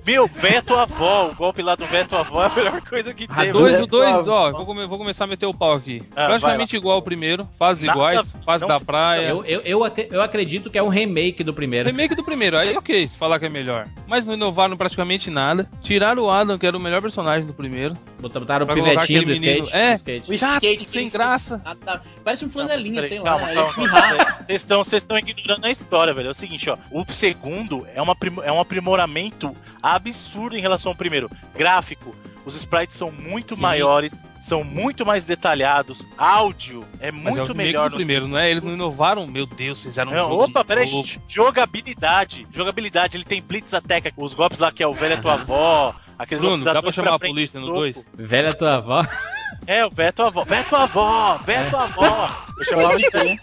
Meu, 0.06 0.28
Beto 0.28 0.76
Avó, 0.76 1.30
o 1.32 1.36
golpe 1.36 1.62
lá 1.62 1.76
do 1.76 1.86
Beto 1.88 2.16
Avó 2.16 2.44
é 2.44 2.48
a 2.48 2.50
melhor 2.50 2.82
coisa 2.82 3.14
que 3.14 3.26
Ah, 3.30 3.42
tem. 3.44 3.52
dois- 3.52 3.80
o 3.82 3.88
dois, 3.88 4.28
ó, 4.28 4.52
vou, 4.52 4.66
come- 4.66 4.86
vou 4.86 4.98
começar 4.98 5.24
a 5.26 5.28
meter 5.28 5.46
o 5.46 5.54
pau 5.54 5.74
aqui. 5.74 6.04
Ah, 6.16 6.28
Praticamente 6.28 6.76
igual 6.76 6.96
ao 6.96 7.02
primeiro, 7.02 7.48
fases 7.58 7.84
Nada- 7.84 7.98
iguais, 7.98 8.36
fase 8.46 8.68
da 8.68 8.80
praia. 8.80 9.28
Eu, 9.28 9.44
eu, 9.46 9.62
eu, 9.62 9.84
ac- 9.84 10.08
eu 10.12 10.22
acredito 10.22 10.70
que 10.70 10.78
é 10.78 10.84
um 10.84 10.88
remake 10.90 11.44
do 11.44 11.54
primeiro. 11.54 11.88
Remake 11.90 12.16
do 12.16 12.24
primeiro, 12.24 12.58
aí 12.58 12.76
ok, 12.76 13.08
se 13.08 13.18
falar 13.18 13.40
que 13.40 13.46
é 13.46 13.50
melhor. 13.50 13.88
Mas 14.08 14.26
não 14.26 14.34
inovaram 14.34 14.76
praticamente 14.78 15.30
nada. 15.30 15.70
Tiraram 15.82 16.24
o 16.24 16.30
Adam, 16.30 16.58
que 16.58 16.66
era 16.66 16.76
o 16.78 16.80
melhor 16.80 17.02
personagem 17.02 17.46
do 17.46 17.54
primeiro. 17.54 17.96
Botaram 18.20 18.66
o 18.66 18.74
pivetinho 18.74 19.22
do 19.22 19.28
menino- 19.28 19.64
skate. 19.66 19.76
É. 19.76 19.94
skate. 19.96 20.32
O 20.32 20.38
Chato, 20.38 20.54
skate 20.56 20.86
sem 20.86 21.10
graça. 21.10 21.62
Ah, 21.64 21.76
tá. 21.76 22.02
Parece 22.24 22.46
um 22.46 22.50
flanelinha, 22.50 23.04
sei 23.04 23.20
peraí, 23.20 23.24
lá. 23.24 23.38
Calma, 23.38 23.52
é 23.52 23.56
calma, 23.56 23.90
calma. 23.90 24.38
Vocês 24.48 24.62
estão, 24.62 24.84
vocês 24.84 25.04
estão 25.04 25.18
ignorando 25.18 25.66
a 25.66 25.72
história, 25.72 26.14
velho. 26.14 26.28
É 26.28 26.32
o 26.32 26.34
seguinte, 26.34 26.70
ó. 26.70 26.78
O 26.92 27.06
segundo 27.14 27.86
é, 27.94 28.02
uma, 28.02 28.16
prim- 28.16 28.40
é 28.44 28.52
um 28.52 28.60
aprimoramento 28.60 29.56
absurdo 29.82 30.56
em 30.58 30.62
relação 30.62 30.92
ao 30.92 30.96
primeiro. 30.96 31.30
Gráfico. 31.56 32.16
Os 32.46 32.56
sprites 32.56 32.96
são 32.96 33.12
muito 33.12 33.56
Sim. 33.56 33.62
maiores, 33.62 34.18
são 34.40 34.64
muito 34.64 35.06
mais 35.06 35.26
detalhados. 35.26 36.06
Áudio 36.18 36.86
é 37.02 37.12
Mas 37.12 37.36
é 37.36 37.42
o 37.42 37.46
muito 37.46 37.52
remake 37.52 37.68
melhor 37.68 37.90
do 37.90 37.92
no 37.92 37.98
primeiro, 37.98 38.28
não 38.28 38.38
é? 38.38 38.50
Eles 38.50 38.64
não 38.64 38.74
inovaram. 38.74 39.28
Meu 39.28 39.46
Deus, 39.46 39.82
fizeram 39.82 40.12
um 40.12 40.16
Não, 40.16 40.30
jogo 40.30 40.44
opa, 40.46 40.64
peraí. 40.64 40.90
Jogabilidade. 41.28 42.48
Jogabilidade. 42.54 43.18
Ele 43.18 43.26
tem 43.26 43.42
Blitz 43.42 43.74
Attack. 43.74 44.14
Os 44.16 44.34
golpes 44.34 44.60
lá 44.60 44.72
que 44.72 44.82
é 44.82 44.88
o 44.88 44.94
velho 44.94 45.16
é 45.16 45.18
tua 45.18 45.34
avó. 45.34 45.94
Aqueles 46.18 46.42
Bruno, 46.42 46.64
dá 46.64 46.82
pra 46.82 46.92
chamar 46.92 47.16
a 47.16 47.20
frente, 47.20 47.32
polícia 47.32 47.60
no 47.60 47.68
soco. 47.68 47.80
2? 47.80 48.06
Velha 48.16 48.54
tua 48.54 48.76
avó. 48.76 49.06
É, 49.66 49.86
o 49.86 49.90
Beto 49.90 50.24
Avó. 50.24 50.44
Beto 50.46 50.76
Avó! 50.76 51.38
Beto 51.46 51.78
Avó! 51.78 52.30
Eu 52.58 52.66
chamava 52.66 52.96
crer. 52.96 53.40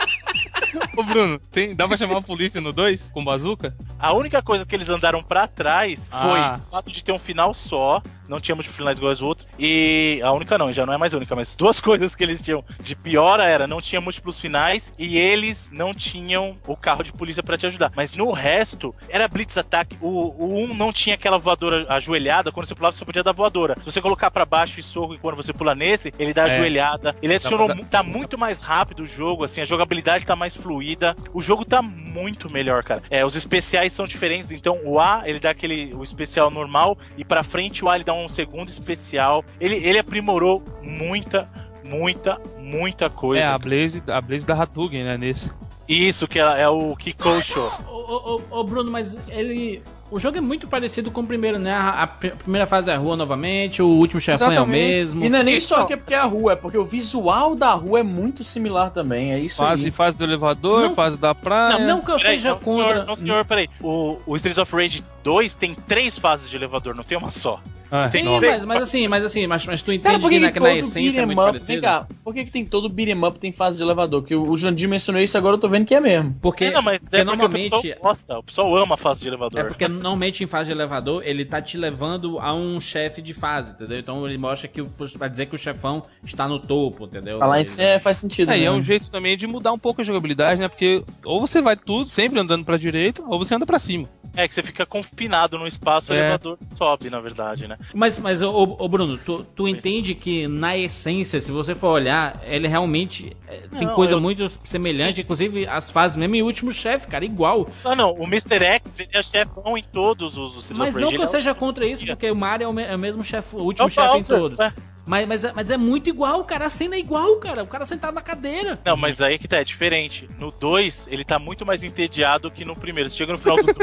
Ô, 0.96 1.02
Bruno, 1.02 1.38
tem, 1.50 1.74
dá 1.74 1.86
pra 1.88 1.96
chamar 1.96 2.18
a 2.18 2.22
polícia 2.22 2.60
no 2.60 2.72
2? 2.72 3.10
Com 3.12 3.24
bazuca? 3.24 3.74
A 3.98 4.12
única 4.12 4.42
coisa 4.42 4.64
que 4.66 4.74
eles 4.74 4.88
andaram 4.88 5.22
pra 5.22 5.46
trás 5.46 6.06
foi 6.08 6.38
Ah. 6.40 6.60
o 6.66 6.70
fato 6.70 6.90
de 6.90 7.02
ter 7.02 7.12
um 7.12 7.18
final 7.18 7.52
só 7.54 8.02
não 8.28 8.40
tinha 8.40 8.54
múltiplos 8.54 8.76
finais 8.76 8.98
iguais 8.98 9.20
ao 9.20 9.28
outro. 9.28 9.46
E 9.58 10.20
a 10.22 10.32
única 10.32 10.56
não, 10.58 10.72
já 10.72 10.84
não 10.86 10.92
é 10.94 10.98
mais 10.98 11.12
única, 11.14 11.34
mas 11.34 11.54
duas 11.54 11.78
coisas 11.80 12.14
que 12.14 12.22
eles 12.24 12.40
tinham 12.40 12.64
de 12.80 12.94
pior 12.94 13.40
era 13.40 13.66
não 13.66 13.80
tinha 13.80 14.00
múltiplos 14.00 14.38
finais 14.40 14.92
e 14.98 15.16
eles 15.18 15.70
não 15.72 15.94
tinham 15.94 16.56
o 16.66 16.76
carro 16.76 17.02
de 17.02 17.12
polícia 17.12 17.42
pra 17.42 17.56
te 17.58 17.66
ajudar. 17.66 17.92
Mas 17.96 18.14
no 18.14 18.30
resto, 18.32 18.94
era 19.08 19.28
Blitz 19.28 19.56
Attack. 19.58 19.96
O, 20.00 20.08
o 20.08 20.64
1 20.64 20.74
não 20.74 20.92
tinha 20.92 21.14
aquela 21.14 21.38
voadora 21.38 21.86
ajoelhada, 21.88 22.50
quando 22.52 22.66
você 22.66 22.74
pulava 22.74 22.92
você 22.96 23.04
podia 23.04 23.22
dar 23.22 23.32
voadora. 23.32 23.76
Se 23.80 23.90
você 23.90 24.00
colocar 24.00 24.30
pra 24.30 24.44
baixo 24.44 24.78
e 24.80 24.82
soco 24.82 25.14
e 25.14 25.18
quando 25.18 25.36
você 25.36 25.52
pula 25.52 25.74
nesse, 25.74 26.12
ele 26.18 26.32
dá 26.32 26.48
É. 26.48 26.54
ajoelhada. 26.54 27.16
Ele 27.22 27.34
adicionou, 27.34 27.74
mu- 27.74 27.84
tá 27.84 28.02
muito 28.02 28.36
mais 28.38 28.58
rápido 28.58 29.00
o 29.02 29.06
jogo, 29.06 29.44
assim, 29.44 29.60
a 29.60 29.64
jogabilidade 29.64 30.24
tá 30.26 30.34
mais 30.36 30.54
fluida. 30.54 31.16
O 31.32 31.42
jogo 31.42 31.64
tá 31.64 31.80
muito 31.82 32.50
melhor, 32.50 32.82
cara. 32.82 33.02
É, 33.10 33.24
os 33.24 33.34
especiais 33.36 33.92
são 33.92 34.06
diferentes, 34.06 34.50
então 34.52 34.78
o 34.84 34.98
A, 35.00 35.22
ele 35.24 35.40
dá 35.40 35.50
aquele 35.50 35.92
o 35.94 36.02
especial 36.02 36.50
normal 36.50 36.96
e 37.16 37.24
pra 37.24 37.42
frente 37.42 37.84
o 37.84 37.88
A 37.88 37.94
ele 37.96 38.04
dá 38.04 38.13
um 38.14 38.28
segundo 38.28 38.68
especial. 38.68 39.44
Ele, 39.60 39.76
ele 39.76 39.98
aprimorou 39.98 40.62
muita, 40.82 41.48
muita, 41.84 42.40
muita 42.58 43.10
coisa. 43.10 43.42
É, 43.42 43.46
a 43.46 43.58
Blaze, 43.58 44.02
a 44.06 44.20
Blaze 44.20 44.46
da 44.46 44.54
Hadouken, 44.54 45.04
né, 45.04 45.16
nesse. 45.16 45.50
Isso 45.88 46.26
que 46.26 46.38
é, 46.38 46.62
é 46.62 46.68
o 46.68 46.96
Kikosho. 46.96 47.60
Ô, 47.88 47.92
ô, 47.92 48.40
ô, 48.50 48.60
ô, 48.60 48.64
Bruno, 48.64 48.90
mas 48.90 49.28
ele. 49.28 49.82
O 50.10 50.18
jogo 50.20 50.36
é 50.38 50.40
muito 50.40 50.68
parecido 50.68 51.10
com 51.10 51.22
o 51.22 51.26
primeiro, 51.26 51.58
né? 51.58 51.72
A, 51.72 52.02
a 52.02 52.06
pr- 52.06 52.36
primeira 52.36 52.66
fase 52.66 52.88
é 52.90 52.94
a 52.94 52.98
rua 52.98 53.16
novamente, 53.16 53.82
o 53.82 53.86
último 53.88 54.20
chefão 54.20 54.46
é 54.46 54.50
o 54.50 54.52
Exatamente. 54.52 54.78
mesmo. 54.78 55.24
E 55.24 55.28
não 55.28 55.38
é 55.40 55.42
nem 55.42 55.58
só 55.58 55.84
que 55.86 55.94
é 55.94 55.96
porque 55.96 56.14
é 56.14 56.18
a 56.18 56.24
rua, 56.24 56.52
é 56.52 56.56
porque 56.56 56.78
o 56.78 56.84
visual 56.84 57.54
da 57.56 57.72
rua 57.72 58.00
é 58.00 58.02
muito 58.02 58.44
similar 58.44 58.90
também. 58.92 59.32
É 59.32 59.38
isso 59.40 59.56
Fase, 59.56 59.86
aí. 59.86 59.90
fase 59.90 60.16
do 60.16 60.22
elevador, 60.22 60.88
Não. 60.88 60.94
fase 60.94 61.18
da 61.18 61.34
praia. 61.34 61.78
Não, 61.80 61.96
não 61.96 62.00
que 62.02 62.12
eu 62.12 62.16
Peraí, 62.16 62.36
seja 62.36 62.50
não, 62.50 62.58
contra. 62.60 62.92
senhor, 62.92 63.06
não, 63.06 63.16
senhor, 63.16 63.44
peraí. 63.44 63.68
O, 63.82 64.18
o 64.26 64.36
Streets 64.36 64.58
of 64.58 64.72
Rage 64.76 65.02
2 65.24 65.54
tem 65.56 65.74
três 65.74 66.16
fases 66.16 66.48
de 66.48 66.54
elevador, 66.56 66.94
não 66.94 67.02
tem 67.02 67.18
uma 67.18 67.32
só. 67.32 67.58
Ah, 67.96 68.08
Tem 68.08 68.24
mas, 68.24 68.66
mas 68.66 68.82
assim, 68.82 69.06
mas 69.06 69.24
assim, 69.24 69.46
mas, 69.46 69.64
mas 69.66 69.80
tu 69.80 69.86
Cara, 69.86 70.16
entende 70.16 70.20
por 70.20 70.28
que, 70.28 70.34
que, 70.40 70.40
na, 70.46 70.50
que 70.50 70.58
na 70.58 70.74
essência 70.74 71.20
é 71.20 71.26
muito 71.26 71.38
up... 71.38 71.46
parecido? 71.46 71.72
Vem 71.72 71.80
cá, 71.80 72.08
por 72.24 72.34
que, 72.34 72.44
que 72.44 72.50
tem 72.50 72.64
todo 72.64 72.88
beat'em 72.88 73.24
up 73.24 73.38
tem 73.38 73.52
fase 73.52 73.76
de 73.76 73.84
elevador? 73.84 74.24
Que 74.24 74.34
o, 74.34 74.56
Jandir 74.56 74.88
mencionou 74.88 75.22
isso, 75.22 75.38
agora 75.38 75.54
eu 75.54 75.60
tô 75.60 75.68
vendo 75.68 75.86
que 75.86 75.94
é 75.94 76.00
mesmo. 76.00 76.34
Porque, 76.42 76.64
É, 76.64 76.70
não, 76.72 76.82
mas 76.82 76.98
porque 76.98 77.14
é 77.14 77.24
porque 77.24 77.36
normalmente. 77.36 77.72
o 77.72 77.80
pessoal 77.80 77.98
gosta, 78.02 78.38
o 78.38 78.42
pessoal 78.42 78.76
ama 78.76 78.94
a 78.94 78.98
fase 78.98 79.20
de 79.20 79.28
elevador. 79.28 79.60
É 79.60 79.62
porque 79.62 79.86
normalmente 79.86 80.42
em 80.42 80.46
fase 80.48 80.66
de 80.66 80.72
elevador 80.72 81.22
ele 81.24 81.44
tá 81.44 81.62
te 81.62 81.78
levando 81.78 82.40
a 82.40 82.52
um 82.52 82.80
chefe 82.80 83.22
de 83.22 83.32
fase, 83.32 83.70
entendeu? 83.70 83.96
Então 84.00 84.26
ele 84.26 84.38
mostra 84.38 84.66
que 84.66 84.82
o- 84.82 84.90
pra 85.16 85.28
dizer 85.28 85.46
que 85.46 85.54
o 85.54 85.58
chefão 85.58 86.02
está 86.24 86.48
no 86.48 86.58
topo, 86.58 87.04
entendeu? 87.04 87.38
Falar 87.38 87.60
isso 87.60 87.80
é, 87.80 88.00
faz 88.00 88.16
sentido. 88.18 88.50
É, 88.50 88.58
e 88.58 88.62
é 88.62 88.64
né? 88.64 88.72
um 88.72 88.82
jeito 88.82 89.08
também 89.08 89.36
de 89.36 89.46
mudar 89.46 89.72
um 89.72 89.78
pouco 89.78 90.00
a 90.00 90.04
jogabilidade, 90.04 90.60
né? 90.60 90.66
Porque 90.66 91.04
ou 91.24 91.40
você 91.40 91.62
vai 91.62 91.76
tudo 91.76 92.10
sempre 92.10 92.40
andando 92.40 92.64
pra 92.64 92.76
direita, 92.76 93.22
ou 93.24 93.38
você 93.38 93.54
anda 93.54 93.64
pra 93.64 93.78
cima. 93.78 94.08
É 94.36 94.48
que 94.48 94.54
você 94.54 94.62
fica 94.62 94.84
confinado 94.84 95.58
no 95.58 95.66
espaço, 95.66 96.12
o 96.12 96.14
É. 96.14 96.18
elevador 96.18 96.58
sobe, 96.76 97.08
na 97.10 97.20
verdade, 97.20 97.68
né? 97.68 97.78
Mas, 97.94 98.18
mas 98.18 98.42
ô, 98.42 98.76
ô, 98.78 98.88
Bruno, 98.88 99.16
tu, 99.18 99.44
tu 99.54 99.68
entende 99.68 100.14
que 100.14 100.48
na 100.48 100.76
essência, 100.76 101.40
se 101.40 101.52
você 101.52 101.74
for 101.74 101.88
olhar, 101.88 102.42
ele 102.44 102.66
realmente 102.66 103.36
é, 103.46 103.58
tem 103.78 103.86
Não, 103.86 103.94
coisa 103.94 104.14
eu- 104.14 104.20
muito 104.20 104.48
semelhante, 104.64 105.20
inclusive 105.20 105.66
as 105.66 105.90
fases 105.90 106.16
mesmo 106.16 106.34
e 106.34 106.42
o 106.42 106.46
último 106.46 106.72
chefe, 106.72 107.06
cara, 107.06 107.24
igual. 107.24 107.68
Ah, 107.84 107.94
não, 107.94 108.12
o 108.12 108.24
Mr. 108.24 108.62
X, 108.64 109.00
ele 109.00 109.10
é 109.12 109.22
chefão 109.22 109.78
em 109.78 109.82
todos 109.82 110.36
os, 110.36 110.56
os 110.56 110.70
Mas 110.72 110.94
não 110.96 111.08
que 111.08 111.16
eu 111.16 111.22
é 111.22 111.24
o- 111.26 111.28
seja 111.28 111.54
contra 111.54 111.86
isso, 111.86 112.04
porque 112.04 112.30
o 112.30 112.34
Mario 112.36 112.64
é 112.64 112.68
o, 112.68 112.80
é 112.80 112.96
o 112.96 112.98
mesmo 112.98 113.22
chefe, 113.22 113.54
o 113.54 113.60
último 113.60 113.86
o 113.86 113.90
chefe 113.90 114.18
em 114.18 114.22
todos. 114.22 114.58
é. 114.58 114.72
Mas, 115.06 115.28
mas, 115.28 115.44
é- 115.44 115.52
mas 115.54 115.70
é 115.70 115.76
muito 115.76 116.08
igual, 116.08 116.42
cara. 116.44 116.66
A 116.66 116.70
cena 116.70 116.94
é 116.96 116.98
igual, 116.98 117.36
cara. 117.36 117.62
O 117.62 117.66
cara 117.66 117.84
sentado 117.84 118.14
na 118.14 118.22
cadeira. 118.22 118.80
Não, 118.84 118.96
mas 118.96 119.20
aí 119.20 119.38
que 119.38 119.46
tá, 119.46 119.58
é 119.58 119.64
diferente. 119.64 120.28
No 120.38 120.50
2, 120.50 121.06
ele 121.10 121.24
tá 121.24 121.38
muito 121.38 121.66
mais 121.66 121.82
entediado 121.82 122.50
que 122.50 122.64
no 122.64 122.74
primeiro. 122.74 123.10
Você 123.10 123.16
chega 123.16 123.32
no 123.32 123.38
final 123.38 123.56
do 123.56 123.64
2, 123.64 123.76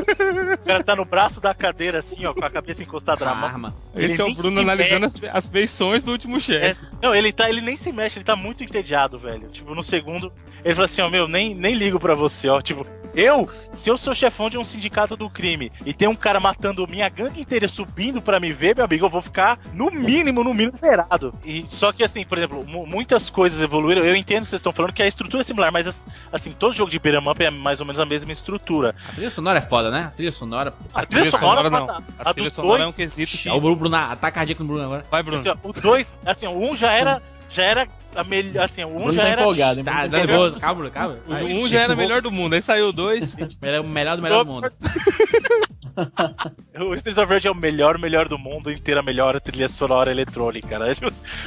o 0.55 0.65
cara 0.65 0.84
tá 0.84 0.95
no 0.95 1.05
braço 1.05 1.39
da 1.39 1.53
cadeira, 1.53 1.99
assim, 1.99 2.25
ó, 2.25 2.34
com 2.34 2.43
a 2.43 2.49
cabeça 2.49 2.81
encostada 2.81 3.23
na 3.23 3.36
mão. 3.36 3.49
Arma. 3.49 3.75
Ele 3.95 4.05
Esse 4.12 4.21
é 4.21 4.25
o 4.25 4.34
Bruno 4.34 4.62
analisando 4.62 5.05
as, 5.05 5.15
as 5.31 5.49
feições 5.49 6.01
do 6.03 6.12
último 6.12 6.38
É, 6.38 6.39
chefe. 6.39 6.88
não, 7.01 7.13
ele 7.13 7.31
tá, 7.31 7.49
ele 7.49 7.62
nem 7.62 7.75
se 7.77 7.91
mexe, 7.91 8.17
ele 8.17 8.25
tá 8.25 8.36
muito 8.36 8.63
entediado, 8.63 9.19
velho. 9.19 9.49
Tipo, 9.49 9.75
no 9.75 9.84
segundo, 9.84 10.31
ele 10.65 10.73
fala 10.73 10.86
assim, 10.86 11.01
ó, 11.01 11.10
meu, 11.10 11.27
nem, 11.27 11.53
nem 11.53 11.75
ligo 11.75 11.99
pra 11.99 12.15
você, 12.15 12.47
ó. 12.49 12.62
Tipo, 12.62 12.86
eu, 13.13 13.47
se 13.74 13.89
eu 13.89 13.97
sou 13.97 14.13
chefão 14.13 14.50
de 14.50 14.58
um 14.58 14.65
sindicato 14.65 15.15
do 15.15 15.30
crime 15.30 15.71
e 15.86 15.93
tem 15.93 16.08
um 16.08 16.15
cara 16.15 16.39
matando 16.39 16.88
minha 16.88 17.08
gangue 17.10 17.41
inteira 17.41 17.67
subindo 17.67 18.21
pra 18.21 18.39
me 18.39 18.52
ver, 18.54 18.76
meu 18.76 18.86
amigo, 18.86 19.06
eu 19.06 19.10
vou 19.10 19.21
ficar 19.21 19.60
no 19.74 19.89
mínimo, 19.91 20.43
no 20.43 20.54
mínimo 20.54 20.76
zerado. 20.76 21.34
E 21.45 21.63
só 21.67 21.91
que 21.91 22.04
assim, 22.04 22.26
por 22.26 22.38
exemplo, 22.38 22.65
mu- 22.65 22.86
muitas 22.86 23.30
coisas 23.30 23.62
evoluíram. 23.62 24.04
Eu 24.04 24.15
entendo 24.15 24.43
que 24.43 24.50
vocês 24.50 24.60
estão 24.60 24.71
falando 24.74 24.93
que 24.93 25.04
a 25.04 25.08
estrutura 25.08 25.41
é 25.41 25.43
similar, 25.43 25.71
mas 25.71 26.02
assim, 26.32 26.52
todo 26.52 26.74
jogo 26.74 26.89
de 26.91 27.00
beat'em 27.00 27.28
up 27.30 27.43
é 27.43 27.50
mais 27.50 27.80
ou 27.80 27.86
menos 27.86 28.00
a 28.00 28.06
mesma 28.06 28.32
estrutura. 28.32 28.95
A 29.10 29.13
trilha 29.13 29.30
sonora 29.30 29.58
é 29.60 29.62
foda, 29.62 29.91
né? 29.91 30.06
A 30.08 30.12
trilha 30.12 30.32
sonora. 30.32 30.74
A 30.93 31.06
trilha 31.06 31.24
trilha 31.24 31.38
sonora, 31.38 31.58
sonora 31.63 31.69
não. 31.69 31.88
tá- 31.88 32.02
A 32.19 32.30
a 32.30 32.34
trilha 32.34 32.50
sonora 32.50 32.84
é 32.84 32.86
um 32.86 32.89
dois, 32.89 32.95
quesito 32.95 33.38
que... 33.38 33.50
É 33.50 33.54
o 33.54 33.60
Bruno, 33.60 33.76
Bruno 33.76 33.95
ataque 33.95 34.36
cardíaco 34.36 34.63
no 34.63 34.69
Bruno 34.69 34.84
agora. 34.86 35.04
Vai, 35.12 35.21
Bruno. 35.24 35.39
assim, 35.39 35.50
ó, 35.50 35.56
o 35.63 35.74
2, 35.74 36.15
assim, 36.26 36.47
o 36.47 36.52
1 36.58 36.71
um 36.71 36.76
já 36.76 36.91
era 36.93 37.21
já 37.51 37.63
era 37.63 37.87
a 38.15 38.23
melhor, 38.23 38.63
assim, 38.63 38.83
o 38.83 38.87
1 38.87 38.91
um 38.91 38.97
Bruno 38.97 39.13
já 39.13 39.21
tá 39.21 39.27
era 39.27 39.41
empolgado? 39.41 39.83
Tá, 39.83 40.07
nervoso. 40.07 40.59
Calma, 40.59 40.89
calma. 40.89 41.17
O 41.27 41.33
um 41.33 41.67
já 41.67 41.81
era 41.81 41.95
melhor 41.95 42.21
do 42.21 42.31
mundo, 42.31 42.53
aí 42.53 42.61
saiu 42.61 42.89
o 42.89 42.93
dois. 42.93 43.35
É 43.61 43.79
o 43.79 43.83
melhor 43.83 44.15
do 44.15 44.23
melhor 44.23 44.43
do 44.43 44.51
mundo. 44.51 44.71
O 46.80 46.93
Streets 46.95 47.17
of 47.17 47.32
Rage 47.32 47.47
é 47.47 47.51
o 47.51 47.56
melhor, 47.56 47.97
melhor 47.99 48.27
do 48.27 48.38
mundo, 48.39 48.71
inteira 48.71 49.04
melhor 49.04 49.39
trilha 49.41 49.67
sonora 49.69 50.10
eletrônica, 50.10 50.80
né? 50.80 50.95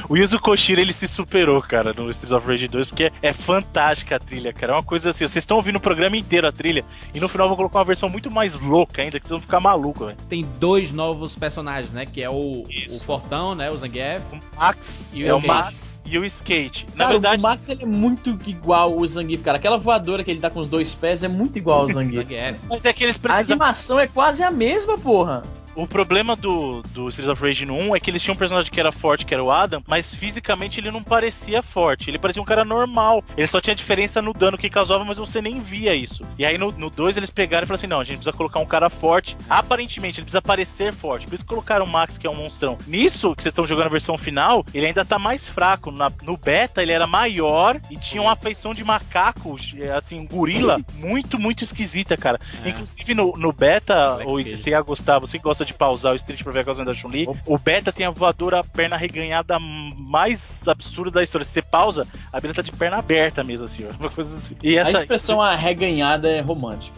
O 0.07 0.15
Yuzo 0.15 0.39
Koshiro, 0.39 0.79
ele 0.79 0.93
se 0.93 1.07
superou, 1.07 1.61
cara, 1.61 1.93
no 1.93 2.09
Streets 2.11 2.31
of 2.31 2.47
Rage 2.47 2.67
2, 2.67 2.87
porque 2.89 3.11
é 3.21 3.33
fantástica 3.33 4.15
a 4.15 4.19
trilha, 4.19 4.53
cara. 4.53 4.73
É 4.73 4.75
uma 4.75 4.83
coisa 4.83 5.09
assim, 5.09 5.27
vocês 5.27 5.37
estão 5.43 5.57
ouvindo 5.57 5.77
o 5.77 5.79
programa 5.81 6.15
inteiro 6.15 6.47
a 6.47 6.51
trilha, 6.51 6.85
e 7.13 7.19
no 7.19 7.27
final 7.27 7.45
eu 7.45 7.49
vou 7.49 7.57
colocar 7.57 7.79
uma 7.79 7.85
versão 7.85 8.07
muito 8.07 8.29
mais 8.31 8.59
louca 8.61 9.01
ainda, 9.01 9.19
que 9.19 9.25
vocês 9.27 9.31
vão 9.37 9.41
ficar 9.41 9.59
malucos, 9.59 10.07
velho. 10.07 10.17
Tem 10.29 10.45
dois 10.59 10.91
novos 10.91 11.35
personagens, 11.35 11.91
né? 11.91 12.05
Que 12.05 12.21
é 12.21 12.29
o, 12.29 12.63
Isso. 12.69 12.97
o 12.97 13.05
Fortão, 13.05 13.55
né? 13.55 13.69
O 13.71 13.75
Zangief. 13.77 14.21
O 14.31 14.59
Max 14.59 15.09
E 15.13 15.23
o 15.23 15.27
é 15.27 15.33
o 15.33 15.37
skate. 15.37 15.47
Max 15.47 16.01
e 16.05 16.19
o 16.19 16.25
Skate. 16.25 16.85
Na 16.95 17.05
Cara, 17.05 17.09
verdade, 17.19 17.39
o 17.39 17.41
Max 17.41 17.67
ele 17.69 17.83
é 17.83 17.85
muito 17.85 18.37
igual 18.45 18.95
o 18.95 19.05
Zangief, 19.07 19.41
cara. 19.43 19.57
Aquela 19.57 19.77
voadora 19.77 20.23
que 20.23 20.29
ele 20.31 20.39
dá 20.39 20.49
com 20.51 20.59
os 20.59 20.69
dois 20.69 20.93
pés 20.93 21.23
é 21.23 21.27
muito 21.27 21.57
igual 21.57 21.81
ao 21.81 21.87
Zangief. 21.91 22.23
Zangief. 22.27 22.59
mas 22.69 22.85
é 22.85 22.93
que 22.93 23.03
eles 23.03 23.15
A 23.15 23.19
precisam 23.19 23.53
animação 23.55 23.99
é 23.99 24.07
quase 24.07 24.34
a 24.43 24.51
mesma, 24.51 24.97
porra. 24.97 25.43
O 25.75 25.85
problema 25.85 26.35
do, 26.37 26.81
do 26.93 27.09
Streets 27.09 27.29
of 27.29 27.41
Rage 27.43 27.65
no 27.65 27.75
1 27.75 27.95
é 27.97 27.99
que 27.99 28.09
eles 28.09 28.21
tinham 28.21 28.33
um 28.33 28.37
personagem 28.37 28.71
que 28.71 28.79
era 28.79 28.93
forte, 28.93 29.25
que 29.25 29.33
era 29.33 29.43
o 29.43 29.51
Adam, 29.51 29.83
mas 29.85 30.13
fisicamente 30.13 30.79
ele 30.79 30.89
não 30.89 31.03
parecia 31.03 31.61
forte. 31.61 32.09
Ele 32.09 32.17
parecia 32.17 32.41
um 32.41 32.45
cara 32.45 32.63
normal. 32.63 33.21
Ele 33.35 33.45
só 33.45 33.59
tinha 33.59 33.75
diferença 33.75 34.21
no 34.21 34.31
dano 34.33 34.57
que 34.57 34.69
causava, 34.69 35.03
mas 35.03 35.17
você 35.17 35.41
nem 35.41 35.61
via 35.61 35.93
isso. 35.93 36.23
E 36.39 36.45
aí 36.45 36.57
no, 36.57 36.71
no 36.71 36.89
2 36.89 37.17
eles 37.17 37.29
pegaram 37.29 37.65
e 37.65 37.67
falaram 37.67 37.79
assim: 37.79 37.87
não, 37.87 37.99
a 37.99 38.03
gente 38.05 38.17
precisa 38.17 38.35
colocar 38.35 38.59
um 38.59 38.65
cara 38.65 38.89
forte. 38.89 39.35
Aparentemente, 39.49 40.19
ele 40.19 40.25
precisa 40.25 40.41
parecer 40.41 40.93
forte. 40.93 41.27
Por 41.27 41.35
isso 41.35 41.45
colocaram 41.45 41.85
o 41.85 41.89
Max, 41.89 42.17
que 42.17 42.25
é 42.25 42.29
um 42.29 42.35
monstrão. 42.35 42.77
Nisso, 42.87 43.35
que 43.35 43.43
vocês 43.43 43.51
estão 43.51 43.67
jogando 43.67 43.87
a 43.87 43.89
versão 43.89 44.17
final, 44.17 44.65
ele 44.73 44.85
ainda 44.85 45.03
tá 45.03 45.19
mais 45.19 45.45
fraco. 45.45 45.91
Na- 45.91 46.11
no 46.23 46.37
beta, 46.37 46.81
ele 46.81 46.93
era 46.93 47.05
maior 47.05 47.81
e 47.91 47.97
tinha 47.97 48.21
uma 48.21 48.35
feição 48.37 48.73
de 48.73 48.83
macaco, 48.83 49.57
assim, 49.95 50.21
um 50.21 50.25
gorila, 50.25 50.79
muito, 50.93 51.37
muito 51.37 51.65
esquisita, 51.65 52.15
cara. 52.15 52.39
É. 52.63 52.69
Inclusive 52.69 53.13
no, 53.13 53.33
no 53.33 53.51
beta, 53.51 54.19
ou 54.25 54.41
se 54.41 54.57
você 54.57 54.69
ia 54.69 54.81
gostar, 54.81 55.19
você 55.19 55.37
que 55.37 55.43
gosta 55.43 55.64
de 55.65 55.73
pausar 55.73 56.13
o 56.13 56.15
Street 56.15 56.41
pra 56.43 56.51
ver 56.51 56.59
a 56.59 56.63
causa 56.63 56.85
da 56.85 56.93
Chun-Li, 56.93 57.27
o 57.45 57.57
beta 57.57 57.91
tem 57.91 58.05
a 58.05 58.09
voadora 58.09 58.63
perna 58.63 58.95
reganhada 58.95 59.57
mais 59.59 60.65
absurda 60.67 61.11
da 61.11 61.23
história. 61.23 61.45
Se 61.45 61.51
você 61.53 61.61
pausa, 61.61 62.07
a 62.31 62.39
Bela 62.39 62.53
tá 62.53 62.61
de 62.61 62.71
perna 62.71 62.97
aberta 62.97 63.43
mesmo, 63.43 63.65
assim, 63.65 63.85
ó. 63.89 63.95
Uma 63.99 64.09
coisa 64.09 64.37
assim. 64.37 64.55
E 64.63 64.77
A 64.77 64.81
essa, 64.81 64.99
expressão 65.01 65.41
a 65.41 65.55
reganhada 65.55 66.29
é 66.29 66.39
romântica. 66.41 66.97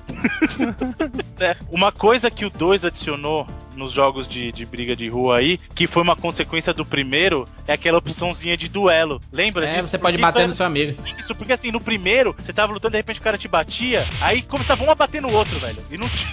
é, 1.39 1.55
uma 1.71 1.91
coisa 1.91 2.29
que 2.29 2.45
o 2.45 2.49
2 2.49 2.85
adicionou 2.85 3.47
nos 3.75 3.93
jogos 3.93 4.27
de, 4.27 4.51
de 4.51 4.65
briga 4.65 4.95
de 4.95 5.07
rua 5.07 5.37
aí, 5.37 5.59
que 5.75 5.85
foi 5.85 6.01
uma 6.01 6.15
consequência 6.15 6.73
do 6.73 6.83
primeiro, 6.83 7.45
é 7.67 7.73
aquela 7.73 7.99
opçãozinha 7.99 8.57
de 8.57 8.67
duelo. 8.67 9.21
Lembra 9.31 9.65
É, 9.67 9.75
disso? 9.75 9.89
você 9.89 9.97
pode 9.99 10.17
Porque 10.17 10.21
bater 10.25 10.39
isso 10.39 10.47
no 10.47 10.53
seu 10.55 10.65
amigo. 10.65 10.99
Isso, 11.19 11.35
porque 11.35 11.53
assim, 11.53 11.71
no 11.71 11.79
primeiro, 11.79 12.35
você 12.37 12.51
tava 12.51 12.73
lutando, 12.73 12.93
de 12.93 12.97
repente 12.97 13.19
o 13.19 13.23
cara 13.23 13.37
te 13.37 13.47
batia, 13.47 14.03
aí 14.21 14.41
começava 14.41 14.83
um 14.83 14.89
a 14.89 14.95
bater 14.95 15.21
no 15.21 15.31
outro, 15.31 15.59
velho. 15.59 15.77
E 15.91 15.97
não 15.97 16.07
tinha. 16.09 16.27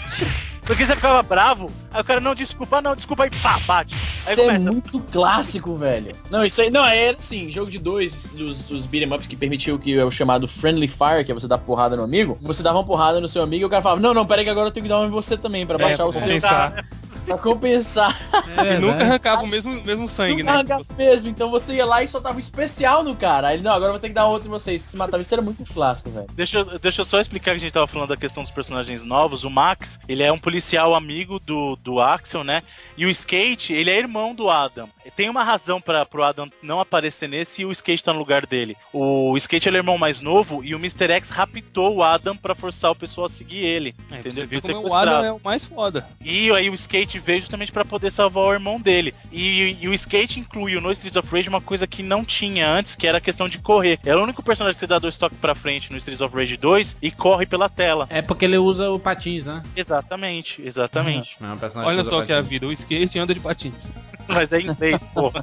Porque 0.66 0.87
você 0.87 0.96
ficava 0.96 1.22
bravo, 1.22 1.70
aí 1.92 2.00
o 2.00 2.05
cara, 2.05 2.20
não, 2.20 2.35
desculpa, 2.35 2.81
não, 2.81 2.96
desculpa, 2.96 3.24
aí 3.24 3.31
pá, 3.42 3.59
bate. 3.66 3.94
Aí 3.94 4.33
Isso 4.33 4.40
é 4.40 4.44
começa. 4.46 4.72
muito 4.72 4.98
clássico, 5.12 5.77
velho. 5.77 6.16
Não, 6.31 6.44
isso 6.44 6.61
aí. 6.62 6.70
Não, 6.70 6.85
é 6.87 7.11
assim, 7.11 7.50
jogo 7.50 7.70
de 7.70 7.79
dois 7.79 8.31
dos, 8.33 8.68
dos 8.68 8.87
beat'em 8.87 9.12
ups 9.14 9.27
que 9.27 9.37
permitiu 9.37 9.79
que 9.79 9.92
é 9.98 10.05
o 10.05 10.11
chamado 10.11 10.48
Friendly 10.48 10.88
Fire, 10.88 11.22
que 11.24 11.31
é 11.31 11.35
você 11.35 11.46
dar 11.46 11.59
porrada 11.59 11.96
no 11.96 12.03
amigo. 12.03 12.38
Você 12.40 12.62
dava 12.62 12.79
uma 12.79 12.85
porrada 12.85 13.20
no 13.20 13.29
seu 13.29 13.42
amigo 13.42 13.62
e 13.62 13.66
o 13.66 13.68
cara 13.68 13.83
falava: 13.83 14.00
Não, 14.00 14.14
não, 14.14 14.27
peraí 14.27 14.44
que 14.44 14.50
agora 14.50 14.68
eu 14.68 14.72
tenho 14.72 14.85
que 14.85 14.88
dar 14.88 14.98
uma 15.00 15.07
em 15.07 15.11
você 15.11 15.37
também, 15.37 15.66
pra 15.66 15.77
É, 15.77 15.79
baixar 15.79 15.96
pra 15.98 16.07
o 16.09 16.12
seu. 16.12 16.22
compensar. 16.22 16.87
Pra 17.24 17.38
compensar. 17.38 18.16
E 18.66 18.78
nunca 18.78 19.02
arrancava 19.02 19.42
o 19.42 19.46
mesmo, 19.46 19.72
mesmo 19.84 20.08
sangue, 20.08 20.42
Nunca 20.42 20.44
né? 20.44 20.50
arrancava 20.58 20.84
mesmo. 20.96 21.30
Então 21.30 21.50
você 21.50 21.74
ia 21.74 21.84
lá 21.87 22.02
e 22.02 22.08
soltava 22.08 22.37
um 22.37 22.38
especial 22.38 23.02
no 23.02 23.16
cara. 23.16 23.48
Aí 23.48 23.56
ele, 23.56 23.62
não, 23.62 23.72
agora 23.72 23.88
eu 23.88 23.92
vou 23.92 24.00
ter 24.00 24.08
que 24.08 24.14
dar 24.14 24.26
outro 24.26 24.48
em 24.48 24.50
você. 24.50 24.74
E 24.74 24.78
se 24.78 24.96
matava. 24.96 25.20
Isso 25.22 25.34
era 25.34 25.42
muito 25.42 25.64
clássico, 25.64 26.10
velho. 26.10 26.26
Deixa, 26.34 26.58
eu- 26.58 26.78
deixa 26.78 27.00
eu 27.00 27.04
só 27.04 27.20
explicar 27.20 27.52
que 27.52 27.56
a 27.56 27.60
gente 27.60 27.72
tava 27.72 27.87
falando 27.87 28.08
da 28.10 28.16
questão 28.16 28.42
dos 28.42 28.52
personagens 28.52 29.02
novos. 29.04 29.44
O 29.44 29.50
Max, 29.50 29.98
ele 30.08 30.22
é 30.22 30.30
um 30.32 30.38
policial 30.38 30.94
amigo 30.94 31.38
do, 31.40 31.76
do 31.76 32.00
Axel, 32.00 32.44
né? 32.44 32.62
E 32.96 33.06
o 33.06 33.10
Skate, 33.10 33.72
ele 33.72 33.90
é 33.90 33.98
irmão 33.98 34.34
do 34.34 34.50
Adam. 34.50 34.88
Tem 35.16 35.28
uma 35.30 35.42
razão 35.42 35.80
para 35.80 36.04
pro 36.04 36.22
Adam 36.22 36.48
não 36.62 36.80
aparecer 36.80 37.28
nesse 37.28 37.62
e 37.62 37.64
o 37.64 37.72
Skate 37.72 38.02
tá 38.04 38.12
no 38.12 38.18
lugar 38.18 38.46
dele. 38.46 38.76
O 38.92 39.37
Skate 39.37 39.68
ele 39.68 39.76
é 39.76 39.80
o 39.80 39.82
irmão 39.82 39.98
mais 39.98 40.20
novo 40.20 40.62
e 40.64 40.74
o 40.74 40.78
Mr. 40.78 41.10
X 41.12 41.28
raptou 41.30 41.96
o 41.96 42.02
Adam 42.02 42.37
pra 42.37 42.54
forçar 42.54 42.90
o 42.90 42.94
pessoal 42.94 43.26
a 43.26 43.28
seguir 43.28 43.58
ele. 43.64 43.94
É, 44.10 44.18
entendeu? 44.18 44.46
Você 44.46 44.46
vê 44.46 44.74
como 44.74 44.88
o. 44.88 44.94
Adam 44.94 45.24
é 45.24 45.32
o 45.32 45.40
mais 45.42 45.64
foda. 45.64 46.06
E 46.20 46.50
aí 46.52 46.68
o 46.70 46.74
Skate 46.74 47.13
skate 47.14 47.18
veio 47.18 47.40
justamente 47.40 47.72
pra 47.72 47.85
poder 47.85 48.11
salvar 48.11 48.44
o 48.44 48.53
irmão 48.53 48.81
dele. 48.81 49.14
E, 49.31 49.77
e 49.81 49.88
o 49.88 49.94
skate 49.94 50.40
incluiu 50.40 50.81
no 50.81 50.90
Streets 50.92 51.16
of 51.16 51.29
Rage 51.31 51.48
uma 51.48 51.61
coisa 51.61 51.87
que 51.87 52.03
não 52.03 52.24
tinha 52.24 52.68
antes, 52.68 52.96
que 52.96 53.07
era 53.07 53.18
a 53.18 53.20
questão 53.20 53.48
de 53.48 53.59
correr. 53.59 53.98
É 54.05 54.14
o 54.14 54.22
único 54.22 54.42
personagem 54.42 54.75
que 54.75 54.81
você 54.81 54.87
dá 54.87 54.98
dois 54.98 55.17
toques 55.17 55.38
pra 55.38 55.54
frente 55.54 55.90
no 55.90 55.98
Streets 55.98 56.21
of 56.21 56.35
Rage 56.35 56.56
2 56.56 56.96
e 57.00 57.10
corre 57.10 57.46
pela 57.46 57.69
tela. 57.69 58.06
É 58.10 58.23
porque 58.23 58.44
ele 58.44 58.58
usa 58.58 58.90
o 58.90 58.98
patins, 58.98 59.46
né? 59.46 59.62
Exatamente, 59.77 60.62
exatamente. 60.65 61.37
É 61.44 61.79
um 61.79 61.85
Olha 61.85 62.04
só 62.04 62.25
que 62.25 62.33
é 62.33 62.37
a 62.37 62.38
patins. 62.38 62.50
vida, 62.50 62.67
o 62.67 62.73
skate 62.73 63.19
anda 63.19 63.35
de 63.35 63.40
patins. 63.40 63.90
Mas 64.29 64.52
é 64.52 64.60
em 64.60 64.66
inglês, 64.68 65.04
pô. 65.14 65.33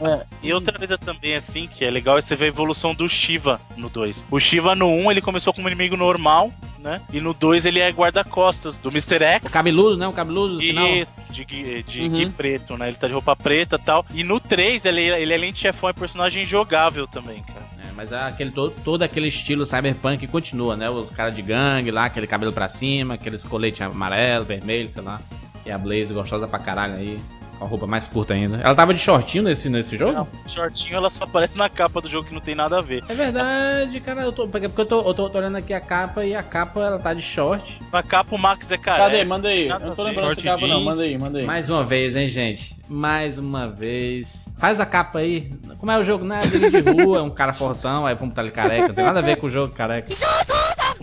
É. 0.00 0.26
E 0.42 0.52
outra 0.52 0.76
coisa 0.76 0.98
também, 0.98 1.36
assim, 1.36 1.68
que 1.68 1.84
é 1.84 1.88
legal, 1.90 2.18
é 2.18 2.20
você 2.20 2.34
ver 2.34 2.46
a 2.46 2.48
evolução 2.48 2.92
do 2.92 3.08
Shiva 3.08 3.60
no 3.76 3.88
2. 3.88 4.24
O 4.28 4.40
Shiva 4.40 4.74
no 4.74 4.88
1, 4.88 5.12
ele 5.12 5.20
começou 5.20 5.54
como 5.54 5.68
inimigo 5.68 5.96
normal, 5.96 6.52
né? 6.80 7.00
E 7.12 7.20
no 7.20 7.32
2 7.32 7.64
ele 7.64 7.78
é 7.78 7.88
guarda-costas 7.90 8.76
do 8.76 8.90
Mr. 8.90 9.22
X. 9.24 9.46
O 9.48 9.52
cabeludo, 9.52 9.96
né? 9.96 10.06
O 10.08 10.12
cabeludo 10.12 10.54
do 10.56 10.60
final. 10.60 10.86
Isso, 10.88 11.12
de, 11.30 11.44
de 11.84 12.00
Uhum. 12.02 12.30
preto, 12.32 12.76
né? 12.76 12.88
Ele 12.88 12.96
tá 12.96 13.06
de 13.06 13.12
roupa 13.12 13.36
preta 13.36 13.76
e 13.76 13.78
tal. 13.78 14.04
E 14.12 14.24
no 14.24 14.40
3, 14.40 14.84
ele, 14.84 15.00
ele 15.02 15.32
além 15.32 15.52
de 15.52 15.60
chefão, 15.60 15.88
é 15.88 15.92
personagem 15.92 16.44
jogável 16.44 17.06
também, 17.06 17.40
cara. 17.44 17.64
É, 17.78 17.92
mas 17.94 18.10
é 18.10 18.18
aquele, 18.20 18.50
todo, 18.50 18.74
todo 18.82 19.02
aquele 19.04 19.28
estilo 19.28 19.64
cyberpunk 19.64 20.26
continua, 20.26 20.76
né? 20.76 20.90
Os 20.90 21.08
caras 21.10 21.36
de 21.36 21.40
gangue 21.40 21.92
lá, 21.92 22.06
aquele 22.06 22.26
cabelo 22.26 22.52
pra 22.52 22.68
cima, 22.68 23.14
aqueles 23.14 23.44
coletes 23.44 23.80
amarelo, 23.80 24.44
vermelho, 24.44 24.90
sei 24.92 25.02
lá. 25.02 25.20
E 25.64 25.70
a 25.70 25.78
Blaze 25.78 26.12
gostosa 26.12 26.48
pra 26.48 26.58
caralho 26.58 26.96
aí. 26.96 27.16
Com 27.58 27.64
a 27.64 27.68
roupa 27.68 27.86
mais 27.86 28.06
curta 28.08 28.34
ainda. 28.34 28.58
Ela 28.58 28.74
tava 28.74 28.92
de 28.92 29.00
shortinho 29.00 29.44
nesse, 29.44 29.68
nesse 29.68 29.96
jogo? 29.96 30.12
Não, 30.12 30.28
shortinho 30.46 30.96
ela 30.96 31.10
só 31.10 31.24
aparece 31.24 31.56
na 31.56 31.68
capa 31.68 32.00
do 32.00 32.08
jogo 32.08 32.28
que 32.28 32.34
não 32.34 32.40
tem 32.40 32.54
nada 32.54 32.78
a 32.78 32.82
ver. 32.82 33.04
É 33.08 33.14
verdade, 33.14 34.00
cara. 34.00 34.22
Eu 34.22 34.32
tô, 34.32 34.48
porque 34.48 34.66
eu 34.66 34.86
tô, 34.86 35.00
eu 35.00 35.14
tô, 35.14 35.30
tô 35.30 35.38
olhando 35.38 35.56
aqui 35.56 35.72
a 35.72 35.80
capa 35.80 36.24
e 36.24 36.34
a 36.34 36.42
capa 36.42 36.80
ela 36.80 36.98
tá 36.98 37.14
de 37.14 37.22
short. 37.22 37.80
Na 37.92 38.02
capa 38.02 38.34
o 38.34 38.38
Max 38.38 38.70
é 38.70 38.76
careca. 38.76 39.04
Cadê? 39.04 39.24
Manda 39.24 39.48
aí. 39.48 39.68
Eu 39.68 39.80
não 39.80 39.94
tô 39.94 40.02
lembrando 40.02 40.26
Short 40.34 40.40
essa 40.40 40.56
capa, 40.56 40.66
não. 40.66 40.76
jeans. 40.76 40.84
Manda 40.84 41.02
aí, 41.02 41.18
manda 41.18 41.38
aí. 41.38 41.46
Mais 41.46 41.70
uma 41.70 41.84
vez, 41.84 42.16
hein, 42.16 42.28
gente? 42.28 42.76
Mais 42.88 43.38
uma 43.38 43.68
vez. 43.68 44.48
Faz 44.58 44.80
a 44.80 44.86
capa 44.86 45.20
aí. 45.20 45.52
Como 45.78 45.90
é 45.90 45.98
o 45.98 46.04
jogo? 46.04 46.24
Não 46.24 46.36
é 46.36 46.40
de 46.40 46.80
rua, 46.80 47.18
é 47.18 47.22
um 47.22 47.30
cara 47.30 47.52
fortão, 47.52 48.06
aí 48.06 48.14
vamos 48.14 48.30
botar 48.30 48.42
ele 48.42 48.50
careca. 48.50 48.88
Não 48.88 48.94
tem 48.94 49.04
nada 49.04 49.20
a 49.20 49.22
ver 49.22 49.36
com 49.36 49.46
o 49.46 49.50
jogo 49.50 49.74
careca. 49.74 50.14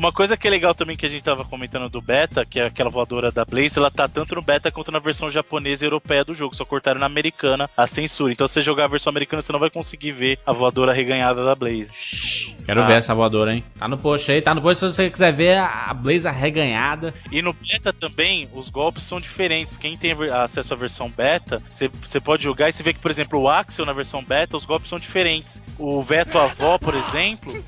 Uma 0.02 0.12
coisa 0.12 0.36
que 0.36 0.48
é 0.48 0.50
legal 0.50 0.74
também 0.74 0.98
que 0.98 1.06
a 1.06 1.10
gente 1.10 1.22
tava 1.22 1.46
comentando 1.46 1.88
do 1.88 2.02
beta, 2.02 2.44
que 2.44 2.60
é 2.60 2.66
aquela 2.66 2.90
voadora 2.90 3.32
da 3.32 3.46
Blaze, 3.46 3.78
ela 3.78 3.92
tá 3.92 4.08
tanto 4.08 4.34
no 4.34 4.42
beta 4.42 4.72
quanto 4.72 4.92
na 4.92 4.98
versão 4.98 5.30
japonesa 5.30 5.84
e 5.84 5.86
europeia 5.86 6.26
do 6.26 6.34
jogo. 6.34 6.56
Só 6.56 6.66
cortaram 6.66 7.00
na 7.00 7.06
americana 7.06 7.70
a 7.78 7.86
censura. 7.86 8.34
Então 8.34 8.48
se 8.48 8.56
você 8.56 8.62
jogar 8.64 8.86
a 8.86 8.88
versão 8.88 9.12
americana, 9.12 9.44
você 9.44 9.54
não 9.54 9.60
vai 9.60 9.70
conseguir 9.70 10.12
ver 10.12 10.40
a 10.44 10.52
voadora 10.52 10.92
reganhada 10.92 11.46
da 11.46 11.54
Blaze. 11.54 12.56
Quero 12.66 12.82
Ah. 12.82 12.88
ver 12.88 12.94
essa 12.94 13.14
voadora, 13.14 13.54
hein? 13.54 13.64
Tá 13.78 13.88
no 13.88 13.96
post 13.96 14.32
aí, 14.32 14.42
tá 14.42 14.56
no 14.56 14.62
post 14.64 14.80
se 14.80 14.92
você 14.92 15.08
quiser 15.08 15.34
ver 15.34 15.60
a 15.60 15.94
Blaze 15.94 16.28
arreganhada. 16.28 17.14
E 17.32 17.40
no 17.44 17.54
beta 17.54 17.94
também, 17.94 18.50
os 18.56 18.70
golpes 18.70 19.04
são 19.04 19.22
diferentes. 19.22 19.78
Quem 19.78 19.96
tem 19.96 20.14
acesso 20.34 20.74
à 20.74 20.78
versão 20.78 21.12
beta, 21.12 21.62
você 21.70 22.20
pode 22.20 22.42
jogar 22.42 22.70
e 22.70 22.74
você 22.74 22.82
vê 22.82 22.92
que, 22.92 23.00
por 23.00 23.12
exemplo, 23.12 23.40
o 23.40 23.48
Axel 23.48 23.86
na 23.86 23.94
versão 23.94 24.24
beta, 24.24 24.58
os 24.58 24.66
golpes 24.66 24.90
são 24.90 24.98
diferentes. 24.98 25.62
O 25.78 26.02
Veto 26.02 26.40
Avó, 26.40 26.80
por 26.80 26.96
exemplo, 26.96 27.64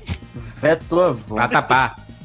Veto 0.60 0.98
avô. 0.98 1.36
Vai 1.36 1.44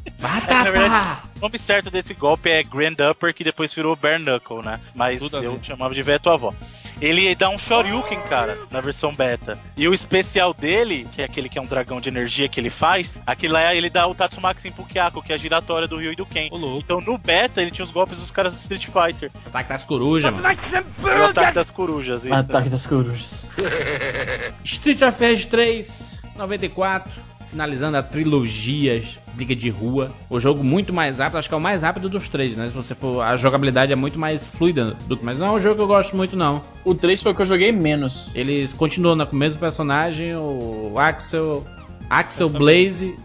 É, 0.05 0.53
na 0.53 0.63
verdade, 0.63 1.21
o 1.37 1.39
nome 1.41 1.57
certo 1.57 1.89
desse 1.89 2.13
golpe 2.13 2.49
é 2.49 2.63
Grand 2.63 2.95
Upper, 3.11 3.33
que 3.33 3.43
depois 3.43 3.73
virou 3.73 3.95
Bare 3.95 4.21
Knuckle, 4.23 4.61
né? 4.63 4.79
Mas 4.95 5.21
Tudo 5.21 5.43
eu 5.43 5.59
chamava 5.61 5.93
de 5.93 6.03
Veto 6.03 6.29
Avó. 6.29 6.53
Ele 7.01 7.33
dá 7.33 7.47
um 7.49 7.57
Shoryuken, 7.57 8.19
cara, 8.29 8.57
na 8.69 8.81
versão 8.81 9.15
beta. 9.15 9.57
E 9.77 9.87
o 9.87 9.93
especial 9.93 10.53
dele, 10.53 11.07
que 11.13 11.21
é 11.21 11.25
aquele 11.25 11.47
que 11.47 11.57
é 11.57 11.61
um 11.61 11.65
dragão 11.65 12.01
de 12.01 12.09
energia 12.09 12.49
que 12.49 12.59
ele 12.59 12.69
faz, 12.69 13.21
aquele 13.25 13.53
lá 13.53 13.73
ele 13.73 13.89
dá 13.89 14.05
o 14.05 14.13
Tatsumaki 14.13 14.69
Pukiako, 14.69 15.23
que 15.23 15.31
é 15.31 15.35
a 15.35 15.37
giratória 15.37 15.87
do 15.87 15.95
Ryu 15.95 16.11
e 16.11 16.15
do 16.17 16.25
Ken. 16.25 16.49
Então 16.77 16.99
no 16.99 17.17
beta 17.17 17.61
ele 17.61 17.71
tinha 17.71 17.85
os 17.85 17.91
golpes 17.91 18.19
dos 18.19 18.29
caras 18.31 18.53
do 18.53 18.59
Street 18.59 18.85
Fighter. 18.87 19.31
Ataque 19.45 19.69
das 19.69 19.85
corujas, 19.85 20.33
mano. 20.33 20.45
O 21.01 21.25
ataque 21.29 21.53
das 21.53 21.71
corujas. 21.71 22.25
e- 22.25 22.31
Ataque 22.33 22.67
das 22.69 22.85
corujas. 22.85 23.47
Street 24.65 25.01
of 25.01 25.23
Rage 25.25 25.47
3, 25.47 26.19
94. 26.35 27.09
Finalizando 27.51 27.97
a 27.97 28.03
trilogia 28.03 29.03
Briga 29.33 29.55
de 29.55 29.69
Rua. 29.69 30.11
O 30.29 30.39
jogo 30.39 30.63
muito 30.63 30.91
mais 30.93 31.17
rápido, 31.17 31.37
acho 31.37 31.47
que 31.47 31.53
é 31.53 31.57
o 31.57 31.61
mais 31.61 31.81
rápido 31.81 32.09
dos 32.09 32.29
três, 32.29 32.55
né? 32.55 32.67
Se 32.67 32.73
você 32.73 32.93
for. 32.93 33.21
A 33.21 33.35
jogabilidade 33.35 33.91
é 33.91 33.95
muito 33.95 34.19
mais 34.19 34.45
fluida 34.45 34.97
do 35.07 35.17
que. 35.17 35.25
Mas 35.25 35.39
não 35.39 35.47
é 35.47 35.51
um 35.51 35.59
jogo 35.59 35.75
que 35.75 35.81
eu 35.81 35.87
gosto 35.87 36.15
muito, 36.15 36.35
não. 36.35 36.61
O 36.83 36.93
3 36.93 37.21
foi 37.21 37.31
o 37.31 37.35
que 37.35 37.41
eu 37.41 37.45
joguei 37.45 37.71
menos. 37.71 38.31
Eles 38.35 38.73
continuam 38.73 39.15
né, 39.15 39.25
com 39.25 39.35
o 39.35 39.39
mesmo 39.39 39.59
personagem, 39.59 40.35
o 40.35 40.93
Axel. 40.97 41.65
Axel 42.09 42.49
Blaze, 42.49 43.15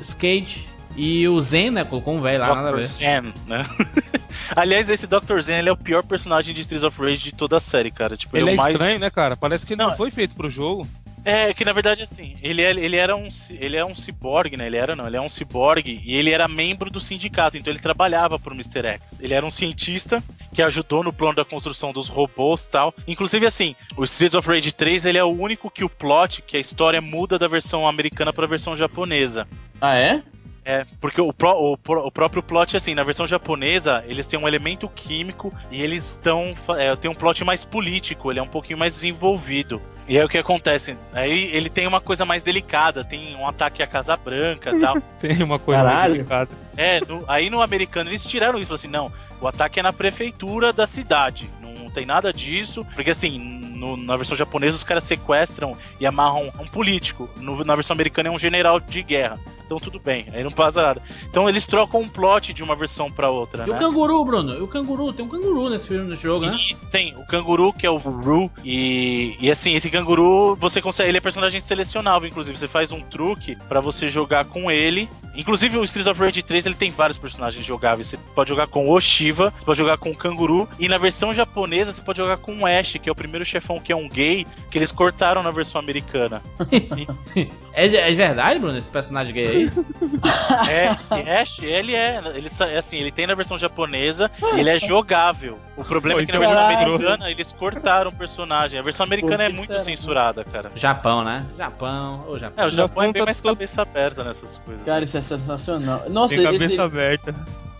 Skate 0.00 0.68
e 0.96 1.26
o 1.28 1.40
Zen, 1.40 1.70
né? 1.70 1.84
Colocou 1.84 2.14
um 2.14 2.20
velho 2.20 2.40
lá, 2.40 2.54
nada 2.54 2.68
a 2.68 2.72
Dr. 2.72 2.76
ver. 2.78 2.86
Zen, 2.86 3.34
né? 3.46 3.66
Aliás, 4.54 4.88
esse 4.88 5.06
Dr. 5.06 5.40
Zen 5.40 5.58
ele 5.58 5.68
é 5.68 5.72
o 5.72 5.76
pior 5.76 6.02
personagem 6.02 6.54
de 6.54 6.60
Streets 6.60 6.84
of 6.84 7.00
Rage 7.00 7.24
de 7.24 7.32
toda 7.32 7.56
a 7.56 7.60
série, 7.60 7.90
cara. 7.90 8.16
Tipo, 8.16 8.36
Ele 8.36 8.50
é 8.50 8.54
o 8.54 8.56
mais... 8.56 8.74
estranho, 8.74 8.98
né, 8.98 9.10
cara? 9.10 9.36
Parece 9.36 9.66
que 9.66 9.74
ele 9.74 9.82
não, 9.82 9.90
Não, 9.90 9.96
foi 9.96 10.10
feito 10.10 10.34
pro 10.34 10.50
jogo. 10.50 10.86
É, 11.24 11.52
que 11.52 11.64
na 11.64 11.72
verdade, 11.72 12.02
assim, 12.02 12.36
ele, 12.42 12.62
é- 12.62 12.70
ele 12.70 12.96
era 12.96 13.14
um 13.14 13.28
ele 13.50 13.76
é 13.76 13.84
um 13.84 13.94
ciborgue, 13.94 14.56
né? 14.56 14.66
Ele 14.66 14.76
era 14.78 14.96
não, 14.96 15.06
ele 15.06 15.16
é 15.16 15.20
um 15.20 15.28
ciborgue 15.28 16.00
e 16.04 16.14
ele 16.16 16.30
era 16.30 16.48
membro 16.48 16.90
do 16.90 16.98
sindicato, 17.00 17.56
então 17.58 17.70
ele 17.72 17.78
trabalhava 17.80 18.38
pro 18.38 18.54
Mr. 18.54 18.86
X. 18.86 19.18
Ele 19.20 19.34
era 19.34 19.44
um 19.44 19.50
cientista 19.50 20.22
que 20.54 20.62
ajudou 20.62 21.02
no 21.04 21.12
plano 21.12 21.36
da 21.36 21.44
construção 21.44 21.92
dos 21.92 22.08
robôs 22.08 22.64
e 22.64 22.70
tal. 22.70 22.94
Inclusive, 23.06 23.44
assim, 23.46 23.76
o 23.96 24.04
Streets 24.04 24.34
of 24.34 24.48
Rage 24.48 24.72
3, 24.72 25.04
ele 25.04 25.18
é 25.18 25.24
o 25.24 25.28
único 25.28 25.70
que 25.70 25.84
o 25.84 25.88
plot, 25.90 26.42
que 26.42 26.56
a 26.56 26.60
história 26.60 27.00
muda 27.00 27.38
da 27.38 27.46
versão 27.46 27.86
americana 27.86 28.32
pra 28.32 28.46
versão 28.46 28.74
japonesa. 28.74 29.46
Ah, 29.80 29.96
é? 29.96 30.22
É, 30.64 30.84
porque 31.00 31.20
o, 31.20 31.32
pró- 31.32 31.58
o 31.58 31.72
o 31.74 32.10
próprio 32.12 32.42
plot, 32.42 32.76
assim, 32.76 32.94
na 32.94 33.02
versão 33.02 33.26
japonesa, 33.26 34.04
eles 34.06 34.26
têm 34.26 34.38
um 34.38 34.46
elemento 34.46 34.88
químico 34.88 35.52
e 35.70 35.82
eles 35.82 36.10
estão. 36.10 36.54
É, 36.78 36.94
tem 36.96 37.10
um 37.10 37.14
plot 37.14 37.42
mais 37.44 37.64
político, 37.64 38.30
ele 38.30 38.38
é 38.40 38.42
um 38.42 38.46
pouquinho 38.48 38.78
mais 38.78 38.94
desenvolvido. 38.94 39.80
E 40.10 40.18
aí 40.18 40.24
o 40.24 40.28
que 40.28 40.38
acontece? 40.38 40.96
Aí 41.12 41.54
ele 41.54 41.70
tem 41.70 41.86
uma 41.86 42.00
coisa 42.00 42.24
mais 42.24 42.42
delicada, 42.42 43.04
tem 43.04 43.36
um 43.36 43.46
ataque 43.46 43.80
à 43.80 43.86
Casa 43.86 44.16
Branca 44.16 44.72
e 44.76 44.80
tal. 44.80 44.96
Tem 45.20 45.40
uma 45.40 45.56
coisa 45.56 45.82
Caralho. 45.84 46.14
muito 46.16 46.28
delicada. 46.28 46.50
É, 46.76 47.00
no- 47.06 47.24
aí 47.28 47.48
no 47.48 47.62
americano 47.62 48.10
eles 48.10 48.24
tiraram 48.26 48.58
isso, 48.58 48.66
falaram 48.66 48.74
assim, 48.74 48.88
não, 48.88 49.12
o 49.40 49.46
ataque 49.46 49.78
é 49.78 49.82
na 49.84 49.92
prefeitura 49.92 50.72
da 50.72 50.84
cidade, 50.84 51.48
não 51.62 51.88
tem 51.90 52.04
nada 52.04 52.32
disso, 52.32 52.84
porque 52.96 53.10
assim, 53.10 53.38
no- 53.38 53.96
na 53.96 54.16
versão 54.16 54.36
japonesa 54.36 54.74
os 54.74 54.82
caras 54.82 55.04
sequestram 55.04 55.76
e 56.00 56.04
amarram 56.06 56.52
um 56.58 56.66
político, 56.66 57.30
No- 57.36 57.64
na 57.64 57.76
versão 57.76 57.94
americana 57.94 58.30
é 58.30 58.32
um 58.32 58.38
general 58.38 58.80
de 58.80 59.04
guerra, 59.04 59.38
então 59.70 59.78
tudo 59.78 60.00
bem, 60.00 60.26
aí 60.32 60.42
não 60.42 60.50
passa 60.50 60.82
nada. 60.82 61.00
Então 61.30 61.48
eles 61.48 61.64
trocam 61.64 62.00
um 62.00 62.08
plot 62.08 62.52
de 62.52 62.60
uma 62.60 62.74
versão 62.74 63.08
pra 63.08 63.30
outra, 63.30 63.64
E 63.64 63.70
o 63.70 63.72
né? 63.74 63.78
canguru, 63.78 64.24
Bruno? 64.24 64.54
E 64.54 64.60
o 64.60 64.66
canguru? 64.66 65.12
Tem 65.12 65.24
um 65.24 65.28
canguru 65.28 65.70
nesse 65.70 65.86
filme, 65.86 66.10
nesse 66.10 66.24
jogo, 66.24 66.44
né? 66.44 66.56
Isso, 66.56 66.88
tem 66.88 67.14
o 67.16 67.24
canguru, 67.24 67.72
que 67.72 67.86
é 67.86 67.90
o 67.90 67.96
Ru, 67.96 68.50
e, 68.64 69.36
e 69.40 69.48
assim, 69.48 69.74
esse 69.76 69.88
canguru, 69.88 70.56
você 70.56 70.82
consegue, 70.82 71.08
ele 71.08 71.18
é 71.18 71.20
personagem 71.20 71.60
selecionável, 71.60 72.28
inclusive, 72.28 72.58
você 72.58 72.66
faz 72.66 72.90
um 72.90 73.00
truque 73.00 73.56
pra 73.68 73.80
você 73.80 74.08
jogar 74.08 74.44
com 74.46 74.68
ele. 74.72 75.08
Inclusive, 75.36 75.78
o 75.78 75.84
Streets 75.84 76.10
of 76.10 76.20
Rage 76.20 76.42
3, 76.42 76.66
ele 76.66 76.74
tem 76.74 76.90
vários 76.90 77.16
personagens 77.16 77.64
jogáveis, 77.64 78.08
você 78.08 78.16
pode 78.34 78.48
jogar 78.48 78.66
com 78.66 78.90
o 78.90 79.00
Shiva, 79.00 79.54
você 79.56 79.64
pode 79.64 79.78
jogar 79.78 79.96
com 79.98 80.10
o 80.10 80.16
canguru, 80.16 80.68
e 80.80 80.88
na 80.88 80.98
versão 80.98 81.32
japonesa, 81.32 81.92
você 81.92 82.02
pode 82.02 82.18
jogar 82.18 82.38
com 82.38 82.58
o 82.58 82.66
Ash, 82.66 82.96
que 83.00 83.08
é 83.08 83.12
o 83.12 83.14
primeiro 83.14 83.44
chefão 83.44 83.78
que 83.78 83.92
é 83.92 83.96
um 83.96 84.08
gay, 84.08 84.44
que 84.68 84.76
eles 84.76 84.90
cortaram 84.90 85.44
na 85.44 85.52
versão 85.52 85.80
americana. 85.80 86.42
É, 87.72 87.86
é 87.86 88.12
verdade, 88.12 88.58
Bruno, 88.58 88.76
esse 88.76 88.90
personagem 88.90 89.32
gay 89.32 89.46
aí? 89.46 89.59
É, 90.68 90.92
esse 90.92 91.30
Ash, 91.30 91.58
ele 91.62 91.94
é, 91.94 92.20
ele 92.34 92.48
é 92.60 92.78
assim, 92.78 92.96
ele 92.96 93.10
tem 93.10 93.26
na 93.26 93.34
versão 93.34 93.56
japonesa 93.58 94.30
e 94.54 94.60
ele 94.60 94.70
é 94.70 94.78
jogável. 94.78 95.58
O 95.76 95.84
problema 95.84 96.18
Pô, 96.18 96.22
é 96.22 96.26
que 96.26 96.32
na 96.32 96.38
é 96.38 96.40
versão 96.40 96.66
muito 96.66 96.78
americana 96.82 97.30
eles 97.30 97.52
cortaram 97.52 98.10
o 98.10 98.14
personagem. 98.14 98.78
A 98.78 98.82
versão 98.82 99.04
americana 99.04 99.44
é 99.44 99.48
muito 99.48 99.80
censurada, 99.80 100.44
cara. 100.44 100.70
Japão, 100.76 101.24
né? 101.24 101.46
Japão, 101.56 102.24
ô 102.28 102.38
Japão. 102.38 102.64
É, 102.64 102.66
o 102.66 102.70
Japão 102.70 102.84
é 102.84 102.88
Japão 102.88 103.02
bem 103.04 103.12
tá 103.20 103.24
mais 103.24 103.40
todo- 103.40 103.54
cabeça 103.54 103.82
aberta 103.82 104.24
nessas 104.24 104.56
coisas. 104.58 104.84
Cara, 104.84 105.04
isso 105.04 105.16
é 105.16 105.22
sensacional. 105.22 106.04
Nossa, 106.08 106.34
Tem 106.34 106.44
cabeça 106.44 106.64
esse... 106.64 106.80
aberta. 106.80 107.34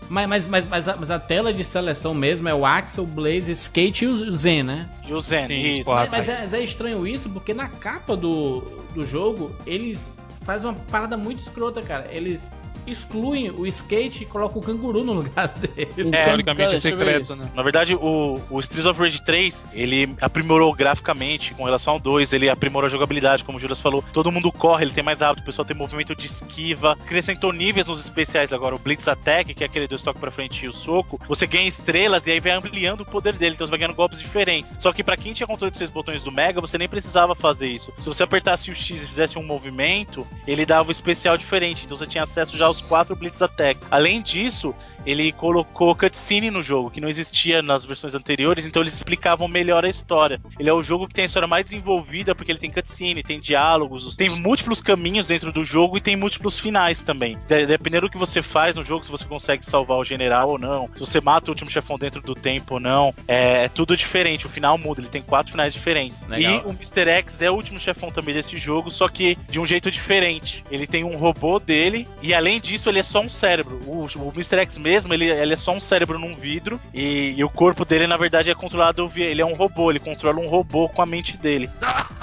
Mas, 0.08 0.28
mas, 0.28 0.46
mas, 0.48 0.66
mas, 0.66 0.88
a, 0.88 0.96
mas 0.96 1.10
a 1.10 1.20
tela 1.20 1.52
de 1.52 1.62
seleção 1.62 2.12
mesmo 2.12 2.48
é 2.48 2.54
o 2.54 2.66
Axel, 2.66 3.06
Blaze, 3.06 3.52
Skate 3.52 4.04
e 4.04 4.08
o 4.08 4.32
Zen, 4.32 4.64
né? 4.64 4.88
E 5.06 5.14
o 5.14 5.20
Zen, 5.20 5.42
Sim, 5.42 5.60
isso. 5.60 5.88
Mas, 5.90 6.12
é, 6.12 6.16
mas 6.16 6.54
é 6.54 6.62
estranho 6.64 7.06
isso, 7.06 7.30
porque 7.30 7.54
na 7.54 7.68
capa 7.68 8.16
do, 8.16 8.60
do 8.92 9.06
jogo, 9.06 9.54
eles 9.64 10.16
fazem 10.40 10.68
uma 10.70 10.78
parada 10.90 11.16
muito 11.16 11.40
escrota, 11.40 11.82
cara. 11.82 12.12
Eles 12.12 12.48
excluem 12.86 13.50
o 13.50 13.66
skate 13.66 14.22
e 14.22 14.26
colocam 14.26 14.60
o 14.60 14.64
canguru 14.64 15.04
no 15.04 15.12
lugar 15.12 15.48
dele. 15.58 16.10
É, 16.12 16.24
Teoricamente 16.24 16.74
é 16.74 16.78
secreto, 16.78 17.32
isso. 17.32 17.36
né? 17.36 17.50
Na 17.54 17.62
verdade, 17.62 17.94
o, 17.94 18.40
o 18.50 18.60
Streets 18.60 18.86
of 18.86 19.00
Rage 19.00 19.22
3, 19.24 19.66
ele 19.72 20.14
aprimorou 20.20 20.72
graficamente 20.74 21.54
com 21.54 21.64
relação 21.64 21.94
ao 21.94 22.00
2, 22.00 22.32
ele 22.32 22.48
aprimorou 22.48 22.86
a 22.86 22.90
jogabilidade, 22.90 23.44
como 23.44 23.58
o 23.58 23.60
Juras 23.60 23.80
falou. 23.80 24.04
Todo 24.12 24.30
mundo 24.32 24.50
corre, 24.52 24.84
ele 24.84 24.92
tem 24.92 25.04
mais 25.04 25.20
rápido, 25.20 25.42
o 25.42 25.46
pessoal 25.46 25.64
tem 25.64 25.76
movimento 25.76 26.14
de 26.14 26.26
esquiva. 26.26 26.92
Acrescentou 26.92 27.52
níveis 27.52 27.86
nos 27.86 28.00
especiais 28.00 28.52
agora, 28.52 28.74
o 28.74 28.78
Blitz 28.78 29.06
Attack, 29.08 29.54
que 29.54 29.62
é 29.62 29.66
aquele 29.66 29.86
do 29.86 29.94
estoque 29.96 30.18
pra 30.20 30.30
frente 30.30 30.64
e 30.64 30.68
o 30.68 30.72
soco. 30.72 31.20
Você 31.28 31.46
ganha 31.46 31.68
estrelas 31.68 32.26
e 32.26 32.30
aí 32.30 32.40
vai 32.40 32.52
ampliando 32.52 33.00
o 33.00 33.04
poder 33.06 33.34
dele, 33.34 33.54
então 33.54 33.66
você 33.66 33.70
vai 33.70 33.78
ganhando 33.78 33.96
golpes 33.96 34.20
diferentes. 34.20 34.74
Só 34.78 34.92
que 34.92 35.02
pra 35.02 35.16
quem 35.16 35.32
tinha 35.32 35.46
controle 35.46 35.70
de 35.70 35.78
seis 35.78 35.90
botões 35.90 36.22
do 36.22 36.32
Mega, 36.32 36.60
você 36.60 36.78
nem 36.78 36.88
precisava 36.88 37.34
fazer 37.34 37.68
isso. 37.68 37.92
Se 37.98 38.06
você 38.06 38.22
apertasse 38.22 38.70
o 38.70 38.74
X 38.74 39.02
e 39.02 39.06
fizesse 39.06 39.38
um 39.38 39.42
movimento, 39.42 40.26
ele 40.46 40.64
dava 40.64 40.88
um 40.88 40.92
especial 40.92 41.36
diferente, 41.36 41.84
então 41.84 41.96
você 41.96 42.06
tinha 42.06 42.24
acesso 42.24 42.56
já 42.56 42.69
os 42.70 42.80
quatro 42.80 43.14
Blitz 43.16 43.42
Attacks. 43.42 43.86
Além 43.90 44.22
disso, 44.22 44.74
ele 45.06 45.32
colocou 45.32 45.94
cutscene 45.94 46.50
no 46.50 46.60
jogo, 46.60 46.90
que 46.90 47.00
não 47.00 47.08
existia 47.08 47.62
nas 47.62 47.84
versões 47.86 48.14
anteriores, 48.14 48.66
então 48.66 48.82
eles 48.82 48.92
explicavam 48.94 49.48
melhor 49.48 49.82
a 49.84 49.88
história. 49.88 50.38
Ele 50.58 50.68
é 50.68 50.72
o 50.72 50.82
jogo 50.82 51.08
que 51.08 51.14
tem 51.14 51.22
a 51.22 51.26
história 51.26 51.48
mais 51.48 51.64
desenvolvida, 51.64 52.34
porque 52.34 52.52
ele 52.52 52.58
tem 52.58 52.70
cutscene, 52.70 53.22
tem 53.22 53.40
diálogos, 53.40 54.14
tem 54.14 54.28
múltiplos 54.28 54.80
caminhos 54.82 55.28
dentro 55.28 55.50
do 55.52 55.64
jogo 55.64 55.96
e 55.96 56.00
tem 56.02 56.16
múltiplos 56.16 56.58
finais 56.58 57.02
também. 57.02 57.38
De- 57.48 57.66
Dependendo 57.66 58.06
do 58.08 58.10
que 58.12 58.18
você 58.18 58.42
faz 58.42 58.74
no 58.76 58.84
jogo, 58.84 59.02
se 59.04 59.10
você 59.10 59.24
consegue 59.24 59.64
salvar 59.64 59.96
o 59.98 60.04
general 60.04 60.50
ou 60.50 60.58
não, 60.58 60.88
se 60.94 61.00
você 61.00 61.18
mata 61.20 61.50
o 61.50 61.52
último 61.52 61.70
chefão 61.70 61.98
dentro 61.98 62.20
do 62.20 62.34
tempo 62.34 62.74
ou 62.74 62.80
não, 62.80 63.14
é, 63.26 63.64
é 63.64 63.68
tudo 63.68 63.96
diferente. 63.96 64.44
O 64.46 64.50
final 64.50 64.76
muda, 64.76 65.00
ele 65.00 65.08
tem 65.08 65.22
quatro 65.22 65.50
finais 65.52 65.72
diferentes. 65.72 66.20
Legal. 66.28 66.56
E 66.56 66.58
o 66.66 66.70
Mr. 66.72 67.08
X 67.08 67.40
é 67.40 67.50
o 67.50 67.54
último 67.54 67.80
chefão 67.80 68.10
também 68.10 68.34
desse 68.34 68.56
jogo, 68.58 68.90
só 68.90 69.08
que 69.08 69.36
de 69.48 69.58
um 69.58 69.64
jeito 69.64 69.90
diferente. 69.90 70.62
Ele 70.70 70.86
tem 70.86 71.04
um 71.04 71.16
robô 71.16 71.58
dele, 71.58 72.06
e 72.20 72.34
além 72.34 72.59
disso, 72.60 72.88
ele 72.88 73.00
é 73.00 73.02
só 73.02 73.20
um 73.20 73.28
cérebro. 73.28 73.80
O, 73.86 74.04
o 74.04 74.32
Mr. 74.34 74.60
X 74.60 74.76
mesmo, 74.76 75.12
ele, 75.12 75.26
ele 75.28 75.54
é 75.54 75.56
só 75.56 75.72
um 75.72 75.80
cérebro 75.80 76.18
num 76.18 76.36
vidro, 76.36 76.80
e, 76.92 77.34
e 77.36 77.44
o 77.44 77.50
corpo 77.50 77.84
dele, 77.84 78.06
na 78.06 78.16
verdade, 78.16 78.50
é 78.50 78.54
controlado 78.54 79.08
via. 79.08 79.26
Ele 79.26 79.42
é 79.42 79.46
um 79.46 79.54
robô, 79.54 79.90
ele 79.90 80.00
controla 80.00 80.38
um 80.38 80.48
robô 80.48 80.88
com 80.88 81.02
a 81.02 81.06
mente 81.06 81.36
dele. 81.36 81.70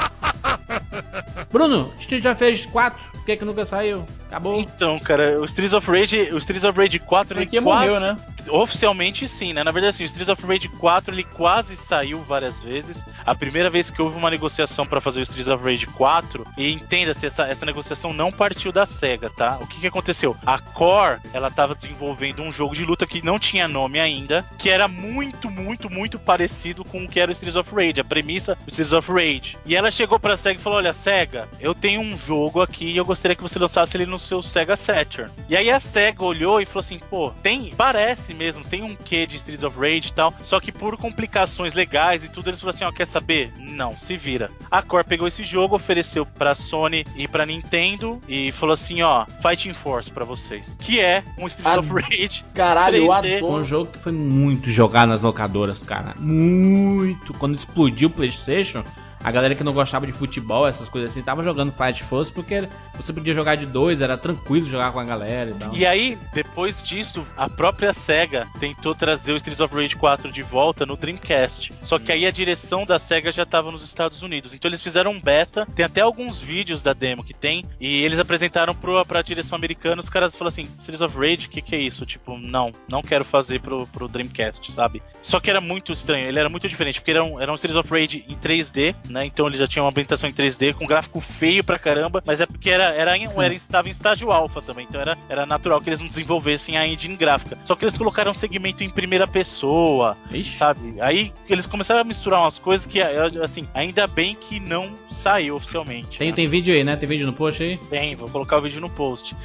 Bruno, 1.51 1.93
Street 1.99 2.25
of 2.25 2.43
Rage 2.43 2.67
4, 2.67 2.99
por 3.11 3.25
que 3.25 3.37
que 3.37 3.45
nunca 3.45 3.65
saiu? 3.65 4.05
Acabou. 4.27 4.59
Então, 4.59 4.99
cara, 4.99 5.39
o 5.39 5.45
Streets 5.45 5.73
of 5.73 5.89
Rage, 5.89 6.29
o 6.33 6.37
Streets 6.37 6.63
of 6.65 6.77
Rage 6.77 6.99
4, 6.99 7.37
ele 7.39 7.45
quase- 7.45 7.61
morreu, 7.61 7.99
né? 7.99 8.17
Oficialmente 8.49 9.27
sim, 9.27 9.51
né? 9.51 9.61
Na 9.61 9.71
verdade, 9.71 9.89
assim, 9.95 10.03
o 10.03 10.05
Streets 10.05 10.29
of 10.29 10.45
Rage 10.45 10.69
4 10.69 11.13
ele 11.13 11.23
quase 11.23 11.75
saiu 11.75 12.19
várias 12.21 12.57
vezes. 12.59 13.03
A 13.25 13.35
primeira 13.35 13.69
vez 13.69 13.89
que 13.89 14.01
houve 14.01 14.17
uma 14.17 14.29
negociação 14.31 14.85
pra 14.87 15.01
fazer 15.01 15.19
o 15.19 15.23
Streets 15.23 15.49
of 15.49 15.63
Rage 15.63 15.85
4, 15.87 16.45
e 16.57 16.71
entenda-se, 16.71 17.25
essa, 17.25 17.43
essa 17.47 17.65
negociação 17.65 18.13
não 18.13 18.31
partiu 18.31 18.71
da 18.71 18.85
SEGA, 18.85 19.29
tá? 19.29 19.57
O 19.61 19.67
que, 19.67 19.81
que 19.81 19.87
aconteceu? 19.87 20.35
A 20.45 20.59
Core, 20.59 21.19
ela 21.33 21.51
tava 21.51 21.75
desenvolvendo 21.75 22.41
um 22.41 22.51
jogo 22.51 22.73
de 22.73 22.85
luta 22.85 23.05
que 23.05 23.21
não 23.23 23.37
tinha 23.37 23.67
nome 23.67 23.99
ainda, 23.99 24.45
que 24.57 24.69
era 24.69 24.87
muito, 24.87 25.49
muito, 25.49 25.89
muito 25.89 26.17
parecido 26.17 26.85
com 26.85 27.03
o 27.03 27.07
que 27.07 27.19
era 27.19 27.29
o 27.29 27.33
Streets 27.33 27.57
of 27.57 27.69
Rage, 27.75 27.99
a 27.99 28.03
premissa 28.05 28.55
do 28.65 28.69
Streets 28.71 28.93
of 28.93 29.11
Rage. 29.11 29.57
E 29.65 29.75
ela 29.75 29.91
chegou 29.91 30.17
pra 30.19 30.37
SEGA 30.37 30.59
e 30.59 30.63
falou: 30.63 30.77
Olha, 30.79 30.93
SEGA, 30.93 31.36
eu 31.59 31.75
tenho 31.75 32.01
um 32.01 32.17
jogo 32.17 32.61
aqui 32.61 32.85
e 32.85 32.97
eu 32.97 33.05
gostaria 33.05 33.35
que 33.35 33.41
você 33.41 33.59
lançasse 33.59 33.95
ele 33.97 34.05
no 34.05 34.19
seu 34.19 34.41
Sega 34.41 34.75
Saturn. 34.75 35.31
E 35.49 35.55
aí 35.55 35.69
a 35.69 35.79
SEGA 35.79 36.23
olhou 36.23 36.61
e 36.61 36.65
falou 36.65 36.79
assim: 36.79 36.99
pô, 37.09 37.31
tem, 37.43 37.73
parece 37.75 38.33
mesmo, 38.33 38.63
tem 38.63 38.83
um 38.83 38.95
quê 38.95 39.25
de 39.25 39.35
Streets 39.35 39.63
of 39.63 39.77
Rage 39.77 40.09
e 40.09 40.13
tal, 40.13 40.33
só 40.41 40.59
que 40.59 40.71
por 40.71 40.97
complicações 40.97 41.73
legais 41.73 42.23
e 42.23 42.29
tudo, 42.29 42.49
eles 42.49 42.59
falaram 42.59 42.75
assim: 42.75 42.85
ó, 42.85 42.91
quer 42.91 43.07
saber? 43.07 43.51
Não, 43.57 43.97
se 43.97 44.15
vira. 44.15 44.49
A 44.71 44.81
Core 44.81 45.03
pegou 45.03 45.27
esse 45.27 45.43
jogo, 45.43 45.75
ofereceu 45.75 46.25
pra 46.25 46.55
Sony 46.55 47.05
e 47.15 47.27
pra 47.27 47.45
Nintendo 47.45 48.21
e 48.27 48.51
falou 48.51 48.73
assim: 48.73 49.01
ó, 49.01 49.25
Fighting 49.41 49.73
Force 49.73 50.09
pra 50.09 50.25
vocês. 50.25 50.75
Que 50.79 50.99
é 50.99 51.23
um 51.37 51.47
Streets 51.47 51.77
of 51.77 51.89
Rage. 51.93 52.45
Caralho, 52.53 52.97
eu 52.97 53.07
3D. 53.07 53.39
Foi 53.39 53.43
um 53.43 53.47
adoro. 53.47 53.65
jogo 53.65 53.91
que 53.91 53.99
foi 53.99 54.11
muito 54.11 54.69
jogado 54.69 55.09
nas 55.09 55.21
locadoras, 55.21 55.79
cara. 55.79 56.13
Muito. 56.17 57.33
Quando 57.33 57.55
explodiu 57.55 58.09
o 58.09 58.11
PlayStation, 58.11 58.83
a 59.23 59.31
galera 59.31 59.55
que 59.55 59.63
não 59.63 59.73
gostava 59.73 60.05
de 60.05 60.13
futebol, 60.13 60.67
essas 60.67 60.87
coisas 60.87 61.11
assim, 61.11 61.21
tava 61.21 61.43
jogando 61.43 61.71
Fight 61.71 62.03
Force 62.03 62.31
porque 62.31 62.67
você 62.95 63.11
podia 63.13 63.33
jogar 63.33 63.55
de 63.55 63.65
dois, 63.65 64.01
era 64.01 64.17
tranquilo 64.17 64.69
jogar 64.69 64.91
com 64.91 64.99
a 64.99 65.03
galera 65.03 65.51
e 65.51 65.53
tal. 65.53 65.73
E 65.75 65.85
aí, 65.85 66.17
depois 66.33 66.81
disso, 66.81 67.25
a 67.35 67.49
própria 67.49 67.93
SEGA 67.93 68.47
tentou 68.59 68.95
trazer 68.95 69.33
o 69.33 69.37
Streets 69.37 69.59
of 69.59 69.73
Rage 69.73 69.95
4 69.95 70.31
de 70.31 70.41
volta 70.41 70.85
no 70.85 70.95
Dreamcast. 70.95 71.73
Só 71.81 71.99
que 71.99 72.11
aí 72.11 72.25
a 72.25 72.31
direção 72.31 72.85
da 72.85 72.99
SEGA 72.99 73.31
já 73.31 73.43
estava 73.43 73.71
nos 73.71 73.83
Estados 73.83 74.21
Unidos. 74.21 74.53
Então 74.53 74.69
eles 74.69 74.81
fizeram 74.81 75.11
um 75.11 75.19
beta, 75.19 75.67
tem 75.75 75.85
até 75.85 76.01
alguns 76.01 76.41
vídeos 76.41 76.81
da 76.81 76.93
demo 76.93 77.23
que 77.23 77.33
tem, 77.33 77.65
e 77.79 78.03
eles 78.03 78.19
apresentaram 78.19 78.75
pro, 78.75 79.03
pra 79.05 79.21
direção 79.21 79.55
americana, 79.55 80.01
os 80.01 80.09
caras 80.09 80.33
falaram 80.33 80.49
assim, 80.49 80.69
Streets 80.77 81.01
of 81.01 81.17
Rage, 81.17 81.47
o 81.47 81.49
que, 81.49 81.61
que 81.61 81.75
é 81.75 81.79
isso? 81.79 82.05
Tipo, 82.05 82.37
não, 82.37 82.71
não 82.87 83.01
quero 83.01 83.25
fazer 83.25 83.61
pro, 83.61 83.87
pro 83.87 84.07
Dreamcast, 84.07 84.71
sabe? 84.71 85.01
Só 85.21 85.39
que 85.39 85.49
era 85.49 85.59
muito 85.59 85.91
estranho, 85.91 86.27
ele 86.27 86.39
era 86.39 86.49
muito 86.49 86.67
diferente, 86.67 86.99
porque 86.99 87.11
era 87.11 87.23
um, 87.23 87.39
era 87.39 87.51
um 87.51 87.55
Streets 87.55 87.77
of 87.77 87.89
Rage 87.89 88.25
em 88.27 88.35
3D, 88.37 88.95
né? 89.09 89.25
Então 89.25 89.47
ele 89.47 89.57
já 89.57 89.67
tinha 89.67 89.83
uma 89.83 89.89
ambientação 89.89 90.29
em 90.29 90.33
3D, 90.33 90.73
com 90.73 90.85
gráfico 90.85 91.19
feio 91.19 91.63
pra 91.63 91.79
caramba, 91.79 92.21
mas 92.25 92.41
é 92.41 92.45
porque 92.45 92.69
era, 92.69 92.85
era, 92.85 93.17
em, 93.17 93.25
era 93.25 93.53
estava 93.53 93.87
em 93.87 93.91
estágio 93.91 94.31
alfa 94.31 94.61
também, 94.61 94.85
então 94.87 94.99
era, 94.99 95.17
era 95.29 95.45
natural 95.45 95.81
que 95.81 95.89
eles 95.89 95.99
não 95.99 96.07
desenvolvessem 96.07 96.77
a 96.77 96.87
engine 96.87 97.15
gráfica. 97.15 97.57
Só 97.63 97.75
que 97.75 97.85
eles 97.85 97.97
colocaram 97.97 98.31
um 98.31 98.35
segmento 98.35 98.83
em 98.83 98.89
primeira 98.89 99.27
pessoa, 99.27 100.17
Ixi. 100.31 100.57
sabe? 100.57 100.95
Aí 101.01 101.33
eles 101.49 101.65
começaram 101.65 102.01
a 102.01 102.03
misturar 102.03 102.41
umas 102.41 102.59
coisas 102.59 102.87
que, 102.87 103.01
assim, 103.01 103.67
ainda 103.73 104.07
bem 104.07 104.35
que 104.35 104.59
não 104.59 104.95
saiu 105.11 105.55
oficialmente. 105.55 106.17
Tem, 106.17 106.29
né? 106.29 106.35
tem 106.35 106.47
vídeo 106.47 106.73
aí, 106.73 106.83
né? 106.83 106.95
Tem 106.95 107.07
vídeo 107.07 107.25
no 107.25 107.33
post 107.33 107.63
aí? 107.63 107.77
Tem, 107.89 108.15
vou 108.15 108.29
colocar 108.29 108.57
o 108.57 108.61
vídeo 108.61 108.81
no 108.81 108.89
post. 108.89 109.35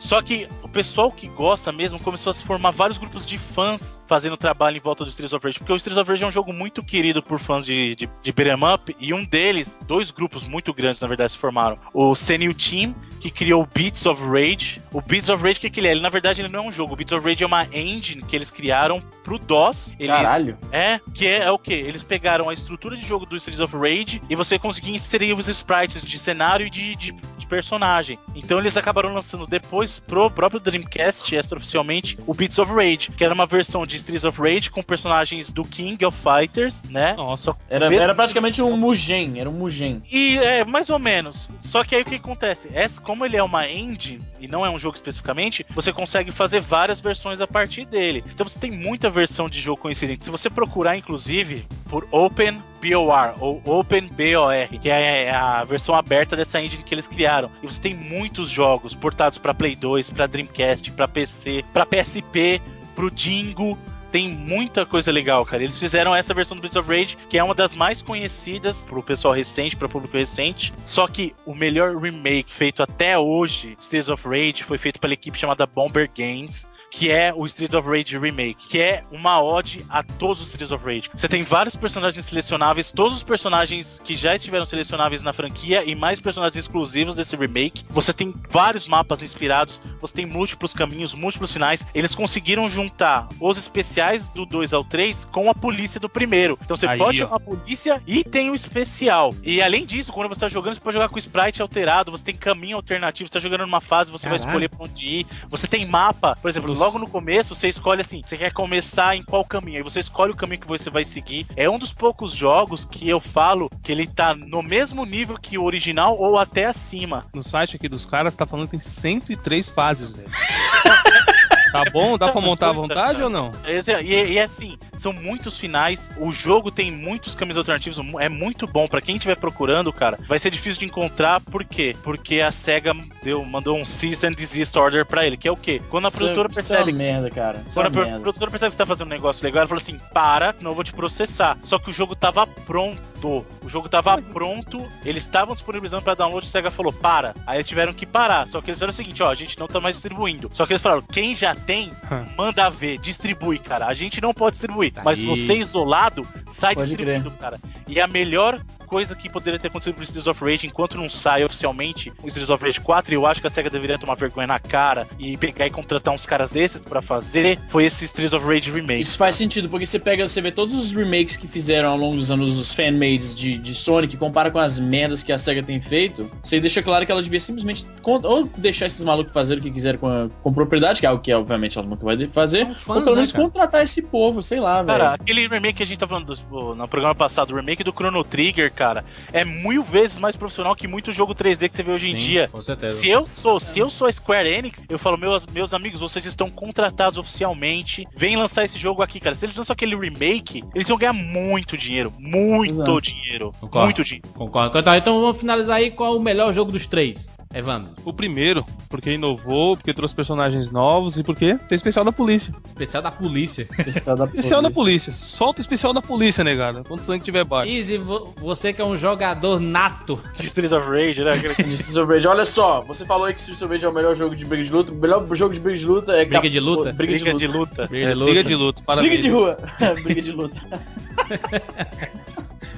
Só 0.00 0.22
que 0.22 0.48
o 0.62 0.68
pessoal 0.68 1.12
que 1.12 1.28
gosta 1.28 1.70
mesmo 1.70 2.00
começou 2.00 2.30
a 2.30 2.34
se 2.34 2.42
formar 2.42 2.70
vários 2.70 2.96
grupos 2.96 3.26
de 3.26 3.36
fãs 3.36 4.00
fazendo 4.06 4.36
trabalho 4.36 4.78
em 4.78 4.80
volta 4.80 5.04
do 5.04 5.10
Streets 5.10 5.34
of 5.34 5.44
Rage. 5.44 5.58
Porque 5.58 5.72
o 5.72 5.76
Streets 5.76 6.00
of 6.00 6.10
Rage 6.10 6.24
é 6.24 6.26
um 6.26 6.32
jogo 6.32 6.54
muito 6.54 6.82
querido 6.82 7.22
por 7.22 7.38
fãs 7.38 7.66
de, 7.66 7.94
de, 7.94 8.08
de 8.22 8.32
beat'em 8.32 8.74
up. 8.74 8.96
E 8.98 9.12
um 9.12 9.22
deles, 9.24 9.78
dois 9.86 10.10
grupos 10.10 10.42
muito 10.42 10.72
grandes 10.72 11.02
na 11.02 11.06
verdade 11.06 11.32
se 11.32 11.38
formaram. 11.38 11.78
O 11.92 12.14
Senil 12.14 12.54
Team, 12.54 12.94
que 13.20 13.30
criou 13.30 13.62
o 13.62 13.66
Beats 13.66 14.06
of 14.06 14.22
Rage. 14.24 14.80
O 14.90 15.02
Beats 15.02 15.28
of 15.28 15.44
Rage, 15.44 15.58
o 15.58 15.60
que, 15.60 15.70
que 15.70 15.80
ele 15.80 15.88
é? 15.88 15.90
Ele 15.92 16.00
na 16.00 16.08
verdade 16.08 16.40
ele 16.40 16.48
não 16.48 16.64
é 16.64 16.68
um 16.68 16.72
jogo. 16.72 16.94
O 16.94 16.96
Beats 16.96 17.12
of 17.12 17.24
Rage 17.24 17.44
é 17.44 17.46
uma 17.46 17.66
engine 17.66 18.22
que 18.22 18.34
eles 18.34 18.50
criaram 18.50 19.02
pro 19.22 19.38
DOS. 19.38 19.92
Eles, 19.98 20.16
Caralho. 20.16 20.58
É, 20.72 20.98
que 21.12 21.26
é, 21.26 21.44
é 21.44 21.50
o 21.50 21.58
que? 21.58 21.74
Eles 21.74 22.02
pegaram 22.02 22.48
a 22.48 22.54
estrutura 22.54 22.96
de 22.96 23.06
jogo 23.06 23.26
do 23.26 23.36
Streets 23.36 23.60
of 23.60 23.76
Rage 23.76 24.22
e 24.30 24.34
você 24.34 24.58
conseguia 24.58 24.96
inserir 24.96 25.34
os 25.34 25.46
sprites 25.46 26.02
de 26.02 26.18
cenário 26.18 26.66
e 26.66 26.70
de, 26.70 26.96
de 26.96 27.39
personagem. 27.50 28.16
Então 28.34 28.60
eles 28.60 28.76
acabaram 28.76 29.12
lançando 29.12 29.46
depois 29.46 29.98
pro 29.98 30.30
próprio 30.30 30.60
Dreamcast, 30.60 31.34
extraoficialmente, 31.34 32.16
o 32.26 32.32
Beats 32.32 32.58
of 32.60 32.72
Rage, 32.72 33.10
que 33.10 33.24
era 33.24 33.34
uma 33.34 33.46
versão 33.46 33.84
de 33.84 33.96
Streets 33.96 34.24
of 34.24 34.40
Rage 34.40 34.70
com 34.70 34.82
personagens 34.82 35.50
do 35.50 35.64
King 35.64 36.04
of 36.06 36.16
Fighters, 36.16 36.84
né? 36.84 37.14
Nossa. 37.18 37.60
Era, 37.68 37.92
era 37.92 38.14
praticamente 38.14 38.62
um 38.62 38.76
Mugen, 38.76 39.40
era 39.40 39.50
um 39.50 39.52
Mugen. 39.52 40.00
e 40.10 40.38
é, 40.38 40.64
mais 40.64 40.88
ou 40.88 40.98
menos. 40.98 41.50
Só 41.58 41.82
que 41.82 41.96
aí 41.96 42.02
o 42.02 42.04
que 42.04 42.14
acontece? 42.14 42.70
Essa, 42.72 43.00
como 43.00 43.26
ele 43.26 43.36
é 43.36 43.42
uma 43.42 43.68
engine 43.68 44.22
e 44.38 44.46
não 44.46 44.64
é 44.64 44.70
um 44.70 44.78
jogo 44.78 44.94
especificamente, 44.94 45.66
você 45.74 45.92
consegue 45.92 46.30
fazer 46.30 46.60
várias 46.60 47.00
versões 47.00 47.40
a 47.40 47.46
partir 47.46 47.84
dele. 47.84 48.22
Então 48.32 48.48
você 48.48 48.58
tem 48.58 48.70
muita 48.70 49.10
versão 49.10 49.48
de 49.48 49.60
jogo 49.60 49.82
coincidente. 49.82 50.24
Se 50.24 50.30
você 50.30 50.48
procurar, 50.48 50.96
inclusive, 50.96 51.66
por 51.88 52.06
Open 52.12 52.62
BOR 52.80 53.34
ou 53.38 53.60
Open 53.64 54.08
BOR, 54.08 54.80
que 54.80 54.88
é 54.88 55.30
a 55.30 55.62
versão 55.64 55.94
aberta 55.94 56.36
dessa 56.36 56.60
engine 56.60 56.82
que 56.82 56.94
eles 56.94 57.06
criaram. 57.06 57.50
E 57.62 57.66
você 57.66 57.80
tem 57.80 57.94
muitos 57.94 58.50
jogos 58.50 58.94
portados 58.94 59.38
para 59.38 59.54
Play 59.54 59.76
2, 59.76 60.10
para 60.10 60.26
Dreamcast, 60.26 60.90
para 60.92 61.06
PC, 61.06 61.64
para 61.72 61.86
PSP, 61.86 62.60
pro 62.94 63.10
Dingo. 63.10 63.78
Tem 64.10 64.28
muita 64.28 64.84
coisa 64.84 65.12
legal, 65.12 65.46
cara. 65.46 65.62
Eles 65.62 65.78
fizeram 65.78 66.14
essa 66.14 66.34
versão 66.34 66.56
do 66.56 66.60
Beats 66.60 66.74
of 66.74 66.88
Rage, 66.88 67.16
que 67.28 67.38
é 67.38 67.44
uma 67.44 67.54
das 67.54 67.72
mais 67.72 68.02
conhecidas 68.02 68.78
pro 68.78 69.04
pessoal 69.04 69.32
recente, 69.32 69.76
pro 69.76 69.88
público 69.88 70.16
recente. 70.16 70.72
Só 70.82 71.06
que 71.06 71.32
o 71.46 71.54
melhor 71.54 71.96
remake 71.96 72.52
feito 72.52 72.82
até 72.82 73.16
hoje, 73.16 73.76
Streets 73.78 74.08
of 74.08 74.26
Rage, 74.26 74.64
foi 74.64 74.78
feito 74.78 74.98
pela 74.98 75.14
equipe 75.14 75.38
chamada 75.38 75.64
Bomber 75.64 76.10
Games 76.12 76.66
que 76.90 77.10
é 77.10 77.32
o 77.34 77.46
Streets 77.46 77.74
of 77.74 77.88
Rage 77.88 78.18
Remake, 78.18 78.66
que 78.68 78.80
é 78.80 79.04
uma 79.10 79.42
ode 79.42 79.84
a 79.88 80.02
todos 80.02 80.40
os 80.40 80.48
Streets 80.48 80.72
of 80.72 80.84
Rage. 80.84 81.10
Você 81.14 81.28
tem 81.28 81.42
vários 81.42 81.76
personagens 81.76 82.24
selecionáveis, 82.26 82.90
todos 82.90 83.16
os 83.16 83.22
personagens 83.22 84.00
que 84.04 84.14
já 84.16 84.34
estiveram 84.34 84.64
selecionáveis 84.64 85.22
na 85.22 85.32
franquia 85.32 85.84
e 85.84 85.94
mais 85.94 86.20
personagens 86.20 86.56
exclusivos 86.56 87.16
desse 87.16 87.36
remake. 87.36 87.84
Você 87.90 88.12
tem 88.12 88.34
vários 88.48 88.86
mapas 88.88 89.22
inspirados, 89.22 89.80
você 90.00 90.14
tem 90.14 90.26
múltiplos 90.26 90.72
caminhos, 90.72 91.14
múltiplos 91.14 91.52
finais. 91.52 91.86
Eles 91.94 92.14
conseguiram 92.14 92.68
juntar 92.68 93.28
os 93.40 93.56
especiais 93.56 94.28
do 94.28 94.44
2 94.44 94.72
ao 94.72 94.84
3 94.84 95.26
com 95.26 95.50
a 95.50 95.54
polícia 95.54 96.00
do 96.00 96.08
primeiro. 96.08 96.58
Então 96.62 96.76
você 96.76 96.86
Aí, 96.86 96.98
pode 96.98 97.22
ó. 97.22 97.26
chamar 97.26 97.36
a 97.36 97.40
polícia 97.40 98.02
e 98.06 98.24
tem 98.24 98.50
o 98.50 98.54
especial. 98.54 99.34
E 99.42 99.62
além 99.62 99.86
disso, 99.86 100.12
quando 100.12 100.28
você 100.28 100.40
tá 100.40 100.48
jogando, 100.48 100.74
você 100.74 100.80
pode 100.80 100.94
jogar 100.94 101.08
com 101.08 101.16
o 101.16 101.18
sprite 101.18 101.62
alterado, 101.62 102.10
você 102.10 102.24
tem 102.24 102.36
caminho 102.36 102.76
alternativo, 102.76 103.28
você 103.28 103.34
tá 103.34 103.40
jogando 103.40 103.62
numa 103.62 103.80
fase, 103.80 104.10
você 104.10 104.28
vai 104.28 104.38
Caralho. 104.38 104.50
escolher 104.50 104.68
pra 104.68 104.84
onde 104.84 105.06
ir. 105.06 105.26
Você 105.48 105.66
tem 105.66 105.86
mapa, 105.86 106.36
por 106.40 106.48
exemplo. 106.48 106.74
Logo 106.80 106.98
no 106.98 107.06
começo, 107.06 107.54
você 107.54 107.68
escolhe 107.68 108.00
assim, 108.00 108.22
você 108.24 108.38
quer 108.38 108.52
começar 108.52 109.14
em 109.14 109.22
qual 109.22 109.44
caminho, 109.44 109.76
aí 109.76 109.82
você 109.82 110.00
escolhe 110.00 110.32
o 110.32 110.36
caminho 110.36 110.62
que 110.62 110.66
você 110.66 110.88
vai 110.88 111.04
seguir. 111.04 111.46
É 111.54 111.68
um 111.68 111.78
dos 111.78 111.92
poucos 111.92 112.32
jogos 112.32 112.86
que 112.86 113.06
eu 113.06 113.20
falo 113.20 113.70
que 113.82 113.92
ele 113.92 114.06
tá 114.06 114.34
no 114.34 114.62
mesmo 114.62 115.04
nível 115.04 115.36
que 115.36 115.58
o 115.58 115.64
original 115.64 116.16
ou 116.18 116.38
até 116.38 116.64
acima. 116.64 117.26
No 117.34 117.44
site 117.44 117.76
aqui 117.76 117.86
dos 117.86 118.06
caras 118.06 118.34
tá 118.34 118.46
falando 118.46 118.64
que 118.64 118.72
tem 118.72 118.80
103 118.80 119.68
fases, 119.68 120.12
velho. 120.12 120.30
Tá 121.72 121.84
bom? 121.92 122.18
Dá 122.18 122.30
pra 122.32 122.40
montar 122.40 122.70
à 122.70 122.72
vontade 122.72 123.22
ou 123.22 123.30
não? 123.30 123.52
E, 123.66 124.02
e, 124.04 124.32
e 124.32 124.40
assim, 124.40 124.76
são 124.96 125.12
muitos 125.12 125.56
finais. 125.56 126.10
O 126.16 126.32
jogo 126.32 126.70
tem 126.70 126.90
muitos 126.90 127.34
caminhos 127.34 127.58
alternativos. 127.58 127.98
É 128.18 128.28
muito 128.28 128.66
bom 128.66 128.88
Pra 128.88 129.00
quem 129.00 129.16
estiver 129.16 129.36
procurando, 129.36 129.92
cara. 129.92 130.18
Vai 130.28 130.38
ser 130.38 130.50
difícil 130.50 130.80
de 130.80 130.86
encontrar. 130.86 131.40
Por 131.40 131.64
quê? 131.64 131.94
Porque 132.02 132.40
a 132.40 132.50
SEGA 132.50 132.94
deu, 133.22 133.44
mandou 133.44 133.78
um 133.78 133.84
cease 133.84 134.26
and 134.26 134.32
desist 134.32 134.74
order 134.76 135.06
pra 135.06 135.24
ele. 135.26 135.36
Que 135.36 135.46
é 135.46 135.52
o 135.52 135.56
quê? 135.56 135.80
Quando 135.90 136.06
a 136.06 136.08
Isso 136.08 136.16
é- 136.16 136.20
produtora 136.20 136.48
isso 136.50 136.60
é 136.60 136.62
percebe 136.76 136.90
uma 136.92 136.98
merda, 136.98 137.30
cara. 137.30 137.62
Isso 137.66 137.80
quando 137.80 137.98
é 137.98 138.02
a 138.02 138.04
merda. 138.04 138.20
produtora 138.20 138.50
percebe 138.50 138.70
que 138.70 138.74
você 138.76 138.82
tá 138.82 138.86
fazendo 138.86 139.06
um 139.06 139.10
negócio 139.10 139.44
legal, 139.44 139.60
ela 139.60 139.68
fala 139.68 139.80
assim: 139.80 139.98
para, 140.12 140.52
senão 140.56 140.72
eu 140.72 140.74
vou 140.74 140.82
te 140.84 140.92
processar. 140.92 141.56
Só 141.62 141.78
que 141.78 141.90
o 141.90 141.92
jogo 141.92 142.16
tava 142.16 142.46
pronto. 142.46 143.09
O 143.28 143.68
jogo 143.68 143.88
tava 143.88 144.20
pronto, 144.20 144.86
eles 145.04 145.24
estavam 145.24 145.54
disponibilizando 145.54 146.02
pra 146.02 146.14
download, 146.14 146.46
a 146.46 146.50
SEGA 146.50 146.70
falou: 146.70 146.92
para. 146.92 147.34
Aí 147.46 147.58
eles 147.58 147.68
tiveram 147.68 147.92
que 147.92 148.06
parar. 148.06 148.46
Só 148.48 148.60
que 148.60 148.70
eles 148.70 148.78
fizeram 148.78 148.92
o 148.92 148.96
seguinte: 148.96 149.22
ó, 149.22 149.30
a 149.30 149.34
gente 149.34 149.58
não 149.58 149.66
tá 149.66 149.80
mais 149.80 149.96
distribuindo. 149.96 150.50
Só 150.52 150.66
que 150.66 150.72
eles 150.72 150.82
falaram: 150.82 151.02
quem 151.02 151.34
já 151.34 151.54
tem, 151.54 151.92
manda 152.36 152.68
ver, 152.70 152.98
distribui, 152.98 153.58
cara. 153.58 153.86
A 153.86 153.94
gente 153.94 154.20
não 154.20 154.32
pode 154.32 154.52
distribuir. 154.52 154.92
Tá 154.92 155.02
mas 155.04 155.18
aí. 155.18 155.26
você 155.26 155.54
isolado, 155.56 156.26
sai 156.48 156.74
Pode 156.74 156.88
distribuindo, 156.88 157.30
cara. 157.32 157.60
E 157.86 158.00
a 158.00 158.06
melhor 158.06 158.60
coisa 158.90 159.14
que 159.14 159.28
poderia 159.30 159.56
ter 159.58 159.68
acontecido 159.68 159.94
pro 159.94 160.02
Streets 160.02 160.26
of 160.26 160.44
Rage 160.44 160.66
enquanto 160.66 160.96
não 160.96 161.08
sai 161.08 161.44
oficialmente 161.44 162.12
o 162.22 162.26
Streets 162.26 162.50
of 162.50 162.64
Rage 162.64 162.80
4, 162.80 163.12
e 163.12 163.14
eu 163.14 163.24
acho 163.24 163.40
que 163.40 163.46
a 163.46 163.50
SEGA 163.50 163.70
deveria 163.70 163.96
tomar 163.96 164.16
vergonha 164.16 164.48
na 164.48 164.58
cara 164.58 165.06
e 165.16 165.36
pegar 165.36 165.66
e 165.66 165.70
contratar 165.70 166.12
uns 166.12 166.26
caras 166.26 166.50
desses 166.50 166.80
pra 166.80 167.00
fazer, 167.00 167.56
foi 167.68 167.84
esse 167.84 168.04
Streets 168.04 168.32
of 168.32 168.44
Rage 168.44 168.68
Remake. 168.70 169.00
Isso 169.00 169.16
faz 169.16 169.36
sentido, 169.36 169.68
porque 169.68 169.86
você 169.86 169.98
pega, 170.00 170.26
você 170.26 170.40
vê 170.40 170.50
todos 170.50 170.74
os 170.74 170.92
remakes 170.92 171.36
que 171.36 171.46
fizeram 171.46 171.90
ao 171.90 171.96
longo 171.96 172.16
dos 172.16 172.32
anos, 172.32 172.58
os 172.58 172.74
fanmades 172.74 173.32
de, 173.34 173.56
de 173.58 173.74
Sonic, 173.76 174.16
compara 174.16 174.50
com 174.50 174.58
as 174.58 174.80
merdas 174.80 175.22
que 175.22 175.32
a 175.32 175.38
SEGA 175.38 175.62
tem 175.62 175.80
feito, 175.80 176.28
você 176.42 176.58
deixa 176.58 176.82
claro 176.82 177.06
que 177.06 177.12
ela 177.12 177.22
devia 177.22 177.38
simplesmente 177.38 177.86
ou 178.02 178.44
deixar 178.56 178.86
esses 178.86 179.04
malucos 179.04 179.32
fazerem 179.32 179.60
o 179.60 179.62
que 179.64 179.70
quiserem 179.70 180.00
com, 180.00 180.08
a- 180.08 180.28
com 180.42 180.52
propriedade, 180.52 180.98
que 180.98 181.06
é 181.06 181.08
algo 181.08 181.22
que 181.22 181.32
obviamente 181.32 181.78
ela 181.78 181.86
nunca 181.86 182.04
vai 182.04 182.16
fazer, 182.26 182.66
fãs, 182.74 182.96
ou 182.96 183.02
pelo 183.04 183.14
né, 183.14 183.20
menos 183.22 183.32
cara? 183.32 183.44
contratar 183.44 183.82
esse 183.82 184.02
povo, 184.02 184.42
sei 184.42 184.58
lá, 184.58 184.84
Cara, 184.84 185.10
velho. 185.10 185.14
aquele 185.22 185.46
remake 185.48 185.74
que 185.74 185.82
a 185.82 185.86
gente 185.86 185.98
tá 185.98 186.08
falando 186.08 186.34
do- 186.34 186.74
no 186.74 186.88
programa 186.88 187.14
passado, 187.14 187.52
o 187.52 187.56
remake 187.56 187.84
do 187.84 187.92
Chrono 187.92 188.24
Trigger, 188.24 188.72
cara, 188.80 189.04
é 189.30 189.44
mil 189.44 189.82
vezes 189.84 190.16
mais 190.16 190.34
profissional 190.34 190.74
que 190.74 190.88
muito 190.88 191.12
jogo 191.12 191.34
3D 191.34 191.68
que 191.68 191.76
você 191.76 191.82
vê 191.82 191.92
hoje 191.92 192.08
em 192.08 192.18
Sim, 192.18 192.26
dia. 192.26 192.48
Com 192.48 192.62
certeza. 192.62 192.98
Se 192.98 193.10
eu 193.10 193.26
sou, 193.26 193.60
se 193.60 193.78
eu 193.78 193.90
sou 193.90 194.06
a 194.06 194.12
Square 194.12 194.48
Enix, 194.48 194.82
eu 194.88 194.98
falo, 194.98 195.18
meus, 195.18 195.44
meus 195.46 195.74
amigos, 195.74 196.00
vocês 196.00 196.24
estão 196.24 196.48
contratados 196.48 197.18
oficialmente. 197.18 198.06
Vem 198.16 198.36
lançar 198.36 198.64
esse 198.64 198.78
jogo 198.78 199.02
aqui, 199.02 199.20
cara. 199.20 199.34
Se 199.36 199.44
eles 199.44 199.54
lançam 199.54 199.74
aquele 199.74 199.94
remake, 199.94 200.64
eles 200.74 200.88
vão 200.88 200.96
ganhar 200.96 201.12
muito 201.12 201.76
dinheiro. 201.76 202.10
Muito 202.18 202.72
Exato. 202.72 203.00
dinheiro. 203.02 203.52
Concordo. 203.60 203.84
Muito 203.84 204.02
dinheiro. 204.02 204.28
Concordo. 204.34 204.78
Então, 204.78 204.94
então 204.96 205.20
vamos 205.20 205.36
finalizar 205.36 205.76
aí 205.76 205.90
qual 205.90 206.16
o 206.16 206.20
melhor 206.22 206.50
jogo 206.54 206.72
dos 206.72 206.86
três. 206.86 207.28
Evandro, 207.52 207.90
O 208.04 208.12
primeiro, 208.12 208.64
porque 208.88 209.10
inovou, 209.10 209.76
porque 209.76 209.92
trouxe 209.92 210.14
personagens 210.14 210.70
novos 210.70 211.18
e 211.18 211.24
porque 211.24 211.58
tem 211.58 211.74
especial 211.74 212.04
da 212.04 212.12
polícia. 212.12 212.54
especial 212.64 213.02
da 213.02 213.10
polícia. 213.10 213.62
Especial 213.62 214.16
da 214.16 214.24
Especial 214.26 214.62
da 214.62 214.70
polícia. 214.70 215.10
polícia. 215.10 215.12
Solta 215.12 215.58
o 215.58 215.62
especial 215.62 215.92
da 215.92 216.00
polícia, 216.00 216.44
negada. 216.44 216.84
Quando 216.84 217.00
o 217.00 217.02
sangue 217.02 217.24
tiver 217.24 217.42
baixo. 217.42 217.68
Easy, 217.72 217.98
vo- 217.98 218.32
você 218.70 218.74
que 218.74 218.82
é 218.82 218.84
um 218.84 218.96
jogador 218.96 219.60
nato. 219.60 220.20
De 220.34 220.44
Streets 220.46 220.72
of 220.72 220.86
Rage, 220.88 221.22
né? 221.22 221.36
Streets 221.36 221.96
of 221.96 222.12
Rage. 222.12 222.26
Olha 222.26 222.44
só, 222.44 222.80
você 222.82 223.04
falou 223.04 223.26
aí 223.26 223.34
que 223.34 223.40
Streets 223.40 223.62
of 223.62 223.72
Rage 223.72 223.84
é 223.84 223.88
o 223.88 223.92
melhor 223.92 224.14
jogo 224.14 224.34
de 224.34 224.44
briga 224.44 224.64
de 224.64 224.72
luta. 224.72 224.92
O 224.92 224.96
melhor 224.96 225.26
jogo 225.34 225.54
de 225.54 225.60
briga 225.60 225.78
de 225.78 225.86
luta 225.86 226.12
é. 226.12 226.24
Briga 226.24 226.50
de 226.50 226.60
luta? 226.60 226.92
Briga 226.92 227.18
de 227.18 227.24
Briga 227.24 227.32
luta. 227.32 227.46
de 227.46 227.52
luta. 227.58 227.86
Briga 227.88 228.06
É, 228.06 228.08
de 228.10 228.14
luta. 228.14 228.30
Liga 228.30 228.44
de 228.44 228.54
luta, 228.54 228.82
parabéns. 228.84 229.12
Briga 229.12 229.22
de 229.22 229.30
rua. 229.34 229.58
briga 230.02 230.22
de 230.22 230.32
luta. 230.32 230.60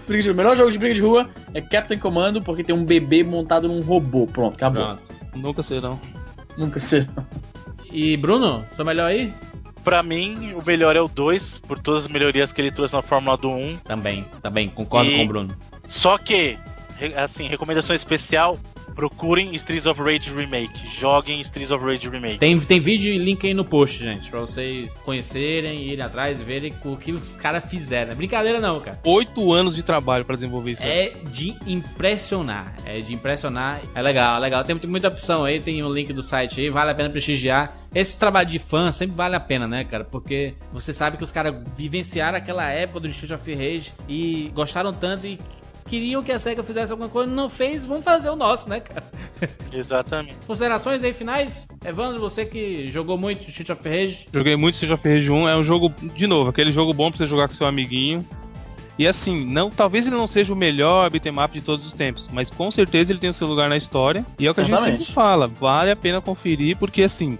briga 0.06 0.22
de. 0.22 0.30
O 0.30 0.34
melhor 0.34 0.56
jogo 0.56 0.70
de 0.70 0.78
briga 0.78 0.94
de 0.94 1.00
rua 1.00 1.28
é 1.54 1.60
Captain 1.60 1.98
Commando, 1.98 2.42
porque 2.42 2.64
tem 2.64 2.74
um 2.74 2.84
bebê 2.84 3.22
montado 3.22 3.68
num 3.68 3.80
robô. 3.80 4.26
Pronto, 4.26 4.54
acabou. 4.54 4.84
Pronto. 4.84 5.02
Nunca 5.34 5.62
serão. 5.62 6.00
Nunca 6.56 6.78
sei. 6.80 7.06
E 7.90 8.16
Bruno, 8.16 8.64
seu 8.76 8.84
melhor 8.84 9.10
aí? 9.10 9.32
Pra 9.84 10.02
mim, 10.02 10.52
o 10.54 10.62
melhor 10.64 10.94
é 10.94 11.00
o 11.00 11.08
2, 11.08 11.58
por 11.58 11.78
todas 11.78 12.04
as 12.04 12.08
melhorias 12.10 12.52
que 12.52 12.60
ele 12.60 12.70
trouxe 12.70 12.94
na 12.94 13.02
Fórmula 13.02 13.36
do 13.36 13.50
1. 13.50 13.78
Também, 13.78 14.24
também, 14.40 14.68
concordo 14.68 15.10
E- 15.10 15.16
com 15.16 15.24
o 15.24 15.28
Bruno. 15.28 15.56
Só 15.92 16.16
que, 16.16 16.58
assim, 17.16 17.46
recomendação 17.46 17.94
especial, 17.94 18.58
procurem 18.94 19.54
Streets 19.54 19.84
of 19.84 20.00
Rage 20.00 20.32
Remake. 20.34 20.86
Joguem 20.88 21.42
Streets 21.42 21.70
of 21.70 21.84
Rage 21.84 22.08
Remake. 22.08 22.38
Tem, 22.38 22.58
tem 22.58 22.80
vídeo 22.80 23.12
e 23.12 23.18
link 23.18 23.46
aí 23.46 23.52
no 23.52 23.62
post, 23.62 23.98
gente, 24.02 24.30
pra 24.30 24.40
vocês 24.40 24.94
conhecerem, 25.04 25.82
irem 25.82 26.02
atrás 26.02 26.40
e 26.40 26.44
verem 26.44 26.74
o 26.82 26.96
que 26.96 27.12
os 27.12 27.36
caras 27.36 27.62
fizeram. 27.66 28.12
É 28.12 28.14
brincadeira 28.14 28.58
não, 28.58 28.80
cara. 28.80 28.98
Oito 29.04 29.52
anos 29.52 29.76
de 29.76 29.82
trabalho 29.82 30.24
pra 30.24 30.34
desenvolver 30.34 30.72
isso. 30.72 30.82
aí. 30.82 30.88
É 30.90 31.10
de 31.30 31.54
impressionar. 31.66 32.74
É 32.86 33.00
de 33.00 33.12
impressionar. 33.12 33.82
É 33.94 34.00
legal, 34.00 34.38
é 34.38 34.40
legal. 34.40 34.64
Tem, 34.64 34.76
tem 34.78 34.90
muita 34.90 35.08
opção 35.08 35.44
aí, 35.44 35.60
tem 35.60 35.84
o 35.84 35.92
link 35.92 36.10
do 36.14 36.22
site 36.22 36.58
aí, 36.58 36.70
vale 36.70 36.90
a 36.90 36.94
pena 36.94 37.10
prestigiar. 37.10 37.76
Esse 37.94 38.18
trabalho 38.18 38.48
de 38.48 38.58
fã 38.58 38.90
sempre 38.92 39.14
vale 39.14 39.36
a 39.36 39.40
pena, 39.40 39.68
né, 39.68 39.84
cara? 39.84 40.04
Porque 40.04 40.54
você 40.72 40.94
sabe 40.94 41.18
que 41.18 41.24
os 41.24 41.30
caras 41.30 41.54
vivenciaram 41.76 42.38
aquela 42.38 42.66
época 42.70 43.00
do 43.00 43.08
Street 43.08 43.38
of 43.38 43.54
Rage 43.54 43.92
e 44.08 44.50
gostaram 44.54 44.94
tanto 44.94 45.26
e 45.26 45.38
queriam 45.86 46.22
que 46.22 46.32
a 46.32 46.38
SEGA 46.38 46.62
fizesse 46.62 46.92
alguma 46.92 47.08
coisa, 47.08 47.30
não 47.30 47.48
fez, 47.48 47.84
vamos 47.84 48.04
fazer 48.04 48.30
o 48.30 48.36
nosso, 48.36 48.68
né, 48.68 48.80
cara? 48.80 49.04
Exatamente. 49.72 50.36
Considerações 50.46 51.02
aí 51.02 51.12
finais? 51.12 51.66
Evandro, 51.84 52.20
você 52.20 52.44
que 52.44 52.90
jogou 52.90 53.18
muito 53.18 53.48
Street 53.48 53.70
of 53.70 53.88
Rage, 53.88 54.28
Joguei 54.32 54.56
muito 54.56 54.74
Street 54.74 54.92
of 54.92 55.08
Rage 55.08 55.30
1. 55.30 55.48
É 55.48 55.56
um 55.56 55.64
jogo, 55.64 55.92
de 56.14 56.26
novo, 56.26 56.50
aquele 56.50 56.72
jogo 56.72 56.92
bom 56.92 57.10
pra 57.10 57.18
você 57.18 57.26
jogar 57.26 57.48
com 57.48 57.54
seu 57.54 57.66
amiguinho. 57.66 58.26
E 58.98 59.06
assim, 59.06 59.44
não, 59.46 59.70
talvez 59.70 60.06
ele 60.06 60.16
não 60.16 60.26
seja 60.26 60.52
o 60.52 60.56
melhor 60.56 61.08
beat'em 61.10 61.32
up 61.42 61.52
de 61.52 61.62
todos 61.62 61.86
os 61.86 61.92
tempos, 61.92 62.28
mas 62.30 62.50
com 62.50 62.70
certeza 62.70 63.10
ele 63.10 63.18
tem 63.18 63.30
o 63.30 63.34
seu 63.34 63.48
lugar 63.48 63.68
na 63.68 63.76
história. 63.76 64.24
E 64.38 64.46
é 64.46 64.50
o 64.50 64.54
que 64.54 64.60
a 64.60 64.64
gente 64.64 64.78
sempre 64.78 65.04
fala, 65.06 65.48
vale 65.48 65.90
a 65.90 65.96
pena 65.96 66.20
conferir, 66.20 66.76
porque 66.76 67.02
assim, 67.02 67.38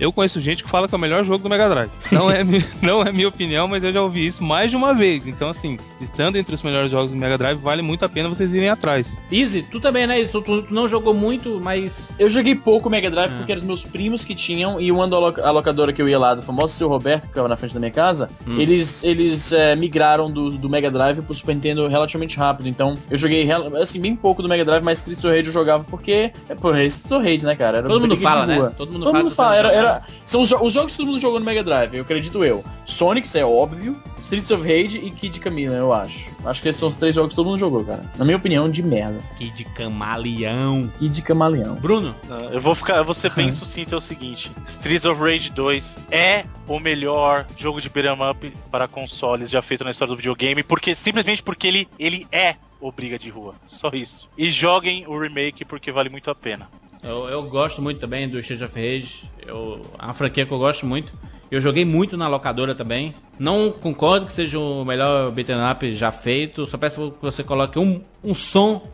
eu 0.00 0.12
conheço 0.12 0.40
gente 0.40 0.62
que 0.64 0.70
fala 0.70 0.88
que 0.88 0.94
é 0.94 0.98
o 0.98 1.00
melhor 1.00 1.24
jogo 1.24 1.42
do 1.42 1.48
Mega 1.50 1.68
Drive. 1.68 1.90
Não 2.12 2.30
é, 2.30 2.44
não 2.82 3.02
é 3.02 3.12
minha 3.12 3.28
opinião, 3.28 3.66
mas 3.68 3.82
eu 3.84 3.92
já 3.92 4.02
ouvi 4.02 4.26
isso 4.26 4.42
mais 4.44 4.70
de 4.70 4.76
uma 4.76 4.94
vez. 4.94 5.26
Então 5.26 5.48
assim, 5.48 5.76
estando 6.00 6.36
entre 6.36 6.54
os 6.54 6.62
melhores 6.62 6.90
jogos 6.90 7.12
do 7.12 7.18
Mega 7.18 7.36
Drive, 7.38 7.58
vale 7.58 7.82
muito 7.82 8.04
a 8.04 8.08
pena 8.08 8.28
vocês 8.28 8.52
irem 8.54 8.68
atrás. 8.68 9.16
Easy, 9.30 9.62
tu 9.62 9.80
também, 9.80 10.06
né? 10.06 10.18
Easy? 10.20 10.32
Tu, 10.32 10.40
tu- 10.42 10.62
tu 10.62 10.74
não 10.74 10.86
jogou 10.88 11.12
muito, 11.14 11.60
mas 11.62 12.08
Eu 12.18 12.28
joguei 12.30 12.54
pouco 12.54 12.88
Mega 12.90 13.10
Drive 13.10 13.30
Ah. 13.32 13.36
porque 13.38 13.52
eram 13.52 13.60
os 13.60 13.66
meus 13.66 13.84
primos 13.84 14.24
que 14.24 14.34
tinham 14.34 14.80
e 14.80 14.90
uma 14.92 15.04
a 15.04 15.50
locadora 15.50 15.92
que 15.92 16.00
eu 16.02 16.08
ia 16.08 16.18
lá, 16.18 16.34
do 16.34 16.42
famoso 16.42 16.74
seu 16.74 16.88
Roberto, 16.88 17.22
que 17.22 17.28
ficava 17.28 17.48
na 17.48 17.56
frente 17.56 17.74
da 17.74 17.80
minha 17.80 17.90
casa, 17.92 18.28
Hum. 18.46 18.58
eles, 18.60 19.02
eles 19.04 19.52
é, 19.52 19.74
migraram 19.76 20.30
do, 20.30 20.50
do 20.50 20.68
Mega 20.68 20.90
Drive 20.90 21.22
pro 21.22 21.34
Super 21.34 21.54
Nintendo 21.54 21.86
relativamente 21.88 22.36
rápido. 22.36 22.68
Então 22.68 22.96
eu 23.10 23.16
joguei 23.16 23.48
assim, 23.80 24.00
bem 24.00 24.14
pouco 24.14 24.42
do 24.42 24.48
Mega 24.48 24.64
Drive, 24.64 24.82
mas 24.82 24.98
Streets 24.98 25.24
of 25.24 25.34
Rage 25.34 25.46
eu 25.48 25.52
jogava 25.52 25.84
porque. 25.88 26.32
É, 26.48 26.54
pô, 26.54 26.74
é 26.74 26.84
Streets 26.86 27.12
of 27.12 27.24
Rage, 27.24 27.44
né, 27.46 27.56
cara? 27.56 27.78
Era 27.78 27.88
todo 27.88 28.00
mundo 28.02 28.16
fala, 28.16 28.46
né? 28.46 28.70
Todo 28.76 28.92
mundo 28.92 29.02
Todo 29.04 29.12
fala. 29.12 29.24
mundo 29.24 29.34
fala, 29.34 29.56
era, 29.56 29.72
era- 29.72 29.87
são 30.24 30.40
os, 30.42 30.48
jo- 30.48 30.58
os 30.62 30.72
jogos 30.72 30.92
que 30.92 30.98
todo 30.98 31.06
mundo 31.08 31.20
jogou 31.20 31.38
no 31.38 31.44
Mega 31.44 31.62
Drive, 31.62 31.94
eu 31.94 32.02
acredito 32.02 32.44
eu. 32.44 32.64
Sonic, 32.84 33.26
isso 33.26 33.38
é 33.38 33.44
óbvio, 33.44 33.96
Streets 34.22 34.50
of 34.50 34.62
Rage 34.62 34.98
e 34.98 35.10
Kid 35.10 35.38
Camila, 35.40 35.74
eu 35.74 35.92
acho. 35.92 36.30
Acho 36.44 36.60
que 36.62 36.68
esses 36.68 36.78
são 36.78 36.88
os 36.88 36.96
três 36.96 37.14
jogos 37.14 37.32
que 37.32 37.36
todo 37.36 37.46
mundo 37.46 37.58
jogou, 37.58 37.84
cara. 37.84 38.04
Na 38.16 38.24
minha 38.24 38.36
opinião, 38.36 38.68
de 38.70 38.82
merda. 38.82 39.20
Kid 39.36 39.64
Camaleão. 40.12 40.90
Kid 40.98 41.22
Camaleão. 41.22 41.74
Bruno, 41.76 42.14
Ah, 42.30 42.48
Eu 42.52 42.60
vou 42.60 42.74
ficar, 42.74 42.96
eu 42.96 43.04
vou 43.04 43.14
ser 43.14 43.32
bem 43.32 43.52
sucinto, 43.52 43.94
é 43.94 43.98
o 43.98 44.00
seguinte: 44.00 44.50
Streets 44.66 45.04
of 45.04 45.20
Rage 45.20 45.50
2 45.50 46.06
é 46.10 46.44
o 46.66 46.78
melhor 46.80 47.46
jogo 47.56 47.80
de 47.80 47.88
beat'em 47.88 48.30
up 48.30 48.52
para 48.70 48.88
consoles 48.88 49.50
já 49.50 49.62
feito 49.62 49.84
na 49.84 49.90
história 49.90 50.12
do 50.12 50.16
videogame, 50.16 50.62
porque 50.62 50.94
simplesmente 50.94 51.42
porque 51.42 51.66
ele, 51.66 51.88
ele 51.98 52.26
é 52.32 52.56
o 52.80 52.90
briga 52.92 53.18
de 53.18 53.28
rua. 53.30 53.54
Só 53.66 53.90
isso. 53.92 54.28
E 54.36 54.50
joguem 54.50 55.04
o 55.06 55.18
remake 55.18 55.64
porque 55.64 55.90
vale 55.92 56.08
muito 56.08 56.30
a 56.30 56.34
pena. 56.34 56.68
Eu, 57.02 57.28
eu 57.28 57.42
gosto 57.44 57.80
muito 57.80 58.00
também 58.00 58.28
do 58.28 58.38
Street 58.38 58.62
of 58.62 58.74
Rage. 58.74 59.30
Eu, 59.46 59.82
é 59.98 60.04
uma 60.04 60.14
franquia 60.14 60.44
que 60.44 60.52
eu 60.52 60.58
gosto 60.58 60.84
muito. 60.86 61.12
Eu 61.50 61.60
joguei 61.60 61.84
muito 61.84 62.16
na 62.16 62.28
locadora 62.28 62.74
também. 62.74 63.14
Não 63.38 63.70
concordo 63.70 64.26
que 64.26 64.32
seja 64.32 64.58
o 64.58 64.84
melhor 64.84 65.30
beat'em 65.30 65.56
up 65.70 65.94
já 65.94 66.12
feito. 66.12 66.66
Só 66.66 66.76
peço 66.76 67.12
que 67.12 67.22
você 67.22 67.42
coloque 67.42 67.78
um, 67.78 68.02
um 68.22 68.34
som. 68.34 68.86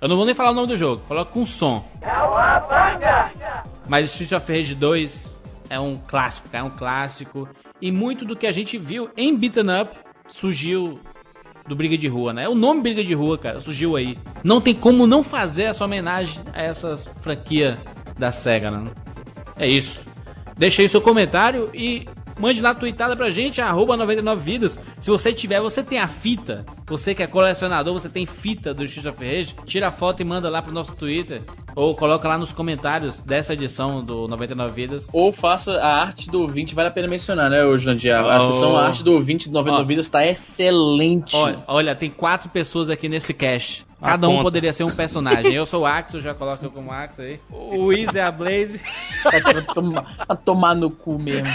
Eu 0.00 0.08
não 0.08 0.16
vou 0.16 0.24
nem 0.24 0.34
falar 0.34 0.50
o 0.50 0.54
nome 0.54 0.68
do 0.68 0.76
jogo. 0.76 1.02
Coloque 1.06 1.38
um 1.38 1.44
som. 1.44 1.84
Mas 3.88 4.10
Street 4.10 4.32
of 4.32 4.50
Rage 4.50 4.74
2 4.74 5.44
é 5.68 5.78
um 5.78 5.98
clássico, 5.98 6.48
cara. 6.48 6.64
É 6.64 6.66
um 6.66 6.70
clássico. 6.70 7.48
E 7.80 7.92
muito 7.92 8.24
do 8.24 8.34
que 8.34 8.46
a 8.46 8.52
gente 8.52 8.78
viu 8.78 9.10
em 9.16 9.36
beat'em 9.36 9.82
up 9.82 9.96
surgiu 10.28 11.00
do 11.68 11.76
Briga 11.76 11.96
de 11.96 12.08
Rua, 12.08 12.32
né? 12.32 12.48
O 12.48 12.54
nome 12.54 12.80
Briga 12.80 13.04
de 13.04 13.14
Rua, 13.14 13.38
cara, 13.38 13.60
surgiu 13.60 13.94
aí. 13.94 14.18
Não 14.42 14.60
tem 14.60 14.74
como 14.74 15.06
não 15.06 15.22
fazer 15.22 15.64
essa 15.64 15.84
homenagem 15.84 16.42
a 16.52 16.62
essas 16.62 17.08
franquias 17.20 17.76
da 18.18 18.32
SEGA, 18.32 18.70
né? 18.70 18.90
É 19.56 19.66
isso. 19.66 20.00
Deixa 20.56 20.82
aí 20.82 20.88
seu 20.88 21.00
comentário 21.00 21.70
e 21.72 22.08
mande 22.38 22.60
lá 22.60 22.70
a 22.70 23.16
pra 23.16 23.30
gente, 23.30 23.60
arroba 23.60 23.96
99vidas. 23.96 24.78
Se 24.98 25.10
você 25.10 25.32
tiver, 25.32 25.60
você 25.60 25.82
tem 25.82 25.98
a 25.98 26.08
fita. 26.08 26.64
Você 26.88 27.14
que 27.14 27.22
é 27.22 27.26
colecionador, 27.26 27.92
você 27.92 28.08
tem 28.08 28.24
fita 28.24 28.72
do 28.72 28.84
Street 28.84 29.06
of 29.14 29.22
Rage. 29.24 29.54
Tira 29.66 29.88
a 29.88 29.90
foto 29.90 30.20
e 30.20 30.24
manda 30.24 30.48
lá 30.48 30.62
pro 30.62 30.72
nosso 30.72 30.96
Twitter. 30.96 31.42
Ou 31.76 31.94
coloca 31.94 32.26
lá 32.26 32.38
nos 32.38 32.50
comentários 32.50 33.20
dessa 33.20 33.52
edição 33.52 34.02
do 34.02 34.26
99 34.26 34.72
Vidas. 34.74 35.06
Ou 35.12 35.32
faça 35.32 35.78
a 35.80 36.00
arte 36.02 36.30
do 36.30 36.40
ouvinte, 36.42 36.74
vale 36.74 36.88
a 36.88 36.90
pena 36.90 37.06
mencionar, 37.06 37.50
né, 37.50 37.64
ô 37.64 37.76
Jandir? 37.76 38.14
A 38.16 38.36
Oh. 38.38 38.40
sessão 38.40 38.76
a 38.76 38.86
arte 38.86 39.04
do 39.04 39.12
ouvinte 39.12 39.48
do 39.48 39.52
99 39.52 39.82
Ó. 39.82 39.86
Vidas 39.86 40.08
tá 40.08 40.26
excelente. 40.26 41.36
Olha, 41.36 41.62
olha, 41.68 41.94
tem 41.94 42.10
quatro 42.10 42.48
pessoas 42.48 42.88
aqui 42.90 43.08
nesse 43.08 43.32
cast. 43.34 43.86
Cada 44.00 44.26
um 44.28 44.32
Aponta. 44.34 44.44
poderia 44.44 44.72
ser 44.72 44.84
um 44.84 44.90
personagem. 44.94 45.52
Eu 45.52 45.66
sou 45.66 45.82
o 45.82 45.86
Axel, 45.86 46.20
já 46.20 46.32
coloco 46.34 46.64
eu 46.64 46.70
como 46.70 46.90
Axel 46.90 47.24
aí. 47.26 47.40
O 47.50 47.86
Wiz 47.86 48.14
é 48.14 48.22
a 48.22 48.30
Blaze. 48.32 48.78
Te- 48.78 49.40
vai 49.52 49.62
tomar, 49.62 50.16
vai 50.26 50.36
tomar 50.36 50.74
no 50.74 50.90
cu 50.90 51.18
mesmo. 51.18 51.46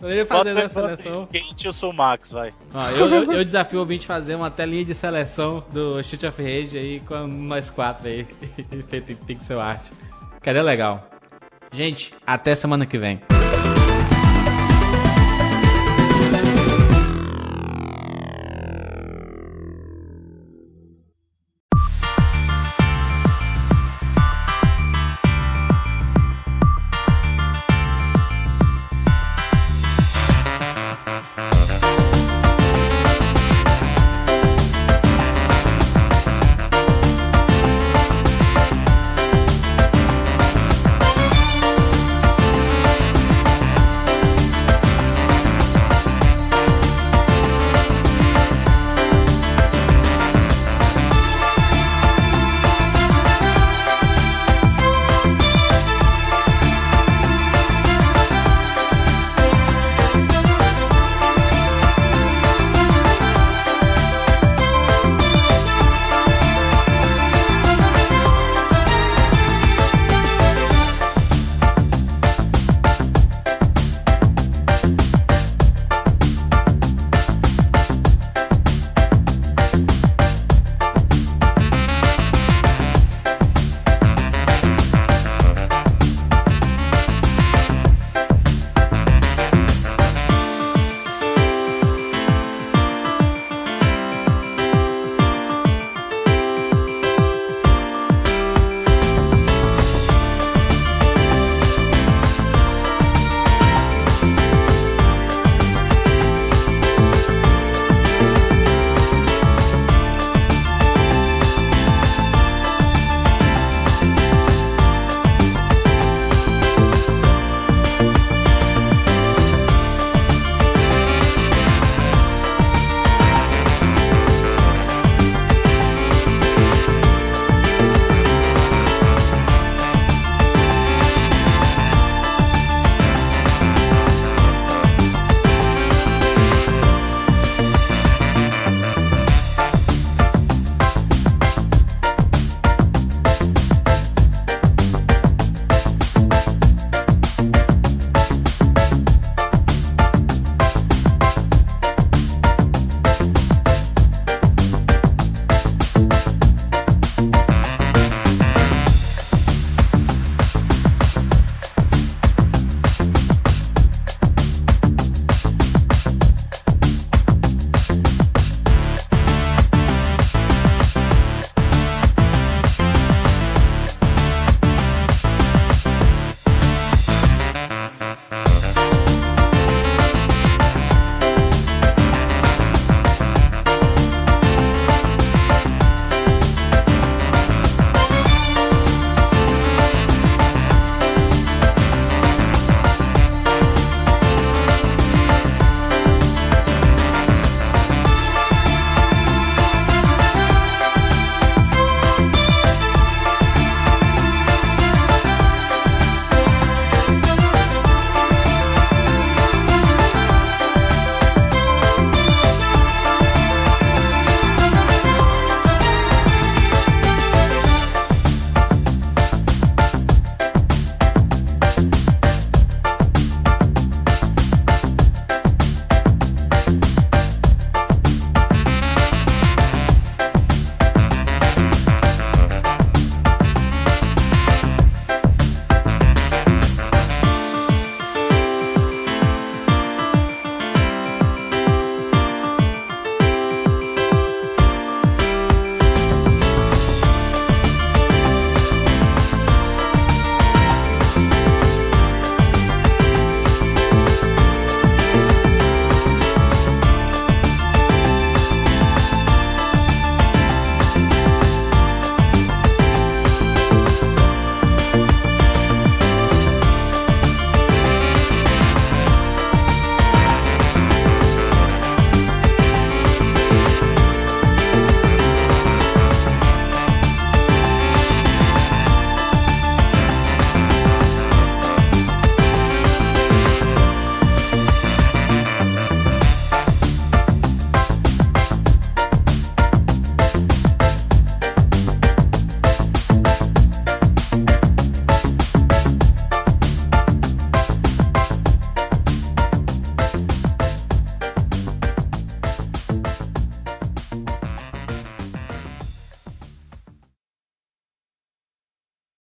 Poderia 0.00 0.26
fazer 0.26 0.54
Bota- 0.54 0.64
essa 0.66 0.80
seleção. 0.96 1.12
Skate, 1.14 1.66
eu 1.66 1.72
sou 1.72 1.90
o 1.90 1.94
Max, 1.94 2.30
vai. 2.30 2.52
Eu, 2.98 3.08
eu- 3.08 3.32
eu 3.32 3.44
desafio 3.44 3.78
o 3.78 3.80
ouvinte 3.80 4.06
fazer 4.06 4.34
uma 4.34 4.50
telinha 4.50 4.84
de 4.84 4.94
seleção 4.94 5.64
do 5.72 5.98
Street 6.00 6.24
of 6.24 6.42
Rage 6.42 6.76
aí 6.78 7.00
com 7.00 7.26
nós 7.26 7.70
quatro 7.70 8.06
aí, 8.08 8.26
feito 8.88 9.12
em 9.12 9.16
pixel 9.16 9.60
art. 9.60 9.86
Ficaria 10.34 10.62
legal. 10.62 11.08
Gente, 11.72 12.14
até 12.26 12.54
semana 12.54 12.84
que 12.86 12.98
vem. 12.98 13.20